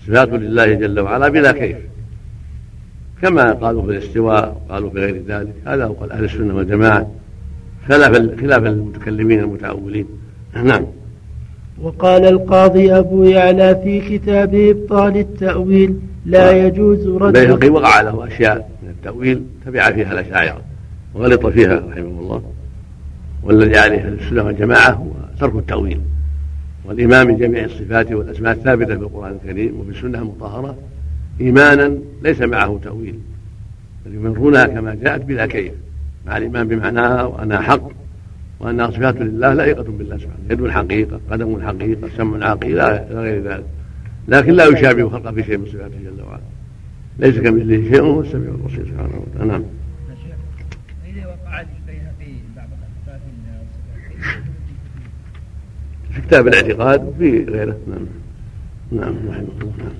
[0.06, 1.76] صفات لله جل وعلا بلا كيف.
[3.22, 7.10] كما قالوا في الاستواء قالوا في غير ذلك هذا هو قول أهل السنة والجماعة
[7.88, 10.06] خلاف خلاف المتكلمين المتاولين
[10.64, 10.86] نعم.
[11.82, 15.96] وقال القاضي أبو يعلى في كتابه إبطال التأويل
[16.26, 20.60] لا يجوز رد البيهقي وقع له أشياء من التأويل تبع فيها الأشاعرة
[21.14, 22.42] وغلط فيها رحمه الله.
[23.42, 25.10] والذي عليه أهل السنة والجماعة هو
[25.40, 26.00] ترك التأويل.
[26.84, 30.76] والإيمان بجميع الصفات والأسماء الثابتة في القرآن الكريم وفي السنة المطهرة
[31.40, 33.18] إيمانا ليس معه تأويل.
[34.06, 35.72] بل يمرونها كما جاءت بلا كيف.
[36.26, 37.88] مع الإيمان بمعناها وأنها حق
[38.60, 43.64] وأنها صفات لله لائقة بالله سبحانه يد حقيقة قدم حقيقة سمع عقيل إلى غير ذلك.
[44.28, 46.42] لكن لا يشابه خلقه في شيء من صفاته جل وعلا.
[47.18, 49.52] ليس كمثله شيء وهو السميع البصير سبحانه وتعالى.
[49.52, 49.62] نعم.
[56.14, 57.76] في كتاب الاعتقاد وفي غيره.
[57.86, 58.06] نعم.
[58.92, 59.72] نعم رحمه الله.
[59.78, 59.92] نعم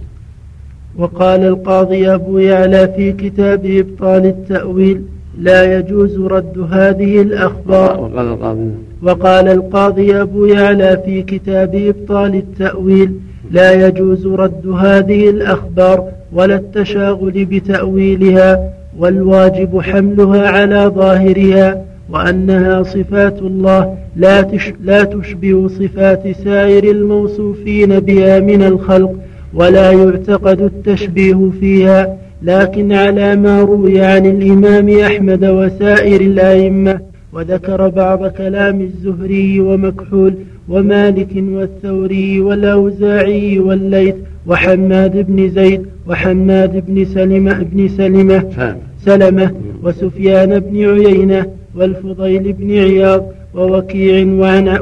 [0.97, 5.03] وقال القاضي أبو يعلى في كتاب إبطال التأويل
[5.39, 8.01] لا يجوز رد هذه الأخبار.
[8.01, 8.71] وقال القاضي
[9.03, 13.13] وقال القاضي أبو يعلى في كتاب إبطال التأويل
[13.51, 21.85] لا يجوز رد هذه الأخبار ولا التشاغل بتأويلها والواجب حملها على ظاهرها.
[22.13, 24.47] وأنها صفات الله لا,
[24.85, 29.15] لا تشبه صفات سائر الموصوفين بها من الخلق
[29.55, 37.01] ولا يعتقد التشبيه فيها لكن على ما روي عن الإمام أحمد وسائر الأئمة
[37.33, 40.35] وذكر بعض كلام الزهري ومكحول
[40.69, 44.15] ومالك والثوري والأوزاعي والليث
[44.47, 48.45] وحماد بن زيد وحماد بن سلمة بن سلمة
[49.05, 49.51] سلمة
[49.83, 54.27] وسفيان بن عيينة والفضيل بن عياض ووكيع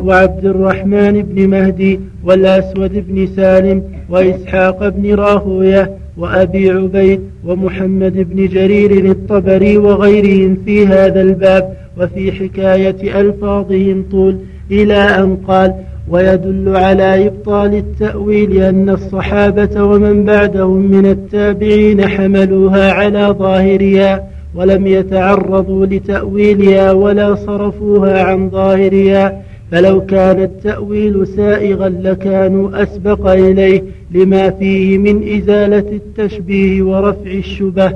[0.01, 9.11] وعبد الرحمن بن مهدي والأسود بن سالم وإسحاق بن راهوية وأبي عبيد ومحمد بن جرير
[9.11, 14.37] الطبري وغيرهم في هذا الباب وفي حكاية ألفاظهم طول
[14.71, 15.75] إلى أن قال
[16.09, 24.25] ويدل على إبطال التأويل أن الصحابة ومن بعدهم من التابعين حملوها على ظاهرها.
[24.55, 34.51] ولم يتعرضوا لتأويلها ولا صرفوها عن ظاهرها فلو كان التأويل سائغا لكانوا أسبق إليه لما
[34.51, 37.93] فيه من إزالة التشبيه ورفع الشبه.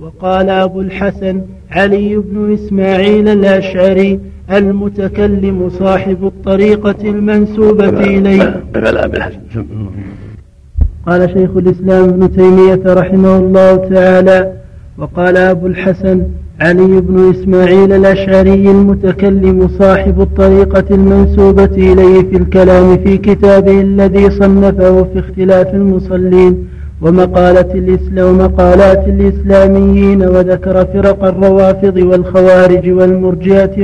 [0.00, 1.40] وقال أبو الحسن
[1.70, 4.20] علي بن إسماعيل الأشعري
[4.52, 8.62] المتكلم صاحب الطريقة المنسوبة إليه.
[11.06, 14.52] قال شيخ الإسلام ابن تيمية رحمه الله تعالى
[14.98, 16.22] وقال أبو الحسن
[16.60, 25.04] علي بن إسماعيل الأشعري المتكلم صاحب الطريقة المنسوبة إليه في الكلام في كتابه الذي صنفه
[25.04, 26.68] في اختلاف المصلين
[27.02, 33.76] ومقالة الإسلام ومقالات الإسلاميين وذكر فرق الروافض والخوارج والمرجئة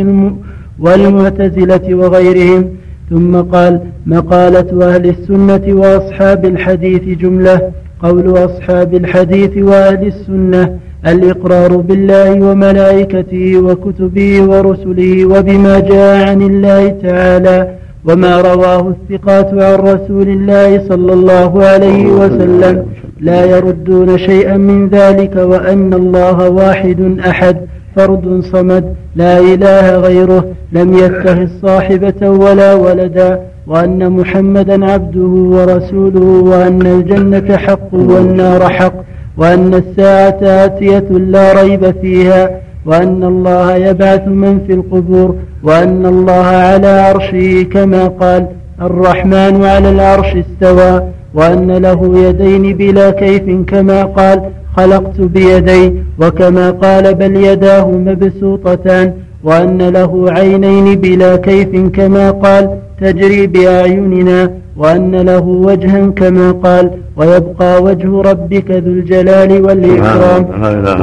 [0.79, 2.69] والمعتزلة وغيرهم.
[3.11, 7.61] ثم قال مقالة أهل السنة وأصحاب الحديث جملة
[8.03, 10.79] قول أصحاب الحديث وأهل السنة.
[11.07, 17.69] الإقرار بالله وملائكته وكتبه ورسله وبما جاء عن الله تعالى
[18.09, 22.87] وما رواه الثقات عن رسول الله صلى الله عليه وسلم.
[23.21, 27.57] لا يردون شيئا من ذلك وأن الله واحد أحد
[27.97, 28.85] فرد صمد
[29.17, 37.95] لا إله غيره لم يتخذ صاحبة ولا ولدا وأن محمدا عبده ورسوله وأن الجنة حق
[37.95, 38.95] والنار حق.
[39.37, 42.51] وأن الساعة آتية لا ريب فيها
[42.87, 48.47] وأن الله يبعث من في القبور وأن الله على عرشه كما قال
[48.83, 51.03] الرحمن على العرش استوى
[51.35, 54.43] وأن له يدين بلا كيف كما قال
[54.77, 59.13] خلقت بيدي وكما قال بل يداه مبسوطتان
[59.45, 64.51] وأن له عينين بلا كيف كما قال تجري بأعيننا.
[64.77, 70.43] وأن له وجها كما قال ويبقى وجه ربك ذو الجلال والإكرام.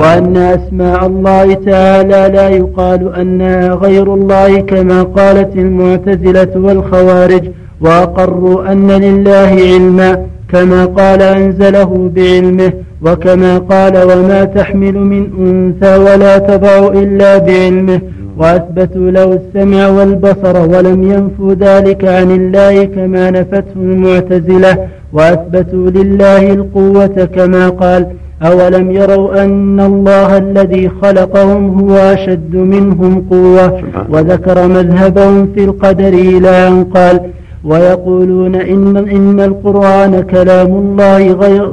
[0.01, 7.43] وأن أسماء الله تعالى لا يقال أنها غير الله كما قالت المعتزلة والخوارج.
[7.81, 10.11] وأقروا أن لله علما.
[10.51, 12.73] كما قال أنزله بعلمه
[13.05, 18.01] وكما قال وما تحمل من أنثى ولا تضع إلا بعلمه.
[18.37, 24.77] وأثبتوا له السمع والبصر ولم ينفوا ذلك عن الله كما نفته المعتزلة.
[25.13, 28.07] وأثبتوا لله القوة كما قال
[28.43, 36.67] أولم يروا أن الله الذي خلقهم هو أشد منهم قوة؟ وذكر مذهبهم في القدر إلى
[36.67, 37.19] أن قال
[37.63, 41.31] ويقولون إن, إن القرآن كلام الله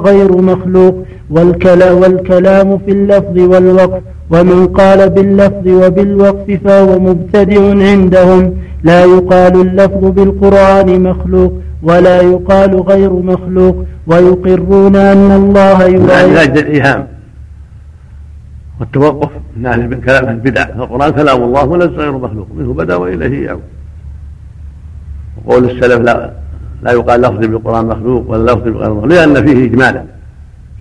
[0.08, 7.60] غير مخلوق والكلام في اللفظ والوقف ومن قال باللفظ وبالوقف فهو مبتدع
[7.90, 8.54] عندهم.
[8.82, 11.52] لا يقال اللفظ بالقرآن مخلوق
[11.82, 17.06] ولا يقال غير مخلوق ويقرون أن الله يبالغ الإيهام
[18.80, 23.77] والتوقف من أهل كلام البدع القرآن كلام الله وليس غير مخلوق منه بدأ وإليه يعود.
[25.44, 26.32] وقول السلف لا
[26.82, 29.04] لا يقال لفظ بالقرآن مخلوق ولا لفظ بغير مخلوق.
[29.04, 30.04] لأن فيه إجمالا.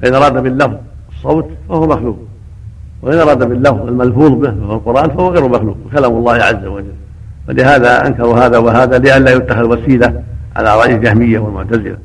[0.01, 0.75] فإذا أراد باللفظ
[1.15, 2.17] الصوت فهو مخلوق.
[3.01, 5.77] وإن أراد باللفظ الملفوظ به في القرآن فهو غير مخلوق.
[5.93, 6.93] كلام الله عز وجل.
[7.49, 10.23] ولهذا أنكروا هذا وهذا لئلا يتخذ وسيلة
[10.55, 11.97] على رأي الجهمية والمعتزلة.